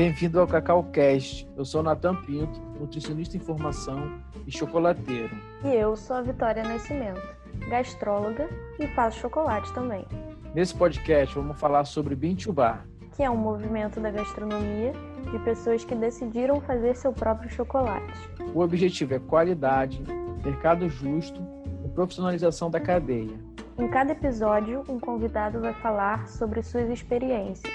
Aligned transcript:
Bem-vindo 0.00 0.40
ao 0.40 0.46
Cacau 0.46 0.82
Cast. 0.84 1.46
Eu 1.54 1.62
sou 1.62 1.82
Natan 1.82 2.16
Pinto, 2.22 2.58
nutricionista 2.80 3.36
em 3.36 3.40
formação 3.40 4.10
e 4.46 4.50
chocolateiro. 4.50 5.28
E 5.62 5.68
eu 5.68 5.94
sou 5.94 6.16
a 6.16 6.22
Vitória 6.22 6.62
Nascimento, 6.62 7.20
gastróloga 7.68 8.48
e 8.78 8.86
faço 8.94 9.18
chocolate 9.18 9.70
também. 9.74 10.06
Nesse 10.54 10.74
podcast 10.74 11.34
vamos 11.34 11.60
falar 11.60 11.84
sobre 11.84 12.16
Bintubar, 12.16 12.86
que 13.14 13.22
é 13.22 13.28
um 13.28 13.36
movimento 13.36 14.00
da 14.00 14.10
gastronomia 14.10 14.94
de 15.30 15.38
pessoas 15.40 15.84
que 15.84 15.94
decidiram 15.94 16.62
fazer 16.62 16.96
seu 16.96 17.12
próprio 17.12 17.50
chocolate. 17.50 18.18
O 18.54 18.60
objetivo 18.60 19.12
é 19.12 19.18
qualidade, 19.18 20.02
mercado 20.42 20.88
justo 20.88 21.42
e 21.84 21.88
profissionalização 21.90 22.70
da 22.70 22.80
cadeia. 22.80 23.38
Em 23.76 23.86
cada 23.88 24.12
episódio, 24.12 24.82
um 24.88 24.98
convidado 24.98 25.60
vai 25.60 25.74
falar 25.74 26.26
sobre 26.26 26.62
suas 26.62 26.88
experiências, 26.88 27.70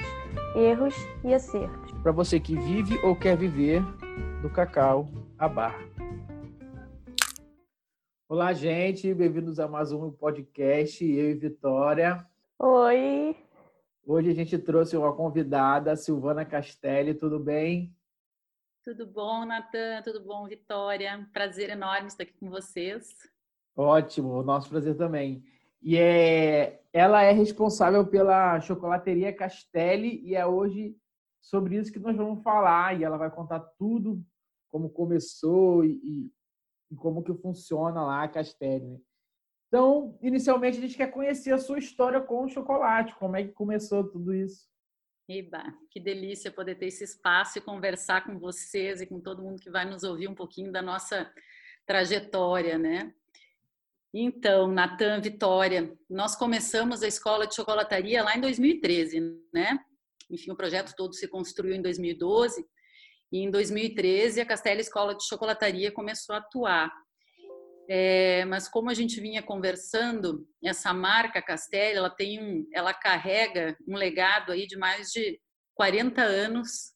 erros 0.56 0.96
e 1.24 1.32
acertos. 1.32 1.85
Para 2.06 2.12
você 2.12 2.40
que 2.40 2.56
vive 2.56 3.00
ou 3.00 3.16
quer 3.16 3.36
viver 3.36 3.82
do 4.44 4.48
cacau 4.48 5.08
à 5.40 5.50
barra. 5.50 5.84
Olá, 8.30 8.54
gente, 8.54 9.12
bem-vindos 9.12 9.60
a 9.60 9.68
mais 9.68 9.92
um 9.92 10.12
podcast. 10.12 11.04
Eu 11.04 11.32
e 11.32 11.34
Vitória. 11.34 12.24
Oi! 12.60 13.36
Hoje 14.06 14.30
a 14.30 14.36
gente 14.36 14.56
trouxe 14.60 14.96
uma 14.96 15.16
convidada, 15.16 15.96
Silvana 15.96 16.46
Castelli, 16.46 17.16
tudo 17.16 17.40
bem? 17.40 17.92
Tudo 18.84 19.08
bom, 19.08 19.44
Natan? 19.44 20.04
Tudo 20.04 20.24
bom, 20.24 20.48
Vitória? 20.48 21.28
Prazer 21.34 21.72
enorme 21.72 22.06
estar 22.06 22.22
aqui 22.22 22.34
com 22.34 22.52
vocês. 22.52 23.16
Ótimo, 23.76 24.44
nosso 24.44 24.70
prazer 24.70 24.96
também. 24.96 25.44
E 25.82 25.98
é, 25.98 26.84
ela 26.94 27.24
é 27.24 27.32
responsável 27.32 28.06
pela 28.06 28.62
chocolateria 28.62 29.34
Castelli 29.34 30.22
e 30.24 30.36
é 30.36 30.46
hoje 30.46 30.96
sobre 31.46 31.78
isso 31.78 31.92
que 31.92 32.00
nós 32.00 32.16
vamos 32.16 32.44
falar. 32.44 33.00
E 33.00 33.04
ela 33.04 33.18
vai 33.18 33.30
contar 33.30 33.60
tudo, 33.60 34.24
como 34.72 34.90
começou 34.90 35.86
e, 35.86 36.32
e 36.92 36.96
como 36.96 37.24
que 37.24 37.34
funciona 37.34 38.04
lá 38.04 38.24
a 38.24 38.28
Castelli. 38.28 38.86
Né? 38.86 39.00
Então, 39.68 40.18
inicialmente, 40.22 40.78
a 40.78 40.82
gente 40.82 40.98
quer 40.98 41.12
conhecer 41.12 41.52
a 41.52 41.58
sua 41.58 41.80
história 41.80 42.22
com 42.22 42.46
o 42.46 42.50
chocolate, 42.50 43.16
como 43.16 43.36
é 43.36 43.44
que 43.44 43.52
começou 43.52 44.04
tudo 44.10 44.34
isso. 44.34 44.68
Eba, 45.28 45.64
que 45.90 46.00
delícia 46.00 46.52
poder 46.52 46.76
ter 46.76 46.88
esse 46.88 47.04
espaço 47.04 47.58
e 47.58 47.62
conversar 47.62 48.26
com 48.26 48.38
vocês 48.38 49.02
e 49.02 49.08
com 49.08 49.20
todo 49.20 49.42
mundo 49.42 49.60
que 49.60 49.72
vai 49.72 49.84
nos 49.84 50.04
ouvir 50.04 50.28
um 50.28 50.36
pouquinho 50.36 50.72
da 50.72 50.82
nossa 50.82 51.32
trajetória, 51.86 52.78
né? 52.78 53.14
Então, 54.14 54.68
Natan, 54.68 55.20
Vitória, 55.20 55.98
nós 56.10 56.36
começamos 56.36 57.04
a 57.04 57.08
escola 57.08 57.46
de 57.48 57.56
chocolataria 57.56 58.24
lá 58.24 58.38
em 58.38 58.42
2013, 58.42 59.20
né? 59.52 59.84
Enfim, 60.30 60.52
o 60.52 60.56
projeto 60.56 60.94
todo 60.96 61.14
se 61.14 61.28
construiu 61.28 61.76
em 61.76 61.82
2012 61.82 62.66
e 63.32 63.40
em 63.40 63.52
2013 63.52 64.42
a 64.42 64.46
Castela 64.46 64.82
Escola 64.82 65.16
de 65.16 65.26
Chocolataria 65.28 65.92
começou 65.92 66.36
a 66.36 66.40
atuar. 66.40 66.92
É, 67.88 68.44
mas 68.46 68.68
como 68.68 68.90
a 68.90 68.94
gente 68.94 69.22
vinha 69.22 69.44
conversando, 69.44 70.48
essa 70.64 70.94
marca 70.94 71.42
Castelli, 71.42 71.98
ela 71.98 72.10
tem 72.10 72.42
um, 72.42 72.68
ela 72.74 72.94
carrega 72.94 73.78
um 73.88 73.96
legado 73.96 74.52
aí 74.52 74.66
de 74.66 74.76
mais 74.76 75.10
de 75.10 75.40
40 75.76 76.22
anos 76.22 76.94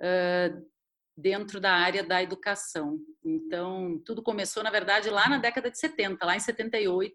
uh, 0.00 0.72
dentro 1.16 1.60
da 1.60 1.72
área 1.72 2.02
da 2.02 2.22
educação. 2.22 2.98
Então, 3.24 4.02
tudo 4.04 4.22
começou, 4.22 4.62
na 4.62 4.70
verdade, 4.70 5.10
lá 5.10 5.28
na 5.28 5.38
década 5.38 5.70
de 5.70 5.78
70, 5.78 6.24
lá 6.24 6.34
em 6.34 6.40
78, 6.40 7.14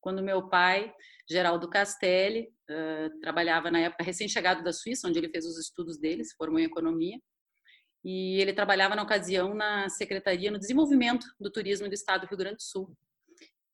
quando 0.00 0.22
meu 0.22 0.48
pai, 0.48 0.92
Geraldo 1.28 1.68
Castelli, 1.68 2.48
uh, 2.70 3.20
trabalhava 3.20 3.70
na 3.70 3.80
época 3.80 4.04
recém-chegado 4.04 4.62
da 4.62 4.72
Suíça, 4.72 5.08
onde 5.08 5.18
ele 5.18 5.28
fez 5.28 5.44
os 5.44 5.58
estudos 5.58 5.98
dele, 5.98 6.24
se 6.24 6.36
formou 6.36 6.58
em 6.58 6.64
economia, 6.64 7.18
e 8.04 8.40
ele 8.40 8.52
trabalhava 8.52 8.94
na 8.94 9.02
ocasião 9.02 9.52
na 9.52 9.88
Secretaria 9.88 10.50
no 10.50 10.58
Desenvolvimento 10.58 11.26
do 11.40 11.50
Turismo 11.50 11.88
do 11.88 11.94
Estado 11.94 12.20
do 12.22 12.28
Rio 12.28 12.38
Grande 12.38 12.56
do 12.56 12.62
Sul. 12.62 12.96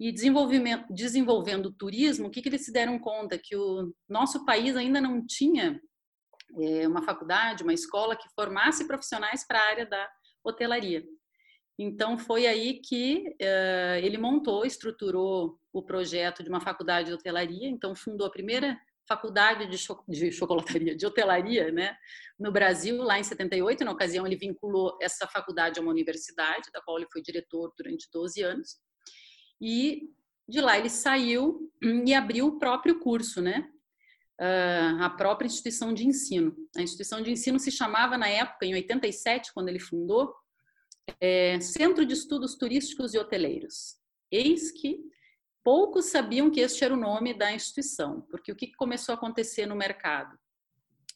E 0.01 0.11
desenvolvendo 0.11 1.67
o 1.67 1.73
turismo, 1.73 2.27
o 2.27 2.31
que, 2.31 2.43
que 2.43 2.49
eles 2.49 2.65
se 2.65 2.73
deram 2.73 2.99
conta? 2.99 3.39
Que 3.39 3.55
o 3.55 3.93
nosso 4.09 4.45
país 4.45 4.75
ainda 4.75 5.01
não 5.01 5.25
tinha 5.25 5.81
é, 6.59 6.89
uma 6.89 7.03
faculdade, 7.03 7.63
uma 7.63 7.73
escola 7.75 8.17
que 8.17 8.29
formasse 8.35 8.87
profissionais 8.87 9.47
para 9.47 9.61
a 9.61 9.69
área 9.69 9.87
da 9.87 10.11
hotelaria. 10.43 11.05
Então, 11.79 12.19
foi 12.19 12.47
aí 12.47 12.81
que 12.81 13.25
uh, 13.41 13.99
ele 14.03 14.19
montou, 14.19 14.65
estruturou 14.65 15.59
o 15.73 15.83
projeto 15.83 16.43
de 16.43 16.49
uma 16.49 16.61
faculdade 16.61 17.09
de 17.09 17.15
hotelaria, 17.15 17.69
então 17.69 17.95
fundou 17.95 18.27
a 18.27 18.31
primeira 18.31 18.79
faculdade 19.09 19.67
de, 19.67 19.79
cho 19.79 20.03
de 20.09 20.31
chocolataria, 20.31 20.95
de 20.95 21.07
hotelaria, 21.07 21.73
né, 21.73 21.97
no 22.39 22.53
Brasil, 22.53 23.03
lá 23.03 23.19
em 23.19 23.25
78. 23.25 23.85
Na 23.85 23.93
ocasião, 23.93 24.27
ele 24.27 24.37
vinculou 24.37 24.97
essa 25.01 25.27
faculdade 25.27 25.79
a 25.79 25.83
uma 25.83 25.91
universidade, 25.91 26.71
da 26.73 26.81
qual 26.81 26.99
ele 26.99 27.09
foi 27.11 27.23
diretor 27.23 27.73
durante 27.77 28.09
12 28.13 28.43
anos. 28.43 28.79
E 29.61 30.11
de 30.49 30.61
lá 30.61 30.79
ele 30.79 30.91
saiu 30.91 31.73
e 31.83 32.15
abriu 32.15 32.47
o 32.47 32.59
próprio 32.59 32.99
curso, 33.01 33.41
né, 33.41 33.69
a 35.01 35.11
própria 35.11 35.47
instituição 35.47 35.93
de 35.95 36.07
ensino. 36.07 36.55
A 36.77 36.83
instituição 36.83 37.23
de 37.23 37.31
ensino 37.31 37.59
se 37.59 37.71
chamava, 37.71 38.19
na 38.19 38.29
época, 38.29 38.67
em 38.67 38.75
87, 38.75 39.53
quando 39.53 39.69
ele 39.69 39.79
fundou, 39.79 40.35
é, 41.21 41.61
Centro 41.61 42.05
de 42.05 42.15
Estudos 42.15 42.57
Turísticos 42.57 43.15
e 43.15 43.19
Hoteleiros. 43.19 43.97
Eis 44.31 44.71
que 44.71 45.01
poucos 45.65 46.07
sabiam 46.07 46.51
que 46.51 46.61
este 46.61 46.85
era 46.85 46.95
o 46.95 46.97
nome 46.97 47.35
da 47.35 47.53
instituição, 47.53 48.23
porque 48.31 48.53
o 48.53 48.57
que 48.57 48.73
começou 48.73 49.13
a 49.15 49.17
acontecer 49.17 49.67
no 49.67 49.77
mercado? 49.77 50.37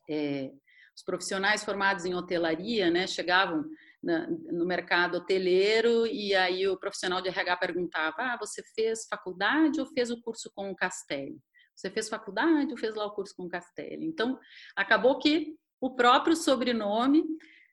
É, 0.08 0.50
os 0.94 1.02
profissionais 1.02 1.64
formados 1.64 2.04
em 2.04 2.14
hotelaria 2.14 2.90
né, 2.90 3.06
chegavam 3.06 3.64
no 4.02 4.64
mercado 4.64 5.16
hoteleiro 5.16 6.06
e 6.06 6.34
aí 6.34 6.66
o 6.68 6.78
profissional 6.78 7.20
de 7.20 7.28
RH 7.28 7.56
perguntava: 7.56 8.16
ah, 8.18 8.36
você 8.38 8.62
fez 8.74 9.06
faculdade 9.08 9.80
ou 9.80 9.86
fez 9.86 10.10
o 10.10 10.20
curso 10.22 10.50
com 10.54 10.70
o 10.70 10.76
Castelli? 10.76 11.38
Você 11.74 11.90
fez 11.90 12.08
faculdade 12.08 12.70
ou 12.70 12.78
fez 12.78 12.94
lá 12.94 13.04
o 13.04 13.14
curso 13.14 13.34
com 13.36 13.44
o 13.44 13.48
Castelli? 13.48 14.06
Então, 14.06 14.38
acabou 14.74 15.18
que 15.18 15.54
o 15.80 15.94
próprio 15.94 16.34
sobrenome 16.34 17.24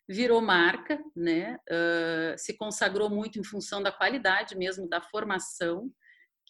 virou 0.10 0.42
marca, 0.42 1.02
né? 1.16 1.58
Uh, 1.70 2.38
se 2.38 2.58
consagrou 2.58 3.10
muito 3.10 3.40
em 3.40 3.44
função 3.44 3.82
da 3.82 3.92
qualidade 3.92 4.58
mesmo 4.58 4.90
da 4.90 5.02
formação 5.02 5.90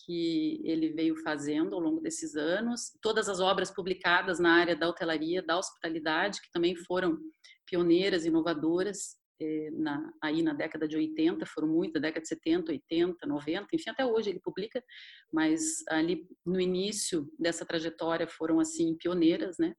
que 0.06 0.62
ele 0.64 0.90
veio 0.90 1.16
fazendo 1.24 1.76
ao 1.76 1.82
longo 1.82 2.02
desses 2.02 2.36
anos, 2.36 2.92
todas 3.02 3.30
as 3.30 3.40
obras 3.40 3.72
publicadas 3.72 4.40
na 4.40 4.54
área 4.54 4.76
da 4.76 4.90
hotelaria, 4.90 5.42
da 5.42 5.58
hospitalidade, 5.58 6.42
que 6.42 6.52
também 6.52 6.76
foram 6.76 7.18
pioneiras, 7.66 8.26
inovadoras, 8.26 9.18
eh, 9.40 9.70
na, 9.72 10.14
aí 10.22 10.42
na 10.42 10.54
década 10.54 10.88
de 10.88 10.96
80, 10.96 11.46
foram 11.46 11.68
muitas, 11.68 12.02
década 12.02 12.22
de 12.22 12.28
70, 12.28 12.72
80, 12.72 13.26
90, 13.26 13.68
enfim, 13.74 13.90
até 13.90 14.06
hoje 14.06 14.30
ele 14.30 14.40
publica, 14.40 14.84
mas 15.32 15.84
ali 15.90 16.28
no 16.46 16.60
início 16.60 17.28
dessa 17.40 17.66
trajetória 17.66 18.28
foram, 18.28 18.60
assim, 18.60 18.96
pioneiras, 18.96 19.58
né, 19.58 19.74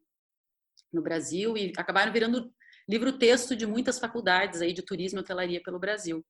no 0.93 1.03
Brasil, 1.03 1.57
e 1.57 1.73
acabaram 1.77 2.13
virando 2.13 2.53
livro-texto 2.89 3.57
de 3.57 3.67
muitas 3.67 3.99
faculdades 3.99 4.61
aí 4.61 4.73
de 4.73 4.83
turismo 4.83 5.19
e 5.19 5.23
hotelaria 5.23 5.63
pelo 5.63 5.79
Brasil. 5.79 6.25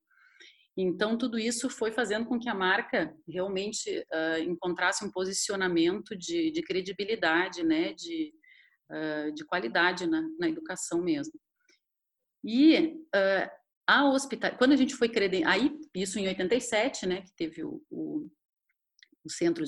Então, 0.76 1.16
tudo 1.16 1.38
isso 1.38 1.70
foi 1.70 1.92
fazendo 1.92 2.26
com 2.26 2.38
que 2.38 2.48
a 2.48 2.54
marca 2.54 3.14
realmente 3.28 4.04
uh, 4.12 4.42
encontrasse 4.42 5.04
um 5.04 5.10
posicionamento 5.10 6.16
de, 6.16 6.50
de 6.50 6.62
credibilidade, 6.62 7.62
né, 7.62 7.92
de, 7.92 8.32
uh, 8.90 9.32
de 9.32 9.44
qualidade 9.44 10.06
na, 10.06 10.20
na, 10.38 10.48
educação 10.48 11.00
mesmo. 11.00 11.32
E 12.44 12.96
uh, 13.14 13.50
a 13.86 14.10
hospital, 14.10 14.56
quando 14.58 14.72
a 14.72 14.76
gente 14.76 14.96
foi 14.96 15.08
creden... 15.08 15.44
aí 15.44 15.78
isso 15.94 16.18
em 16.18 16.26
87, 16.26 17.06
né, 17.06 17.22
que 17.22 17.32
teve 17.36 17.62
o, 17.62 17.80
o, 17.88 18.28
o 19.24 19.30
Centro 19.30 19.64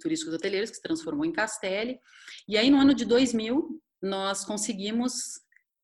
Turísticos 0.00 0.34
Hoteleiros 0.34 0.70
que 0.70 0.76
se 0.76 0.82
transformou 0.82 1.24
em 1.24 1.32
Castelli, 1.32 2.00
e 2.48 2.58
aí 2.58 2.68
no 2.68 2.78
ano 2.78 2.94
de 2.94 3.04
2000 3.04 3.80
nós 4.02 4.44
conseguimos 4.44 5.40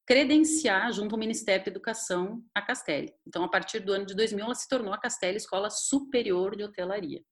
credenciar 0.06 0.92
junto 0.92 1.14
ao 1.14 1.18
Ministério 1.18 1.64
da 1.64 1.70
Educação 1.70 2.44
a 2.54 2.60
Castelli. 2.60 3.12
Então, 3.26 3.42
a 3.42 3.48
partir 3.48 3.80
do 3.80 3.92
ano 3.92 4.04
de 4.04 4.14
2000, 4.14 4.44
ela 4.44 4.54
se 4.54 4.68
tornou 4.68 4.92
a 4.92 5.00
Castelli 5.00 5.36
Escola 5.36 5.70
Superior 5.70 6.56
de 6.56 6.64
Hotelaria. 6.64 7.22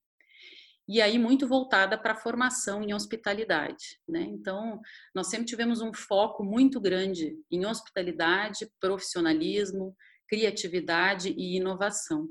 E 0.87 1.01
aí 1.01 1.17
muito 1.17 1.47
voltada 1.47 1.97
para 1.97 2.11
a 2.11 2.17
formação 2.17 2.83
em 2.83 2.93
hospitalidade, 2.93 3.99
né? 4.07 4.21
Então, 4.21 4.81
nós 5.15 5.27
sempre 5.27 5.45
tivemos 5.45 5.81
um 5.81 5.93
foco 5.93 6.43
muito 6.43 6.81
grande 6.81 7.37
em 7.49 7.65
hospitalidade, 7.65 8.69
profissionalismo, 8.81 9.95
criatividade 10.27 11.33
e 11.37 11.55
inovação. 11.55 12.27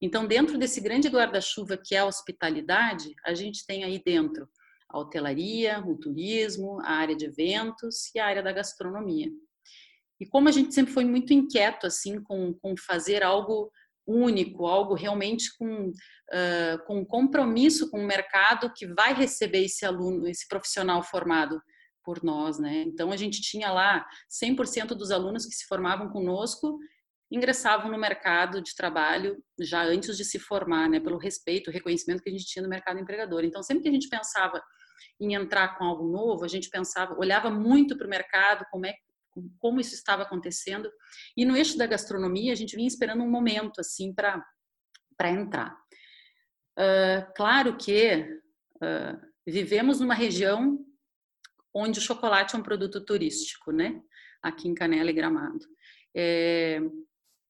Então, 0.00 0.26
dentro 0.26 0.56
desse 0.56 0.80
grande 0.80 1.08
guarda-chuva 1.08 1.76
que 1.76 1.94
é 1.94 1.98
a 1.98 2.06
hospitalidade, 2.06 3.12
a 3.24 3.34
gente 3.34 3.66
tem 3.66 3.82
aí 3.82 4.00
dentro 4.02 4.48
a 4.88 4.98
hotelaria, 4.98 5.82
o 5.84 5.96
turismo, 5.96 6.80
a 6.80 6.92
área 6.92 7.16
de 7.16 7.26
eventos 7.26 8.14
e 8.14 8.18
a 8.18 8.26
área 8.26 8.42
da 8.42 8.52
gastronomia. 8.52 9.30
E 10.20 10.26
como 10.26 10.48
a 10.48 10.52
gente 10.52 10.74
sempre 10.74 10.92
foi 10.92 11.04
muito 11.04 11.32
inquieto 11.32 11.86
assim 11.86 12.22
com, 12.22 12.52
com 12.54 12.76
fazer 12.76 13.22
algo 13.22 13.72
único, 14.06 14.66
algo 14.66 14.94
realmente 14.94 15.56
com, 15.56 15.88
uh, 15.88 16.84
com 16.86 17.04
compromisso 17.04 17.90
com 17.90 18.00
o 18.02 18.06
mercado 18.06 18.72
que 18.74 18.86
vai 18.86 19.14
receber 19.14 19.64
esse 19.64 19.86
aluno, 19.86 20.28
esse 20.28 20.46
profissional 20.46 21.02
formado 21.02 21.60
por 22.04 22.22
nós, 22.22 22.58
né? 22.58 22.82
Então 22.86 23.12
a 23.12 23.16
gente 23.16 23.40
tinha 23.40 23.70
lá 23.70 24.06
100% 24.28 24.88
dos 24.88 25.10
alunos 25.10 25.46
que 25.46 25.54
se 25.54 25.66
formavam 25.66 26.08
conosco 26.08 26.78
ingressavam 27.30 27.90
no 27.90 27.98
mercado 27.98 28.60
de 28.60 28.74
trabalho 28.74 29.42
já 29.60 29.84
antes 29.84 30.16
de 30.16 30.24
se 30.24 30.38
formar, 30.38 30.88
né, 30.88 30.98
pelo 30.98 31.16
respeito, 31.16 31.70
reconhecimento 31.70 32.22
que 32.22 32.28
a 32.28 32.32
gente 32.32 32.44
tinha 32.44 32.62
no 32.62 32.68
mercado 32.68 32.98
empregador. 32.98 33.44
Então, 33.44 33.62
sempre 33.62 33.84
que 33.84 33.88
a 33.88 33.92
gente 33.92 34.08
pensava 34.08 34.60
em 35.18 35.34
entrar 35.34 35.78
com 35.78 35.84
algo 35.84 36.10
novo, 36.10 36.44
a 36.44 36.48
gente 36.48 36.68
pensava, 36.68 37.16
olhava 37.16 37.48
muito 37.48 37.96
para 37.96 38.06
o 38.06 38.10
mercado, 38.10 38.66
como 38.70 38.86
é 38.86 38.94
como 39.58 39.80
isso 39.80 39.94
estava 39.94 40.22
acontecendo. 40.22 40.90
E 41.36 41.44
no 41.44 41.56
eixo 41.56 41.76
da 41.78 41.86
gastronomia, 41.86 42.52
a 42.52 42.56
gente 42.56 42.76
vinha 42.76 42.88
esperando 42.88 43.22
um 43.22 43.30
momento 43.30 43.80
assim 43.80 44.12
para 44.12 45.30
entrar. 45.30 45.76
Uh, 46.78 47.32
claro 47.34 47.76
que 47.76 48.40
uh, 48.76 49.20
vivemos 49.46 50.00
numa 50.00 50.14
região 50.14 50.78
onde 51.74 51.98
o 51.98 52.02
chocolate 52.02 52.54
é 52.54 52.58
um 52.58 52.62
produto 52.62 53.04
turístico, 53.04 53.70
né? 53.70 54.00
Aqui 54.42 54.68
em 54.68 54.74
Canela 54.74 55.10
e 55.10 55.14
Gramado. 55.14 55.66
É, 56.14 56.80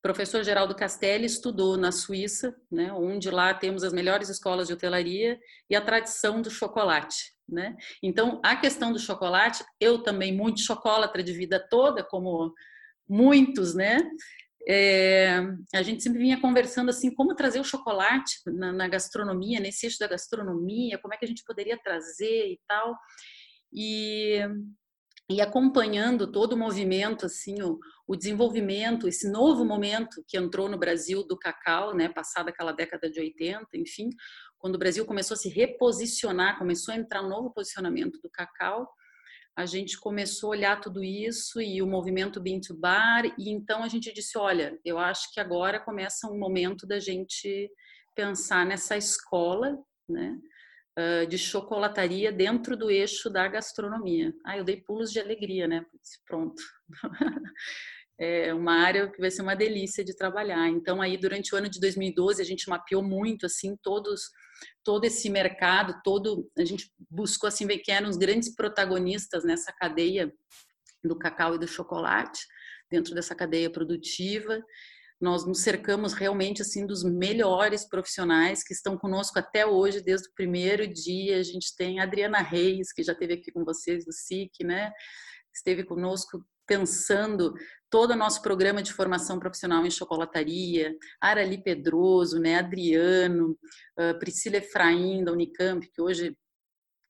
professor 0.03 0.43
Geraldo 0.43 0.75
Castelli 0.75 1.27
estudou 1.27 1.77
na 1.77 1.93
Suíça, 1.93 2.55
né, 2.71 2.93
onde 2.93 3.31
lá 3.31 3.53
temos 3.55 3.85
as 3.85 3.93
melhores 3.93 4.29
escolas 4.29 4.67
de 4.67 4.75
hotelaria 4.75 5.39
e 5.69 5.77
a 5.77 5.81
tradição 5.81 6.43
do 6.43 6.51
chocolate. 6.51 7.33
Né? 7.51 7.77
Então, 8.03 8.41
a 8.45 8.55
questão 8.55 8.93
do 8.93 8.99
chocolate, 8.99 9.65
eu 9.81 10.03
também 10.03 10.37
muito 10.37 10.61
chocolatra 10.61 11.23
de 11.23 11.33
vida 11.33 11.59
toda, 11.59 12.05
como 12.05 12.55
muitos, 13.09 13.75
né? 13.75 13.99
É, 14.69 15.41
a 15.75 15.83
gente 15.83 16.03
sempre 16.03 16.21
vinha 16.21 16.41
conversando 16.41 16.91
assim, 16.91 17.13
como 17.13 17.35
trazer 17.35 17.61
o 17.61 17.65
chocolate 17.65 18.37
na, 18.47 18.73
na, 18.73 18.89
gastronomia, 18.89 19.59
nesse 19.59 19.87
eixo 19.87 19.99
da 19.99 20.07
gastronomia, 20.07 20.99
como 20.99 21.15
é 21.15 21.17
que 21.17 21.25
a 21.25 21.29
gente 21.29 21.43
poderia 21.45 21.79
trazer 21.83 22.53
e 22.53 22.61
tal. 22.69 22.95
E, 23.73 24.39
e 25.31 25.41
acompanhando 25.41 26.31
todo 26.31 26.53
o 26.53 26.59
movimento, 26.59 27.25
assim, 27.25 27.63
o, 27.63 27.79
o 28.07 28.15
desenvolvimento, 28.15 29.09
esse 29.09 29.31
novo 29.31 29.65
momento 29.65 30.23
que 30.29 30.37
entrou 30.37 30.69
no 30.69 30.79
Brasil 30.79 31.27
do 31.27 31.39
cacau, 31.39 31.95
né, 31.95 32.09
passada 32.09 32.51
aquela 32.51 32.73
década 32.73 33.11
de 33.11 33.19
80, 33.19 33.67
enfim, 33.75 34.11
quando 34.61 34.77
o 34.77 34.79
Brasil 34.79 35.05
começou 35.07 35.35
a 35.35 35.39
se 35.39 35.49
reposicionar, 35.49 36.59
começou 36.59 36.93
a 36.93 36.97
entrar 36.97 37.23
um 37.23 37.29
novo 37.29 37.51
posicionamento 37.51 38.21
do 38.23 38.31
cacau, 38.31 38.89
a 39.57 39.67
gente 39.67 39.99
começou 39.99 40.49
a 40.49 40.57
olhar 40.57 40.81
tudo 40.81 41.03
isso 41.03 41.61
e 41.61 41.83
o 41.83 41.87
movimento 41.87 42.41
Bean 42.41 42.61
to 42.61 42.75
Bar, 42.75 43.25
e 43.39 43.51
então 43.51 43.83
a 43.83 43.89
gente 43.89 44.13
disse, 44.13 44.39
olha, 44.39 44.79
eu 44.85 44.99
acho 44.99 45.33
que 45.33 45.41
agora 45.41 45.81
começa 45.81 46.29
um 46.29 46.39
momento 46.39 46.87
da 46.87 46.99
gente 47.01 47.71
pensar 48.15 48.65
nessa 48.65 48.97
escola, 48.97 49.77
né, 50.09 50.39
de 51.29 51.39
chocolataria 51.39 52.31
dentro 52.31 52.77
do 52.77 52.91
eixo 52.91 53.31
da 53.31 53.49
gastronomia. 53.49 54.35
Ah, 54.45 54.59
eu 54.59 54.65
dei 54.65 54.83
pulos 54.83 55.11
de 55.11 55.19
alegria, 55.19 55.67
né? 55.67 55.87
Pronto. 56.27 56.63
é 58.21 58.53
uma 58.53 58.75
área 58.75 59.11
que 59.11 59.19
vai 59.19 59.31
ser 59.31 59.41
uma 59.41 59.57
delícia 59.57 60.05
de 60.05 60.15
trabalhar. 60.15 60.69
Então 60.69 61.01
aí 61.01 61.17
durante 61.17 61.55
o 61.55 61.59
ano 61.59 61.71
de 61.71 61.81
2012 61.81 62.43
a 62.43 62.45
gente 62.45 62.69
mapeou 62.69 63.03
muito 63.03 63.47
assim 63.47 63.77
todos 63.83 64.29
todo 64.85 65.05
esse 65.05 65.29
mercado, 65.29 66.01
todo 66.05 66.51
a 66.57 66.65
gente 66.65 66.93
buscou 67.09 67.49
assim 67.49 67.67
ver 67.67 67.79
quem 67.79 67.95
eram 67.95 68.09
os 68.09 68.17
grandes 68.17 68.55
protagonistas 68.55 69.45
nessa 69.45 69.73
cadeia 69.73 70.33
do 71.05 71.17
cacau 71.17 71.55
e 71.55 71.59
do 71.59 71.67
chocolate, 71.67 72.47
dentro 72.91 73.15
dessa 73.15 73.35
cadeia 73.35 73.71
produtiva. 73.71 74.63
Nós 75.21 75.47
nos 75.47 75.61
cercamos 75.61 76.15
realmente 76.15 76.63
assim 76.63 76.87
dos 76.87 77.05
melhores 77.05 77.87
profissionais 77.87 78.65
que 78.65 78.73
estão 78.73 78.97
conosco 78.97 79.39
até 79.39 79.67
hoje, 79.67 80.01
desde 80.01 80.29
o 80.29 80.35
primeiro 80.35 80.87
dia. 80.87 81.39
A 81.39 81.43
gente 81.43 81.77
tem 81.77 82.01
a 82.01 82.05
Adriana 82.05 82.41
Reis, 82.41 82.91
que 82.93 83.03
já 83.03 83.13
esteve 83.13 83.35
aqui 83.35 83.53
com 83.53 83.65
vocês 83.65 84.05
do 84.05 84.13
SIC, 84.13 84.65
né? 84.65 84.91
Esteve 85.53 85.85
conosco 85.85 86.43
pensando 86.71 87.53
todo 87.91 88.13
o 88.13 88.17
nosso 88.17 88.41
programa 88.41 88.81
de 88.81 88.93
formação 88.93 89.41
profissional 89.41 89.85
em 89.85 89.91
chocolataria, 89.91 90.97
Arali 91.21 91.61
Pedroso, 91.61 92.39
né, 92.39 92.61
Adriano, 92.61 93.59
Priscila 94.21 94.59
Efraim 94.59 95.25
da 95.25 95.33
Unicamp, 95.33 95.85
que 95.93 96.01
hoje, 96.01 96.39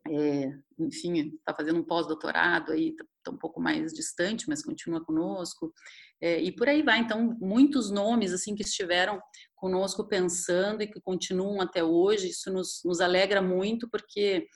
é, 0.08 0.50
enfim, 0.78 1.34
está 1.36 1.54
fazendo 1.54 1.78
um 1.78 1.84
pós-doutorado 1.84 2.72
aí, 2.72 2.88
está 2.88 3.04
tá 3.22 3.30
um 3.30 3.36
pouco 3.36 3.60
mais 3.60 3.92
distante, 3.92 4.48
mas 4.48 4.62
continua 4.62 5.04
conosco, 5.04 5.74
é, 6.22 6.40
e 6.40 6.50
por 6.50 6.66
aí 6.66 6.82
vai. 6.82 7.00
Então, 7.00 7.36
muitos 7.38 7.90
nomes 7.90 8.32
assim 8.32 8.54
que 8.54 8.62
estiveram 8.62 9.20
conosco 9.54 10.08
pensando 10.08 10.80
e 10.82 10.86
que 10.86 11.02
continuam 11.02 11.60
até 11.60 11.84
hoje, 11.84 12.30
isso 12.30 12.50
nos, 12.50 12.80
nos 12.82 13.02
alegra 13.02 13.42
muito, 13.42 13.90
porque 13.90 14.46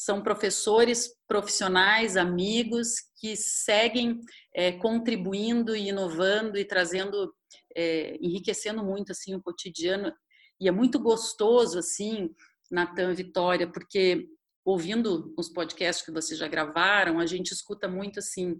são 0.00 0.22
professores 0.22 1.14
profissionais, 1.28 2.16
amigos, 2.16 2.94
que 3.18 3.36
seguem 3.36 4.18
é, 4.54 4.72
contribuindo 4.72 5.76
e 5.76 5.88
inovando 5.88 6.56
e 6.56 6.64
trazendo, 6.64 7.34
é, 7.76 8.16
enriquecendo 8.18 8.82
muito 8.82 9.12
assim 9.12 9.34
o 9.34 9.42
cotidiano. 9.42 10.10
E 10.58 10.68
é 10.68 10.70
muito 10.70 10.98
gostoso 10.98 11.78
assim, 11.78 12.34
Natan 12.70 13.12
Vitória, 13.12 13.70
porque 13.70 14.26
ouvindo 14.64 15.34
os 15.36 15.50
podcasts 15.50 16.02
que 16.02 16.12
vocês 16.12 16.40
já 16.40 16.48
gravaram, 16.48 17.20
a 17.20 17.26
gente 17.26 17.52
escuta 17.52 17.86
muito 17.86 18.20
assim, 18.20 18.58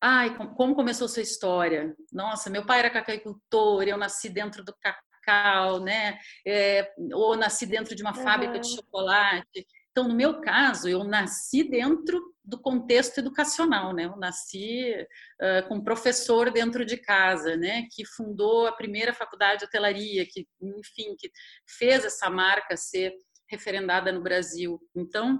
ai, 0.00 0.34
como 0.34 0.74
começou 0.74 1.08
sua 1.08 1.22
história? 1.22 1.94
Nossa, 2.10 2.48
meu 2.48 2.64
pai 2.64 2.78
era 2.78 2.90
cacaicultor, 2.90 3.82
eu 3.82 3.98
nasci 3.98 4.30
dentro 4.30 4.64
do 4.64 4.74
cacau, 4.80 5.80
né? 5.80 6.18
É, 6.46 6.90
ou 7.12 7.36
nasci 7.36 7.66
dentro 7.66 7.94
de 7.94 8.02
uma 8.02 8.16
uhum. 8.16 8.22
fábrica 8.22 8.58
de 8.58 8.74
chocolate. 8.74 9.66
Então, 9.96 10.08
no 10.08 10.14
meu 10.16 10.40
caso, 10.40 10.88
eu 10.88 11.04
nasci 11.04 11.62
dentro 11.62 12.20
do 12.44 12.60
contexto 12.60 13.18
educacional, 13.18 13.94
né? 13.94 14.06
Eu 14.06 14.16
nasci 14.16 14.92
uh, 15.40 15.68
com 15.68 15.76
um 15.76 15.84
professor 15.84 16.50
dentro 16.50 16.84
de 16.84 16.96
casa, 16.96 17.56
né? 17.56 17.86
Que 17.92 18.04
fundou 18.04 18.66
a 18.66 18.72
primeira 18.72 19.14
faculdade 19.14 19.60
de 19.60 19.66
hotelaria, 19.66 20.26
que, 20.28 20.48
enfim, 20.60 21.14
que 21.16 21.30
fez 21.78 22.04
essa 22.04 22.28
marca 22.28 22.76
ser 22.76 23.14
referendada 23.48 24.10
no 24.10 24.20
Brasil. 24.20 24.80
Então, 24.96 25.38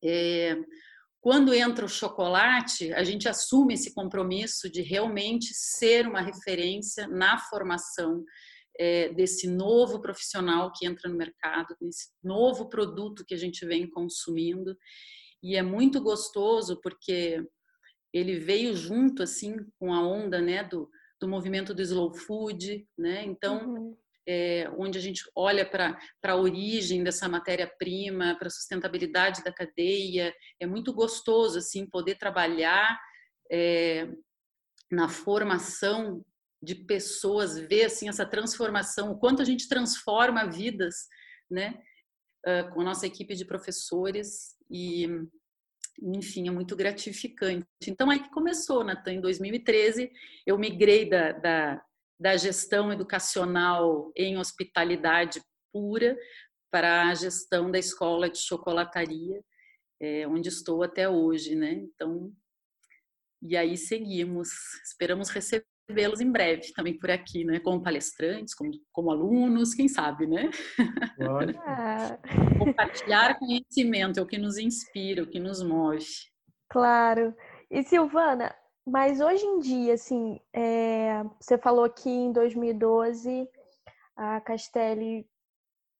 é, 0.00 0.56
quando 1.20 1.52
entra 1.52 1.84
o 1.84 1.88
chocolate, 1.88 2.92
a 2.92 3.02
gente 3.02 3.28
assume 3.28 3.74
esse 3.74 3.92
compromisso 3.92 4.70
de 4.70 4.80
realmente 4.80 5.52
ser 5.52 6.06
uma 6.06 6.20
referência 6.20 7.08
na 7.08 7.36
formação 7.36 8.22
é, 8.78 9.08
desse 9.10 9.48
novo 9.48 10.00
profissional 10.00 10.72
que 10.72 10.86
entra 10.86 11.08
no 11.08 11.16
mercado, 11.16 11.76
desse 11.80 12.10
novo 12.22 12.68
produto 12.68 13.24
que 13.26 13.34
a 13.34 13.38
gente 13.38 13.64
vem 13.66 13.88
consumindo. 13.88 14.76
E 15.42 15.56
é 15.56 15.62
muito 15.62 16.00
gostoso 16.00 16.80
porque 16.82 17.44
ele 18.12 18.38
veio 18.38 18.74
junto 18.74 19.22
assim 19.22 19.56
com 19.78 19.92
a 19.92 20.06
onda 20.06 20.40
né, 20.40 20.64
do, 20.64 20.88
do 21.20 21.28
movimento 21.28 21.74
do 21.74 21.82
slow 21.82 22.14
food, 22.14 22.86
né? 22.96 23.24
Então, 23.24 23.74
uhum. 23.74 23.96
é, 24.26 24.70
onde 24.78 24.98
a 24.98 25.00
gente 25.00 25.22
olha 25.34 25.68
para 25.68 25.98
a 26.24 26.36
origem 26.36 27.04
dessa 27.04 27.28
matéria-prima, 27.28 28.36
para 28.38 28.48
a 28.48 28.50
sustentabilidade 28.50 29.44
da 29.44 29.52
cadeia, 29.52 30.34
é 30.60 30.66
muito 30.66 30.92
gostoso 30.92 31.58
assim 31.58 31.88
poder 31.88 32.16
trabalhar 32.16 32.98
é, 33.50 34.08
na 34.90 35.08
formação 35.08 36.24
de 36.66 36.74
pessoas, 36.74 37.56
ver 37.56 37.84
assim 37.84 38.08
essa 38.08 38.26
transformação, 38.26 39.12
o 39.12 39.18
quanto 39.18 39.40
a 39.40 39.44
gente 39.44 39.68
transforma 39.68 40.50
vidas, 40.50 41.06
né, 41.48 41.80
com 42.72 42.80
a 42.80 42.84
nossa 42.84 43.06
equipe 43.06 43.36
de 43.36 43.44
professores 43.44 44.56
e 44.68 45.06
enfim, 46.02 46.48
é 46.48 46.50
muito 46.50 46.76
gratificante. 46.76 47.66
Então 47.86 48.10
aí 48.10 48.20
que 48.20 48.30
começou, 48.30 48.84
Natan, 48.84 49.14
em 49.14 49.20
2013, 49.20 50.10
eu 50.44 50.58
migrei 50.58 51.08
da, 51.08 51.32
da, 51.32 51.82
da 52.20 52.36
gestão 52.36 52.92
educacional 52.92 54.12
em 54.14 54.36
hospitalidade 54.36 55.40
pura 55.72 56.18
para 56.70 57.08
a 57.08 57.14
gestão 57.14 57.70
da 57.70 57.78
escola 57.78 58.28
de 58.28 58.38
chocolataria, 58.38 59.40
é, 60.00 60.26
onde 60.28 60.48
estou 60.48 60.82
até 60.82 61.08
hoje, 61.08 61.54
né? 61.54 61.72
Então, 61.72 62.30
e 63.40 63.56
aí 63.56 63.76
seguimos, 63.76 64.48
esperamos 64.84 65.30
receber 65.30 65.64
vê-los 65.88 66.20
em 66.20 66.30
breve 66.30 66.72
também 66.74 66.98
por 66.98 67.10
aqui, 67.10 67.44
né? 67.44 67.60
Como 67.60 67.82
palestrantes, 67.82 68.54
como, 68.54 68.70
como 68.92 69.10
alunos, 69.10 69.74
quem 69.74 69.88
sabe, 69.88 70.26
né? 70.26 70.50
Compartilhar 72.58 73.38
conhecimento 73.38 74.18
é 74.18 74.22
o 74.22 74.26
que 74.26 74.38
nos 74.38 74.58
inspira, 74.58 75.22
o 75.22 75.26
que 75.26 75.38
nos 75.38 75.62
move. 75.62 76.04
Claro. 76.68 77.34
E 77.70 77.82
Silvana, 77.82 78.54
mas 78.86 79.20
hoje 79.20 79.44
em 79.44 79.58
dia, 79.60 79.94
assim, 79.94 80.40
é... 80.52 81.22
você 81.40 81.56
falou 81.58 81.88
que 81.88 82.08
em 82.08 82.32
2012 82.32 83.48
a 84.16 84.40
Castelli 84.40 85.26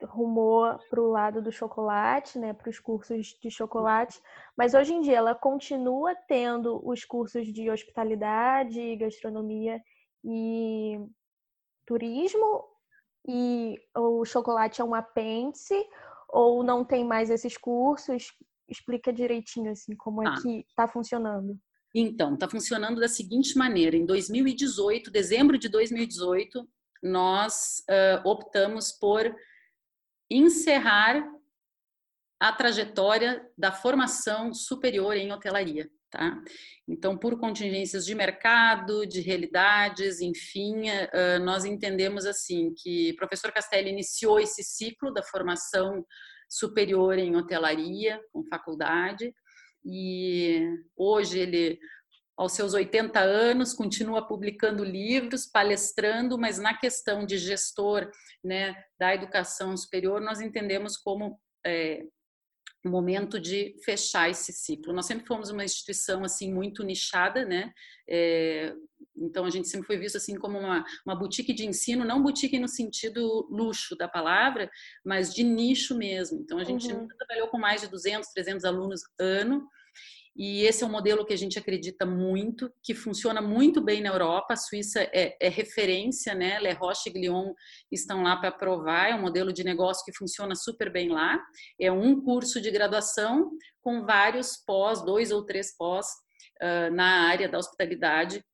rumou 0.02 0.78
para 0.90 1.00
o 1.00 1.10
lado 1.10 1.40
do 1.40 1.50
chocolate, 1.50 2.38
né, 2.38 2.52
para 2.52 2.68
os 2.68 2.78
cursos 2.78 3.36
de 3.42 3.50
chocolate, 3.50 4.20
mas 4.56 4.74
hoje 4.74 4.92
em 4.92 5.00
dia 5.00 5.16
ela 5.16 5.34
continua 5.34 6.14
tendo 6.28 6.80
os 6.86 7.04
cursos 7.04 7.46
de 7.52 7.70
hospitalidade, 7.70 8.96
gastronomia 8.96 9.80
e 10.24 10.98
turismo, 11.86 12.64
e 13.28 13.76
o 13.96 14.24
chocolate 14.24 14.80
é 14.80 14.84
um 14.84 14.94
apêndice, 14.94 15.74
ou 16.28 16.62
não 16.62 16.84
tem 16.84 17.04
mais 17.04 17.30
esses 17.30 17.56
cursos? 17.56 18.28
explica 18.68 19.12
direitinho 19.12 19.70
assim 19.70 19.94
como 19.96 20.22
é 20.22 20.28
ah. 20.28 20.34
que 20.40 20.64
está 20.68 20.88
funcionando. 20.88 21.58
Então, 21.94 22.34
está 22.34 22.48
funcionando 22.48 23.00
da 23.00 23.08
seguinte 23.08 23.56
maneira: 23.56 23.96
em 23.96 24.04
2018, 24.04 25.10
dezembro 25.10 25.58
de 25.58 25.68
2018, 25.68 26.68
nós 27.02 27.82
uh, 27.88 28.28
optamos 28.28 28.92
por 28.92 29.34
encerrar 30.30 31.25
a 32.40 32.52
trajetória 32.52 33.45
da 33.56 33.73
formação 33.73 34.52
superior 34.52 35.16
em 35.16 35.33
hotelaria. 35.33 35.90
Tá? 36.11 36.40
Então, 36.88 37.16
por 37.16 37.38
contingências 37.38 38.06
de 38.06 38.14
mercado, 38.14 39.06
de 39.06 39.21
realidades, 39.21 40.21
enfim, 40.21 40.88
uh, 40.88 41.42
nós 41.45 41.64
entendemos 41.64 42.25
assim 42.25 42.73
que 42.75 43.11
o 43.11 43.16
professor 43.16 43.52
Castelli 43.52 43.90
iniciou 43.90 44.38
esse 44.38 44.62
ciclo 44.62 45.12
da 45.12 45.23
formação 45.23 46.06
superior 46.49 47.18
em 47.18 47.37
hotelaria, 47.37 48.21
com 48.33 48.45
faculdade, 48.45 49.35
e 49.85 50.68
hoje 50.97 51.38
ele, 51.38 51.78
aos 52.36 52.52
seus 52.52 52.74
80 52.74 53.18
anos, 53.18 53.72
continua 53.72 54.26
publicando 54.26 54.84
livros, 54.84 55.46
palestrando, 55.46 56.36
mas 56.36 56.58
na 56.58 56.76
questão 56.76 57.24
de 57.24 57.38
gestor 57.38 58.10
né, 58.44 58.74
da 58.98 59.14
educação 59.14 59.76
superior, 59.76 60.20
nós 60.20 60.40
entendemos 60.40 60.96
como 60.98 61.40
é, 61.64 62.04
momento 62.86 63.40
de 63.40 63.74
fechar 63.84 64.30
esse 64.30 64.52
ciclo. 64.52 64.92
Nós 64.92 65.06
sempre 65.06 65.26
fomos 65.26 65.50
uma 65.50 65.64
instituição 65.64 66.24
assim 66.24 66.52
muito 66.52 66.84
nichada, 66.84 67.44
né? 67.44 67.72
É, 68.08 68.72
então 69.16 69.44
a 69.44 69.50
gente 69.50 69.68
sempre 69.68 69.86
foi 69.86 69.96
visto 69.96 70.16
assim 70.16 70.36
como 70.36 70.58
uma, 70.58 70.84
uma 71.04 71.16
boutique 71.16 71.52
de 71.52 71.66
ensino, 71.66 72.04
não 72.04 72.22
boutique 72.22 72.58
no 72.58 72.68
sentido 72.68 73.48
luxo 73.50 73.96
da 73.96 74.06
palavra, 74.06 74.70
mas 75.04 75.34
de 75.34 75.42
nicho 75.42 75.96
mesmo. 75.96 76.40
Então 76.40 76.58
a 76.58 76.64
gente 76.64 76.92
uhum. 76.92 77.06
trabalhou 77.08 77.48
com 77.48 77.58
mais 77.58 77.80
de 77.80 77.88
200, 77.88 78.28
300 78.30 78.64
alunos 78.64 79.00
ano 79.18 79.66
e 80.38 80.62
esse 80.64 80.84
é 80.84 80.86
um 80.86 80.90
modelo 80.90 81.24
que 81.24 81.32
a 81.32 81.36
gente 81.36 81.58
acredita 81.58 82.04
muito, 82.04 82.70
que 82.82 82.94
funciona 82.94 83.40
muito 83.40 83.80
bem 83.80 84.02
na 84.02 84.10
Europa. 84.10 84.52
A 84.52 84.56
Suíça 84.56 85.00
é, 85.12 85.34
é 85.40 85.48
referência, 85.48 86.34
né? 86.34 86.60
Le 86.60 86.72
Roche 86.72 87.08
e 87.08 87.12
Glion 87.12 87.54
estão 87.90 88.22
lá 88.22 88.36
para 88.36 88.52
provar. 88.52 89.10
É 89.10 89.14
um 89.14 89.22
modelo 89.22 89.50
de 89.50 89.64
negócio 89.64 90.04
que 90.04 90.16
funciona 90.16 90.54
super 90.54 90.92
bem 90.92 91.08
lá. 91.08 91.42
É 91.80 91.90
um 91.90 92.20
curso 92.20 92.60
de 92.60 92.70
graduação 92.70 93.50
com 93.80 94.04
vários 94.04 94.58
pós, 94.66 95.02
dois 95.02 95.32
ou 95.32 95.42
três 95.44 95.74
pós 95.74 96.06
uh, 96.62 96.94
na 96.94 97.28
área 97.28 97.48
da 97.48 97.58
hospitalidade 97.58 98.44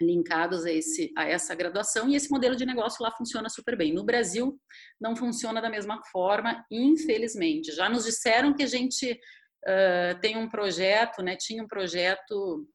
linkados 0.00 0.64
a, 0.64 0.72
esse, 0.72 1.12
a 1.16 1.28
essa 1.28 1.54
graduação 1.54 2.08
e 2.08 2.16
esse 2.16 2.28
modelo 2.28 2.56
de 2.56 2.66
negócio 2.66 3.02
lá 3.02 3.12
funciona 3.12 3.48
super 3.48 3.76
bem. 3.76 3.92
No 3.92 4.04
Brasil 4.04 4.58
não 5.00 5.14
funciona 5.14 5.62
da 5.62 5.70
mesma 5.70 6.02
forma, 6.10 6.64
infelizmente. 6.68 7.72
Já 7.72 7.88
nos 7.88 8.04
disseram 8.04 8.52
que 8.52 8.64
a 8.64 8.66
gente 8.66 9.18
uh, 9.66 10.18
tem 10.20 10.36
um 10.36 10.48
projeto, 10.48 11.22
né? 11.22 11.36
Tinha 11.36 11.62
um 11.62 11.68
projeto 11.68 12.66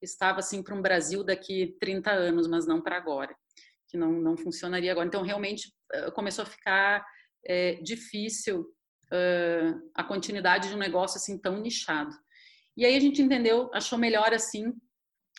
estava 0.00 0.38
assim 0.38 0.62
para 0.62 0.74
um 0.74 0.82
Brasil 0.82 1.24
daqui 1.24 1.76
30 1.80 2.10
anos, 2.10 2.46
mas 2.46 2.66
não 2.66 2.80
para 2.80 2.96
agora, 2.96 3.34
que 3.88 3.96
não 3.96 4.12
não 4.12 4.36
funcionaria 4.36 4.92
agora. 4.92 5.06
Então 5.06 5.22
realmente 5.22 5.72
uh, 5.94 6.12
começou 6.12 6.42
a 6.42 6.46
ficar 6.46 7.04
é, 7.44 7.74
difícil 7.74 8.60
uh, 8.60 9.90
a 9.94 10.04
continuidade 10.04 10.68
de 10.68 10.74
um 10.74 10.78
negócio 10.78 11.18
assim 11.18 11.38
tão 11.38 11.60
nichado. 11.60 12.14
E 12.76 12.84
aí 12.84 12.96
a 12.96 13.00
gente 13.00 13.20
entendeu, 13.20 13.70
achou 13.72 13.98
melhor 13.98 14.32
assim 14.32 14.72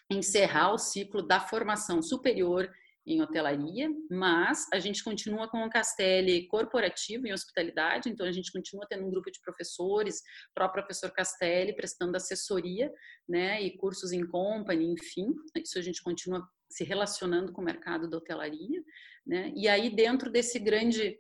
encerrar 0.10 0.74
o 0.74 0.78
ciclo 0.78 1.22
da 1.22 1.40
formação 1.40 2.02
superior 2.02 2.70
em 3.06 3.22
hotelaria, 3.22 3.90
mas 4.10 4.68
a 4.74 4.80
gente 4.80 5.04
continua 5.04 5.48
com 5.50 5.64
o 5.64 5.70
Castelli 5.70 6.48
corporativo 6.48 7.26
em 7.26 7.34
hospitalidade, 7.34 8.10
então 8.10 8.26
a 8.26 8.32
gente 8.32 8.52
continua 8.52 8.86
tendo 8.88 9.06
um 9.06 9.10
grupo 9.10 9.32
de 9.32 9.40
professores, 9.42 10.22
próprio 10.54 10.84
professor 10.84 11.12
Castelli 11.12 11.76
prestando 11.76 12.16
assessoria, 12.18 12.92
né, 13.28 13.62
e 13.62 13.78
cursos 13.78 14.12
em 14.12 14.26
company, 14.28 14.86
enfim, 14.86 15.34
isso 15.58 15.80
a 15.80 15.82
gente 15.82 16.04
continua 16.04 16.48
se 16.70 16.84
relacionando 16.84 17.52
com 17.52 17.62
o 17.62 17.66
mercado 17.66 18.08
da 18.10 18.18
hotelaria, 18.18 18.84
né, 19.26 19.52
e 19.56 19.68
aí 19.68 19.90
dentro 19.90 20.32
desse 20.32 20.60
grande 20.60 21.20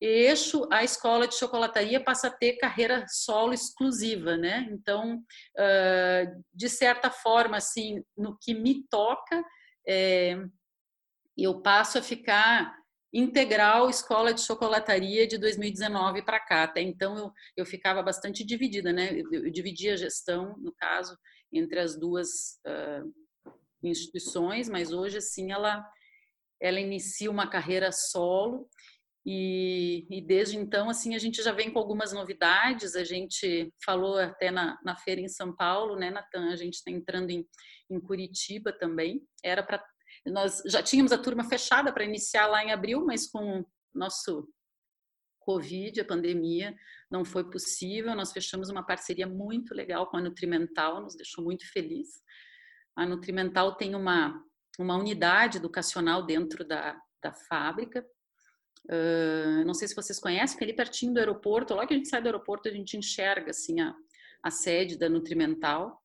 eixo, 0.00 0.68
a 0.70 0.84
escola 0.84 1.26
de 1.26 1.34
chocolataria 1.34 2.02
passa 2.02 2.28
a 2.28 2.30
ter 2.30 2.58
carreira 2.58 3.06
solo 3.08 3.54
exclusiva, 3.54 4.36
né? 4.36 4.68
Então, 4.70 5.22
de 6.52 6.68
certa 6.68 7.10
forma, 7.10 7.56
assim, 7.56 8.02
no 8.16 8.36
que 8.38 8.52
me 8.52 8.86
toca, 8.88 9.42
é, 9.88 10.36
eu 11.36 11.60
passo 11.60 11.98
a 11.98 12.02
ficar 12.02 12.76
integral 13.12 13.88
escola 13.88 14.34
de 14.34 14.40
chocolataria 14.40 15.26
de 15.26 15.38
2019 15.38 16.22
para 16.22 16.40
cá. 16.40 16.64
Até 16.64 16.82
então 16.82 17.16
eu, 17.16 17.32
eu 17.58 17.66
ficava 17.66 18.02
bastante 18.02 18.44
dividida, 18.44 18.92
né? 18.92 19.12
Eu, 19.12 19.44
eu 19.44 19.50
dividia 19.50 19.94
a 19.94 19.96
gestão, 19.96 20.56
no 20.58 20.72
caso, 20.72 21.16
entre 21.52 21.78
as 21.78 21.96
duas 21.96 22.58
uh, 22.66 23.14
instituições, 23.82 24.68
mas 24.68 24.92
hoje 24.92 25.18
assim 25.18 25.52
ela 25.52 25.88
ela 26.60 26.80
inicia 26.80 27.30
uma 27.30 27.46
carreira 27.46 27.92
solo 27.92 28.68
e, 29.26 30.06
e, 30.10 30.20
desde 30.20 30.56
então 30.56 30.88
assim 30.88 31.14
a 31.14 31.18
gente 31.18 31.42
já 31.42 31.52
vem 31.52 31.70
com 31.70 31.78
algumas 31.78 32.12
novidades. 32.12 32.94
A 32.96 33.04
gente 33.04 33.72
falou 33.84 34.18
até 34.18 34.50
na, 34.50 34.78
na 34.84 34.96
feira 34.96 35.20
em 35.20 35.28
São 35.28 35.54
Paulo, 35.54 35.96
né, 35.96 36.10
Natan? 36.10 36.50
A 36.50 36.56
gente 36.56 36.74
está 36.74 36.90
entrando 36.90 37.30
em, 37.30 37.46
em 37.90 38.00
Curitiba 38.00 38.72
também. 38.72 39.22
Era 39.42 39.62
para 39.62 39.84
nós 40.26 40.62
já 40.66 40.82
tínhamos 40.82 41.12
a 41.12 41.18
turma 41.18 41.44
fechada 41.44 41.92
para 41.92 42.04
iniciar 42.04 42.46
lá 42.46 42.64
em 42.64 42.72
abril, 42.72 43.04
mas 43.04 43.26
com 43.26 43.64
nosso 43.94 44.48
Covid, 45.40 46.00
a 46.00 46.04
pandemia, 46.04 46.74
não 47.10 47.24
foi 47.24 47.48
possível. 47.48 48.14
Nós 48.14 48.32
fechamos 48.32 48.70
uma 48.70 48.84
parceria 48.84 49.26
muito 49.26 49.74
legal 49.74 50.06
com 50.06 50.16
a 50.16 50.20
Nutrimental, 50.20 51.02
nos 51.02 51.14
deixou 51.14 51.44
muito 51.44 51.70
feliz. 51.70 52.22
A 52.96 53.04
Nutrimental 53.04 53.76
tem 53.76 53.94
uma, 53.94 54.42
uma 54.78 54.96
unidade 54.96 55.58
educacional 55.58 56.24
dentro 56.24 56.66
da, 56.66 56.98
da 57.22 57.32
fábrica. 57.32 58.04
Uh, 58.86 59.64
não 59.64 59.74
sei 59.74 59.88
se 59.88 59.94
vocês 59.94 60.18
conhecem, 60.18 60.58
ali 60.60 60.74
pertinho 60.74 61.14
do 61.14 61.18
aeroporto, 61.18 61.74
logo 61.74 61.86
que 61.86 61.94
a 61.94 61.96
gente 61.96 62.08
sai 62.08 62.20
do 62.20 62.26
aeroporto, 62.26 62.68
a 62.68 62.72
gente 62.72 62.96
enxerga 62.96 63.50
assim, 63.50 63.80
a, 63.80 63.94
a 64.42 64.50
sede 64.50 64.98
da 64.98 65.08
Nutrimental. 65.08 66.02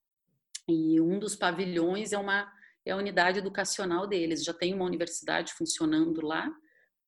E 0.68 1.00
um 1.00 1.18
dos 1.18 1.34
pavilhões 1.34 2.12
é 2.12 2.18
uma 2.18 2.50
é 2.84 2.92
a 2.92 2.96
unidade 2.96 3.38
educacional 3.38 4.06
deles. 4.06 4.44
Já 4.44 4.54
tem 4.54 4.74
uma 4.74 4.84
universidade 4.84 5.52
funcionando 5.52 6.24
lá 6.24 6.50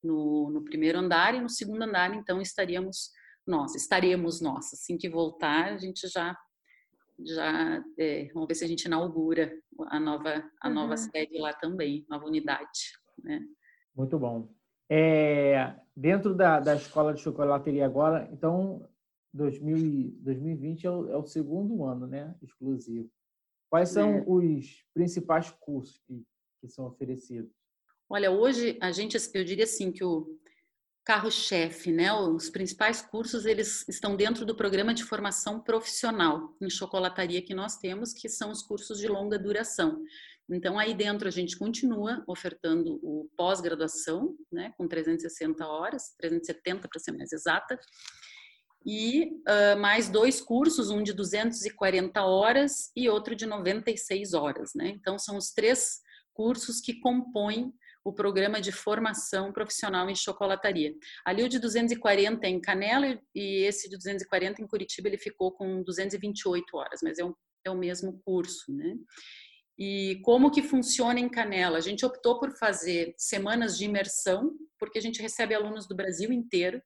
no, 0.03 0.49
no 0.51 0.63
primeiro 0.63 0.99
andar 0.99 1.33
e 1.33 1.41
no 1.41 1.49
segundo 1.49 1.83
andar, 1.83 2.13
então 2.13 2.41
estaríamos 2.41 3.11
nós, 3.45 3.75
estaremos 3.75 4.41
nós. 4.41 4.73
Assim 4.73 4.97
que 4.97 5.09
voltar, 5.09 5.73
a 5.73 5.77
gente 5.77 6.07
já 6.07 6.35
já 7.25 7.83
é, 7.97 8.27
vamos 8.33 8.47
ver 8.47 8.55
se 8.55 8.65
a 8.65 8.67
gente 8.67 8.85
inaugura 8.85 9.53
a 9.87 9.99
nova 9.99 10.43
a 10.59 10.67
uhum. 10.67 10.73
nova 10.73 10.97
sede 10.97 11.37
lá 11.37 11.53
também, 11.53 12.05
nova 12.09 12.25
unidade, 12.25 12.97
né? 13.23 13.39
Muito 13.95 14.17
bom. 14.17 14.49
É, 14.89 15.75
dentro 15.95 16.33
da, 16.35 16.59
da 16.59 16.75
escola 16.75 17.13
de 17.13 17.21
chocolateria 17.21 17.85
agora, 17.85 18.27
então 18.31 18.89
2000, 19.33 20.17
2020 20.21 20.87
é 20.87 20.91
o, 20.91 21.09
é 21.09 21.17
o 21.17 21.25
segundo 21.25 21.83
ano, 21.85 22.07
né, 22.07 22.35
exclusivo. 22.41 23.09
Quais 23.73 23.89
são 23.89 24.17
é. 24.17 24.23
os 24.27 24.85
principais 24.93 25.49
cursos 25.59 25.99
que, 26.05 26.23
que 26.61 26.69
são 26.69 26.85
oferecidos? 26.85 27.51
Olha, 28.07 28.29
hoje 28.29 28.77
a 28.79 28.91
gente, 28.91 29.17
eu 29.33 29.43
diria 29.43 29.63
assim 29.63 29.91
que 29.91 30.03
o 30.03 30.39
carro-chefe, 31.03 31.91
né, 31.91 32.13
os 32.13 32.51
principais 32.51 33.01
cursos 33.01 33.47
eles 33.47 33.83
estão 33.89 34.15
dentro 34.15 34.45
do 34.45 34.55
programa 34.55 34.93
de 34.93 35.03
formação 35.03 35.59
profissional 35.59 36.55
em 36.61 36.69
chocolataria 36.69 37.41
que 37.41 37.55
nós 37.55 37.75
temos, 37.77 38.13
que 38.13 38.29
são 38.29 38.51
os 38.51 38.61
cursos 38.61 38.99
de 38.99 39.07
longa 39.07 39.39
duração. 39.39 40.03
Então 40.51 40.77
aí 40.77 40.93
dentro 40.93 41.27
a 41.27 41.31
gente 41.31 41.57
continua 41.57 42.23
ofertando 42.27 42.99
o 43.01 43.27
pós-graduação, 43.35 44.37
né, 44.51 44.71
com 44.77 44.87
360 44.87 45.65
horas, 45.65 46.13
370 46.19 46.87
para 46.87 46.99
ser 46.99 47.13
mais 47.13 47.31
exata, 47.31 47.79
e 48.85 49.39
uh, 49.47 49.79
mais 49.79 50.09
dois 50.09 50.41
cursos, 50.41 50.89
um 50.89 51.01
de 51.01 51.13
240 51.13 52.21
horas 52.23 52.91
e 52.95 53.07
outro 53.07 53.35
de 53.35 53.45
96 53.45 54.33
horas. 54.33 54.71
Né? 54.75 54.89
Então, 54.89 55.17
são 55.17 55.37
os 55.37 55.51
três 55.51 56.01
cursos 56.33 56.81
que 56.81 56.99
compõem 56.99 57.73
o 58.03 58.11
programa 58.11 58.59
de 58.59 58.71
formação 58.71 59.53
profissional 59.53 60.09
em 60.09 60.15
chocolataria. 60.15 60.93
Ali 61.25 61.43
o 61.43 61.49
de 61.49 61.57
240 61.57 62.45
é 62.45 62.49
em 62.49 62.59
Canela 62.59 63.17
e 63.33 63.63
esse 63.63 63.89
de 63.89 63.95
240 63.95 64.61
em 64.61 64.67
Curitiba 64.67 65.07
ele 65.07 65.17
ficou 65.17 65.51
com 65.53 65.81
228 65.83 66.65
horas, 66.75 66.99
mas 67.01 67.17
é, 67.17 67.23
um, 67.23 67.33
é 67.65 67.71
o 67.71 67.77
mesmo 67.77 68.19
curso, 68.25 68.73
né? 68.73 68.95
E 69.77 70.19
como 70.23 70.51
que 70.51 70.61
funciona 70.61 71.19
em 71.19 71.29
Canela? 71.29 71.77
A 71.77 71.81
gente 71.81 72.05
optou 72.05 72.39
por 72.39 72.51
fazer 72.57 73.13
semanas 73.17 73.77
de 73.77 73.85
imersão, 73.85 74.51
porque 74.77 74.99
a 74.99 75.01
gente 75.01 75.21
recebe 75.21 75.55
alunos 75.55 75.87
do 75.87 75.95
Brasil 75.95 76.31
inteiro, 76.31 76.81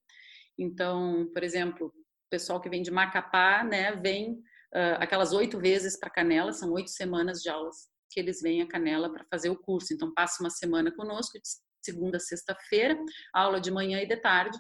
então, 0.58 1.30
por 1.34 1.44
exemplo, 1.44 1.88
o 1.88 2.30
pessoal 2.30 2.60
que 2.60 2.70
vem 2.70 2.82
de 2.82 2.92
Macapá, 2.92 3.64
né, 3.64 3.96
vem 3.96 4.34
uh, 4.34 4.98
aquelas 5.00 5.34
oito 5.34 5.60
vezes 5.60 6.00
para 6.00 6.10
Canela, 6.10 6.54
são 6.54 6.72
oito 6.74 6.90
semanas 6.90 7.42
de 7.42 7.50
aulas 7.50 7.88
que 8.10 8.20
eles 8.20 8.42
vêm 8.42 8.62
a 8.62 8.68
Canela 8.68 9.12
para 9.12 9.26
fazer 9.30 9.50
o 9.50 9.58
curso. 9.58 9.94
Então, 9.94 10.14
passa 10.14 10.42
uma 10.42 10.50
semana 10.50 10.92
conosco, 10.96 11.38
de 11.40 11.48
segunda 11.84 12.18
a 12.18 12.20
sexta-feira, 12.20 12.98
aula 13.34 13.60
de 13.62 13.72
manhã 13.72 14.02
e 14.02 14.08
de 14.08 14.18
tarde, 14.18 14.58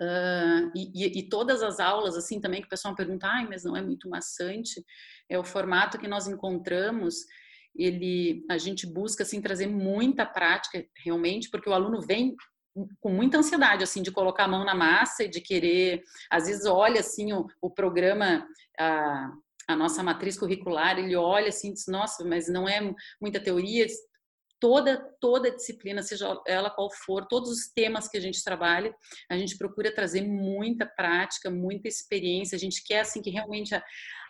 Uh, 0.00 0.66
e, 0.74 1.20
e, 1.20 1.28
todas 1.28 1.62
as 1.62 1.78
aulas, 1.78 2.16
assim, 2.16 2.40
também 2.40 2.60
que 2.60 2.66
o 2.66 2.70
pessoal 2.70 2.94
pergunta, 2.94 3.28
ai, 3.28 3.46
mas 3.46 3.62
não 3.62 3.76
é 3.76 3.82
muito 3.82 4.08
maçante, 4.08 4.84
é 5.28 5.38
o 5.38 5.44
formato 5.44 5.96
que 5.96 6.08
nós 6.08 6.26
encontramos, 6.26 7.24
ele, 7.74 8.44
a 8.50 8.58
gente 8.58 8.84
busca, 8.84 9.22
assim, 9.22 9.40
trazer 9.40 9.68
muita 9.68 10.26
prática, 10.26 10.84
realmente, 11.04 11.48
porque 11.50 11.68
o 11.68 11.72
aluno 11.72 12.00
vem 12.00 12.34
com 13.00 13.10
muita 13.10 13.38
ansiedade, 13.38 13.84
assim, 13.84 14.02
de 14.02 14.10
colocar 14.10 14.44
a 14.44 14.48
mão 14.48 14.64
na 14.64 14.74
massa 14.74 15.24
e 15.24 15.28
de 15.28 15.40
querer, 15.40 16.02
às 16.30 16.46
vezes 16.46 16.66
olha, 16.66 17.00
assim, 17.00 17.32
o, 17.32 17.46
o 17.60 17.70
programa, 17.70 18.46
a, 18.78 19.30
a 19.68 19.76
nossa 19.76 20.02
matriz 20.02 20.38
curricular, 20.38 20.98
ele 20.98 21.14
olha, 21.14 21.48
assim, 21.48 21.72
diz, 21.72 21.86
nossa, 21.86 22.24
mas 22.24 22.48
não 22.48 22.68
é 22.68 22.80
muita 23.20 23.40
teoria, 23.40 23.86
toda 24.62 24.96
toda 25.20 25.50
disciplina, 25.50 26.04
seja 26.04 26.40
ela 26.46 26.70
qual 26.70 26.88
for, 26.88 27.26
todos 27.26 27.50
os 27.50 27.66
temas 27.66 28.06
que 28.06 28.16
a 28.16 28.20
gente 28.20 28.44
trabalha, 28.44 28.94
a 29.28 29.36
gente 29.36 29.58
procura 29.58 29.92
trazer 29.92 30.22
muita 30.22 30.86
prática, 30.86 31.50
muita 31.50 31.88
experiência. 31.88 32.54
A 32.54 32.58
gente 32.60 32.84
quer 32.84 33.00
assim 33.00 33.20
que 33.20 33.28
realmente 33.28 33.74
a, 33.74 33.82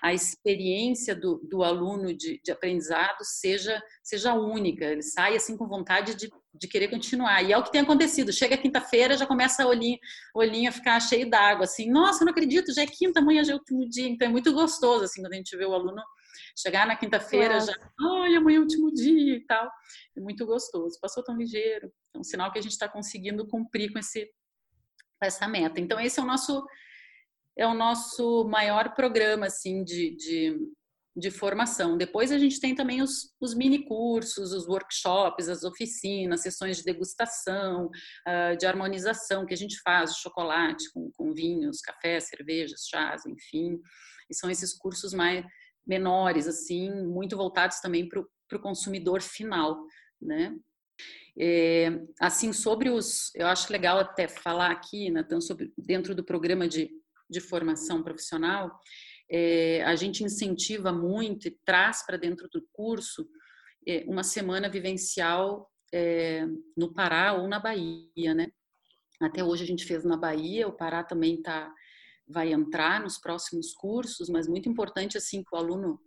a 0.02 0.14
experiência 0.14 1.14
do, 1.14 1.38
do 1.46 1.62
aluno 1.62 2.14
de, 2.16 2.40
de, 2.42 2.50
aprendizado 2.50 3.18
seja 3.22 3.82
seja 4.02 4.32
única. 4.32 4.86
Ele 4.86 5.02
sai 5.02 5.36
assim 5.36 5.54
com 5.54 5.68
vontade 5.68 6.14
de, 6.14 6.30
de 6.54 6.66
querer 6.66 6.88
continuar. 6.88 7.42
E 7.42 7.52
é 7.52 7.58
o 7.58 7.62
que 7.62 7.70
tem 7.72 7.82
acontecido. 7.82 8.32
Chega 8.32 8.56
quinta-feira, 8.56 9.18
já 9.18 9.26
começa 9.26 9.64
a 9.64 9.66
olhinho, 9.66 9.98
olhinho 10.34 10.70
a 10.70 10.72
ficar 10.72 10.98
cheio 10.98 11.28
d'água, 11.28 11.64
assim. 11.64 11.90
Nossa, 11.90 12.24
não 12.24 12.32
acredito, 12.32 12.72
já 12.72 12.82
é 12.82 12.86
quinta, 12.86 13.20
amanhã 13.20 13.44
já 13.44 13.52
é 13.52 13.56
o 13.56 13.58
último 13.58 13.86
dia. 13.86 14.08
Então 14.08 14.28
é 14.28 14.30
muito 14.30 14.50
gostoso 14.54 15.04
assim 15.04 15.20
quando 15.20 15.34
a 15.34 15.36
gente 15.36 15.54
vê 15.58 15.66
o 15.66 15.74
aluno 15.74 16.02
Chegar 16.56 16.86
na 16.86 16.96
quinta-feira 16.96 17.60
já, 17.60 17.72
ai, 17.72 18.34
amanhã 18.34 18.56
é 18.56 18.60
o 18.60 18.62
último 18.62 18.92
dia 18.92 19.36
e 19.36 19.46
tal. 19.46 19.70
É 20.16 20.20
muito 20.20 20.46
gostoso. 20.46 20.98
Passou 21.00 21.22
tão 21.22 21.36
ligeiro. 21.36 21.92
É 22.14 22.18
um 22.18 22.24
sinal 22.24 22.52
que 22.52 22.58
a 22.58 22.62
gente 22.62 22.72
está 22.72 22.88
conseguindo 22.88 23.46
cumprir 23.46 23.92
com, 23.92 23.98
esse, 23.98 24.26
com 25.18 25.26
essa 25.26 25.48
meta. 25.48 25.80
Então, 25.80 25.98
esse 25.98 26.20
é 26.20 26.22
o 26.22 26.26
nosso, 26.26 26.64
é 27.56 27.66
o 27.66 27.74
nosso 27.74 28.44
maior 28.44 28.94
programa, 28.94 29.46
assim, 29.46 29.82
de, 29.82 30.14
de, 30.16 30.58
de 31.16 31.30
formação. 31.30 31.96
Depois 31.96 32.32
a 32.32 32.38
gente 32.38 32.60
tem 32.60 32.74
também 32.74 33.02
os, 33.02 33.34
os 33.40 33.54
mini 33.54 33.84
cursos, 33.84 34.52
os 34.52 34.66
workshops, 34.66 35.48
as 35.48 35.62
oficinas, 35.62 36.42
sessões 36.42 36.78
de 36.78 36.84
degustação, 36.84 37.86
uh, 37.86 38.56
de 38.56 38.66
harmonização 38.66 39.44
que 39.44 39.54
a 39.54 39.56
gente 39.56 39.78
faz, 39.80 40.16
chocolate 40.16 40.90
com, 40.92 41.10
com 41.12 41.32
vinhos, 41.32 41.80
café, 41.80 42.18
cervejas, 42.20 42.86
chás, 42.88 43.26
enfim. 43.26 43.78
E 44.30 44.34
são 44.34 44.50
esses 44.50 44.72
cursos 44.72 45.12
mais 45.12 45.44
menores, 45.86 46.46
assim, 46.46 46.90
muito 47.04 47.36
voltados 47.36 47.80
também 47.80 48.08
para 48.08 48.20
o 48.20 48.62
consumidor 48.62 49.22
final, 49.22 49.84
né? 50.20 50.56
É, 51.38 51.88
assim, 52.20 52.52
sobre 52.52 52.90
os, 52.90 53.34
eu 53.34 53.46
acho 53.46 53.72
legal 53.72 53.98
até 53.98 54.28
falar 54.28 54.70
aqui, 54.70 55.10
Natan, 55.10 55.40
sobre 55.40 55.72
dentro 55.76 56.14
do 56.14 56.24
programa 56.24 56.68
de, 56.68 56.90
de 57.28 57.40
formação 57.40 58.02
profissional, 58.02 58.70
é, 59.30 59.82
a 59.84 59.96
gente 59.96 60.22
incentiva 60.22 60.92
muito 60.92 61.48
e 61.48 61.58
traz 61.64 62.04
para 62.04 62.18
dentro 62.18 62.48
do 62.50 62.66
curso 62.72 63.26
é, 63.86 64.04
uma 64.06 64.22
semana 64.22 64.68
vivencial 64.68 65.70
é, 65.92 66.46
no 66.76 66.92
Pará 66.92 67.32
ou 67.32 67.48
na 67.48 67.58
Bahia, 67.58 68.34
né? 68.34 68.48
Até 69.20 69.42
hoje 69.42 69.62
a 69.64 69.66
gente 69.66 69.84
fez 69.84 70.04
na 70.04 70.16
Bahia, 70.16 70.68
o 70.68 70.72
Pará 70.72 71.02
também 71.02 71.36
está 71.36 71.72
vai 72.28 72.52
entrar 72.52 73.00
nos 73.00 73.18
próximos 73.18 73.72
cursos, 73.72 74.28
mas 74.28 74.48
muito 74.48 74.68
importante 74.68 75.18
assim 75.18 75.42
que 75.42 75.54
o 75.54 75.58
aluno 75.58 76.00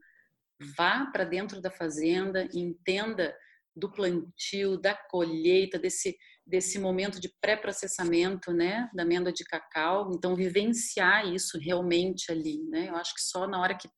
vá 0.77 1.05
para 1.07 1.24
dentro 1.24 1.62
da 1.62 1.69
fazenda, 1.69 2.48
entenda 2.53 3.36
do 3.75 3.91
plantio, 3.91 4.77
da 4.77 4.95
colheita, 4.95 5.77
desse 5.77 6.15
desse 6.48 6.77
momento 6.77 7.19
de 7.19 7.34
pré-processamento, 7.41 8.53
né, 8.53 8.88
da 8.93 9.01
amêndoa 9.01 9.34
de 9.34 9.43
cacau, 9.43 10.12
então 10.13 10.36
vivenciar 10.36 11.25
isso 11.34 11.57
realmente 11.57 12.31
ali, 12.31 12.63
né? 12.69 12.88
Eu 12.89 12.95
acho 12.95 13.15
que 13.15 13.22
só 13.22 13.48
na 13.48 13.60
hora 13.60 13.75
que 13.75 13.89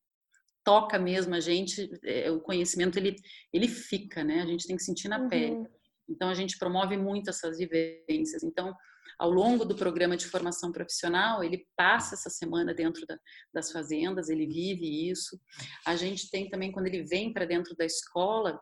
toca 0.64 0.98
mesmo 0.98 1.36
a 1.36 1.42
gente, 1.42 1.90
é, 2.06 2.32
o 2.32 2.40
conhecimento 2.40 2.98
ele 2.98 3.16
ele 3.54 3.68
fica, 3.68 4.24
né? 4.24 4.42
A 4.42 4.46
gente 4.46 4.66
tem 4.66 4.78
que 4.78 4.84
sentir 4.84 5.10
na 5.10 5.20
uhum. 5.20 5.28
pele. 5.28 5.68
Então 6.10 6.30
a 6.30 6.34
gente 6.34 6.58
promove 6.58 6.96
muito 6.96 7.30
essas 7.30 7.58
vivências. 7.58 8.44
Então 8.44 8.74
ao 9.20 9.30
longo 9.30 9.66
do 9.66 9.76
programa 9.76 10.16
de 10.16 10.28
formação 10.28 10.72
profissional, 10.72 11.44
ele 11.44 11.66
passa 11.76 12.16
essa 12.16 12.30
semana 12.30 12.74
dentro 12.74 13.06
da, 13.06 13.18
das 13.54 13.72
fazendas, 13.72 14.30
ele 14.30 14.46
vive 14.46 15.10
isso. 15.10 15.40
A 15.86 15.96
gente 15.96 16.30
tem 16.30 16.50
também, 16.50 16.72
quando 16.72 16.88
ele 16.88 17.04
vem 17.04 17.34
para 17.34 17.46
dentro 17.46 17.76
da 17.76 17.86
escola, 17.86 18.60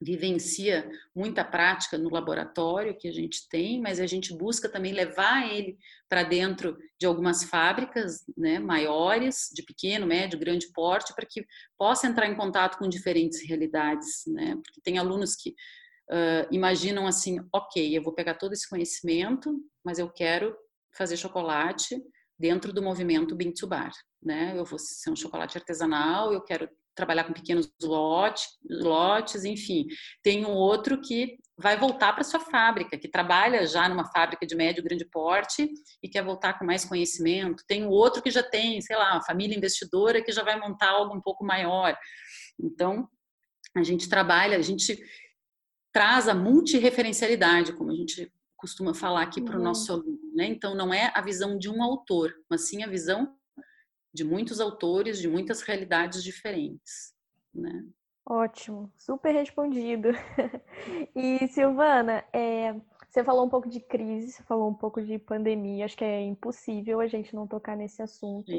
vivencia 0.00 0.88
muita 1.14 1.44
prática 1.44 1.96
no 1.96 2.10
laboratório 2.10 2.96
que 2.96 3.08
a 3.08 3.12
gente 3.12 3.48
tem, 3.48 3.80
mas 3.80 4.00
a 4.00 4.06
gente 4.06 4.36
busca 4.36 4.68
também 4.68 4.92
levar 4.92 5.50
ele 5.50 5.78
para 6.08 6.22
dentro 6.22 6.76
de 6.98 7.06
algumas 7.06 7.44
fábricas 7.44 8.24
né, 8.36 8.58
maiores, 8.58 9.50
de 9.54 9.62
pequeno, 9.62 10.06
médio, 10.06 10.38
grande 10.38 10.70
porte, 10.72 11.14
para 11.14 11.26
que 11.26 11.44
possa 11.78 12.06
entrar 12.06 12.28
em 12.28 12.36
contato 12.36 12.78
com 12.78 12.88
diferentes 12.88 13.46
realidades, 13.46 14.24
né? 14.26 14.56
Porque 14.62 14.80
tem 14.82 14.98
alunos 14.98 15.34
que 15.34 15.54
uh, 16.10 16.46
imaginam 16.50 17.06
assim, 17.06 17.38
ok, 17.52 17.96
eu 17.96 18.02
vou 18.02 18.14
pegar 18.14 18.34
todo 18.34 18.52
esse 18.52 18.68
conhecimento, 18.68 19.54
mas 19.84 19.98
eu 19.98 20.10
quero 20.10 20.56
fazer 20.96 21.16
chocolate 21.16 22.00
dentro 22.38 22.72
do 22.72 22.82
movimento 22.82 23.34
Bean 23.34 23.52
to 23.52 23.66
Bar, 23.66 23.92
né? 24.22 24.54
Eu 24.56 24.64
vou 24.64 24.78
ser 24.78 25.10
um 25.10 25.16
chocolate 25.16 25.56
artesanal, 25.58 26.32
eu 26.32 26.42
quero 26.42 26.68
trabalhar 26.94 27.24
com 27.24 27.32
pequenos 27.32 27.70
lotes, 27.82 28.44
lotes, 28.68 29.44
enfim. 29.44 29.86
Tem 30.22 30.46
um 30.46 30.52
outro 30.52 31.00
que 31.00 31.36
vai 31.56 31.76
voltar 31.78 32.12
para 32.12 32.24
sua 32.24 32.40
fábrica, 32.40 32.98
que 32.98 33.08
trabalha 33.08 33.66
já 33.66 33.88
numa 33.88 34.10
fábrica 34.10 34.46
de 34.46 34.54
médio 34.54 34.82
grande 34.82 35.04
porte 35.04 35.68
e 36.02 36.08
quer 36.08 36.24
voltar 36.24 36.58
com 36.58 36.64
mais 36.64 36.84
conhecimento. 36.84 37.64
Tem 37.66 37.84
um 37.84 37.88
outro 37.88 38.22
que 38.22 38.30
já 38.30 38.42
tem, 38.42 38.80
sei 38.80 38.96
lá, 38.96 39.12
uma 39.12 39.24
família 39.24 39.56
investidora 39.56 40.22
que 40.22 40.32
já 40.32 40.42
vai 40.42 40.58
montar 40.58 40.90
algo 40.90 41.14
um 41.16 41.20
pouco 41.20 41.44
maior. 41.44 41.96
Então, 42.60 43.08
a 43.76 43.82
gente 43.82 44.08
trabalha, 44.08 44.56
a 44.56 44.62
gente 44.62 44.96
traz 45.94 46.28
a 46.28 46.34
multireferencialidade, 46.34 47.72
como 47.72 47.92
a 47.92 47.94
gente 47.94 48.30
costuma 48.56 48.92
falar 48.92 49.22
aqui 49.22 49.40
para 49.40 49.54
o 49.54 49.58
uhum. 49.58 49.64
nosso 49.64 49.92
aluno. 49.92 50.18
Né? 50.34 50.46
Então, 50.46 50.74
não 50.74 50.92
é 50.92 51.12
a 51.14 51.20
visão 51.20 51.56
de 51.56 51.70
um 51.70 51.80
autor, 51.82 52.34
mas 52.50 52.62
sim 52.62 52.82
a 52.82 52.88
visão 52.88 53.36
de 54.12 54.24
muitos 54.24 54.60
autores, 54.60 55.20
de 55.20 55.28
muitas 55.28 55.62
realidades 55.62 56.24
diferentes. 56.24 57.14
Né? 57.54 57.84
Ótimo, 58.26 58.92
super 58.98 59.32
respondido. 59.32 60.08
E 61.14 61.46
Silvana, 61.48 62.24
é, 62.32 62.74
você 63.08 63.22
falou 63.22 63.46
um 63.46 63.48
pouco 63.48 63.68
de 63.68 63.78
crise, 63.78 64.32
você 64.32 64.42
falou 64.42 64.68
um 64.68 64.74
pouco 64.74 65.00
de 65.00 65.18
pandemia, 65.18 65.84
acho 65.84 65.96
que 65.96 66.04
é 66.04 66.22
impossível 66.22 67.00
a 67.00 67.06
gente 67.06 67.34
não 67.34 67.46
tocar 67.46 67.76
nesse 67.76 68.02
assunto. 68.02 68.50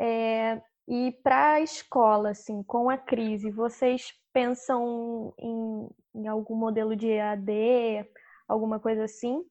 É, 0.00 0.62
e 0.88 1.12
para 1.22 1.54
a 1.54 1.60
escola, 1.60 2.30
assim, 2.30 2.62
com 2.62 2.90
a 2.90 2.98
crise, 2.98 3.50
vocês 3.50 4.12
pensam 4.32 5.34
em, 5.38 5.88
em 6.14 6.26
algum 6.26 6.56
modelo 6.56 6.96
de 6.96 7.08
EAD, 7.08 8.08
alguma 8.48 8.80
coisa 8.80 9.04
assim? 9.04 9.44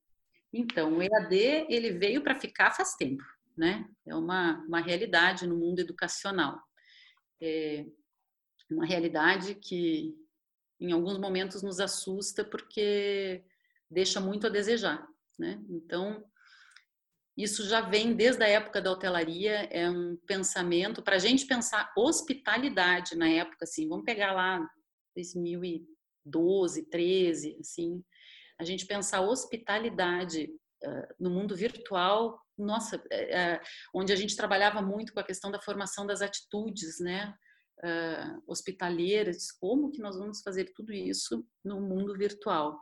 Então, 0.54 0.98
o 0.98 1.02
EAD 1.02 1.36
ele 1.70 1.92
veio 1.92 2.22
para 2.22 2.40
ficar 2.40 2.72
faz 2.72 2.96
tempo, 2.96 3.24
né? 3.58 3.88
É 4.06 4.14
uma, 4.14 4.64
uma 4.68 4.82
realidade 4.82 5.48
no 5.48 5.56
mundo 5.56 5.80
educacional. 5.80 6.60
É 7.42 7.86
uma 8.70 8.86
realidade 8.86 9.56
que 9.56 10.14
em 10.80 10.92
alguns 10.92 11.18
momentos 11.18 11.62
nos 11.62 11.80
assusta 11.80 12.44
porque 12.44 13.44
deixa 13.90 14.20
muito 14.20 14.48
a 14.48 14.50
desejar, 14.50 15.08
né? 15.38 15.64
Então, 15.70 16.24
isso 17.38 17.68
já 17.68 17.82
vem 17.82 18.14
desde 18.14 18.44
a 18.44 18.48
época 18.48 18.82
da 18.82 18.92
hotelaria, 18.92 19.68
é 19.72 19.90
um 19.90 20.18
pensamento 20.28 21.02
para 21.02 21.16
a 21.16 21.20
gente 21.20 21.46
pensar 21.46 21.92
hospitalidade 21.96 23.16
na 23.16 23.30
época, 23.30 23.64
assim, 23.64 23.88
vamos 23.88 24.06
pegar 24.06 24.34
lá 24.34 24.60
2012, 25.16 26.90
13, 26.90 27.58
assim, 27.60 28.04
a 28.60 28.64
gente 28.64 28.86
pensar 28.86 29.22
hospitalidade 29.22 30.50
uh, 30.84 31.14
no 31.20 31.30
mundo 31.30 31.56
virtual, 31.56 32.40
nossa, 32.58 32.98
uh, 32.98 33.60
onde 33.94 34.14
a 34.14 34.16
gente 34.16 34.36
trabalhava 34.36 34.82
muito 34.82 35.14
com 35.14 35.20
a 35.20 35.26
questão 35.26 35.50
da 35.50 35.60
formação 35.60 36.06
das 36.06 36.22
atitudes, 36.22 37.00
né? 37.00 37.34
Uh, 37.84 38.44
hospitaleiras, 38.46 39.52
como 39.52 39.90
que 39.90 40.00
nós 40.00 40.16
vamos 40.16 40.42
fazer 40.44 40.72
tudo 40.76 40.94
isso 40.94 41.44
no 41.66 41.82
mundo 41.82 42.16
virtual? 42.16 42.80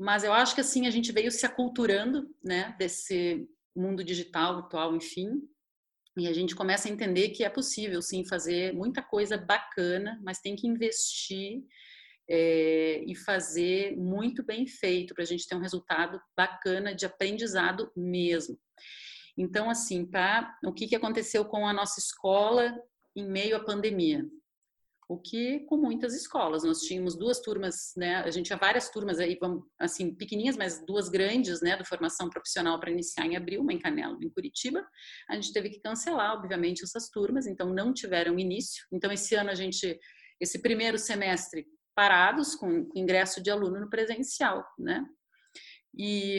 Mas 0.00 0.24
eu 0.24 0.32
acho 0.32 0.54
que 0.54 0.62
assim 0.62 0.86
a 0.86 0.90
gente 0.90 1.12
veio 1.12 1.30
se 1.30 1.44
aculturando, 1.44 2.34
né, 2.42 2.74
desse 2.78 3.46
mundo 3.76 4.02
digital, 4.02 4.56
atual, 4.60 4.96
enfim, 4.96 5.42
e 6.16 6.26
a 6.26 6.32
gente 6.32 6.56
começa 6.56 6.88
a 6.88 6.90
entender 6.90 7.28
que 7.28 7.44
é 7.44 7.50
possível 7.50 8.00
sim 8.00 8.26
fazer 8.26 8.72
muita 8.72 9.02
coisa 9.02 9.36
bacana, 9.36 10.18
mas 10.24 10.40
tem 10.40 10.56
que 10.56 10.66
investir 10.66 11.62
é, 12.26 13.04
e 13.06 13.14
fazer 13.14 13.94
muito 13.94 14.42
bem 14.42 14.66
feito 14.66 15.12
para 15.12 15.22
a 15.22 15.26
gente 15.26 15.46
ter 15.46 15.54
um 15.54 15.60
resultado 15.60 16.18
bacana 16.34 16.94
de 16.94 17.04
aprendizado 17.04 17.92
mesmo. 17.94 18.58
Então, 19.36 19.68
assim, 19.68 20.06
tá? 20.06 20.56
O 20.64 20.72
que, 20.72 20.88
que 20.88 20.96
aconteceu 20.96 21.44
com 21.44 21.66
a 21.66 21.74
nossa 21.74 22.00
escola 22.00 22.74
em 23.14 23.28
meio 23.28 23.54
à 23.54 23.60
pandemia? 23.60 24.24
O 25.10 25.18
que 25.18 25.58
com 25.66 25.76
muitas 25.76 26.14
escolas. 26.14 26.62
Nós 26.62 26.82
tínhamos 26.82 27.16
duas 27.16 27.40
turmas, 27.40 27.92
né? 27.96 28.18
A 28.18 28.30
gente 28.30 28.46
tinha 28.46 28.56
várias 28.56 28.88
turmas 28.90 29.18
aí, 29.18 29.36
assim, 29.76 30.14
pequenininhas, 30.14 30.56
mas 30.56 30.86
duas 30.86 31.08
grandes, 31.08 31.60
né, 31.60 31.76
de 31.76 31.84
formação 31.84 32.30
profissional 32.30 32.78
para 32.78 32.92
iniciar 32.92 33.26
em 33.26 33.36
abril, 33.36 33.60
uma 33.60 33.72
em 33.72 33.78
Canela, 33.80 34.14
uma 34.14 34.24
em 34.24 34.30
Curitiba. 34.30 34.86
A 35.28 35.34
gente 35.34 35.52
teve 35.52 35.68
que 35.68 35.80
cancelar, 35.80 36.34
obviamente, 36.34 36.84
essas 36.84 37.10
turmas, 37.10 37.48
então 37.48 37.74
não 37.74 37.92
tiveram 37.92 38.38
início. 38.38 38.86
Então 38.92 39.10
esse 39.10 39.34
ano 39.34 39.50
a 39.50 39.54
gente 39.54 39.98
esse 40.40 40.62
primeiro 40.62 40.96
semestre 40.96 41.66
parados 41.92 42.54
com, 42.54 42.86
com 42.86 42.98
ingresso 42.98 43.42
de 43.42 43.50
aluno 43.50 43.80
no 43.80 43.90
presencial, 43.90 44.64
né? 44.78 45.04
E 45.92 46.38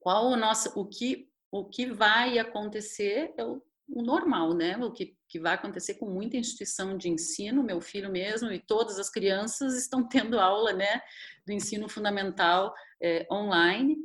qual 0.00 0.26
o 0.26 0.36
nosso 0.36 0.76
o 0.76 0.84
que 0.88 1.30
o 1.52 1.68
que 1.68 1.86
vai 1.86 2.36
acontecer 2.36 3.32
é 3.38 3.44
o, 3.44 3.62
o 3.88 4.02
normal, 4.02 4.54
né? 4.54 4.76
O 4.78 4.90
que 4.90 5.16
que 5.30 5.38
vai 5.38 5.54
acontecer 5.54 5.94
com 5.94 6.10
muita 6.10 6.36
instituição 6.36 6.98
de 6.98 7.08
ensino, 7.08 7.62
meu 7.62 7.80
filho 7.80 8.10
mesmo 8.10 8.50
e 8.50 8.58
todas 8.58 8.98
as 8.98 9.08
crianças 9.08 9.78
estão 9.78 10.06
tendo 10.06 10.40
aula, 10.40 10.72
né, 10.72 11.00
do 11.46 11.52
ensino 11.52 11.88
fundamental 11.88 12.74
é, 13.00 13.26
online. 13.32 13.96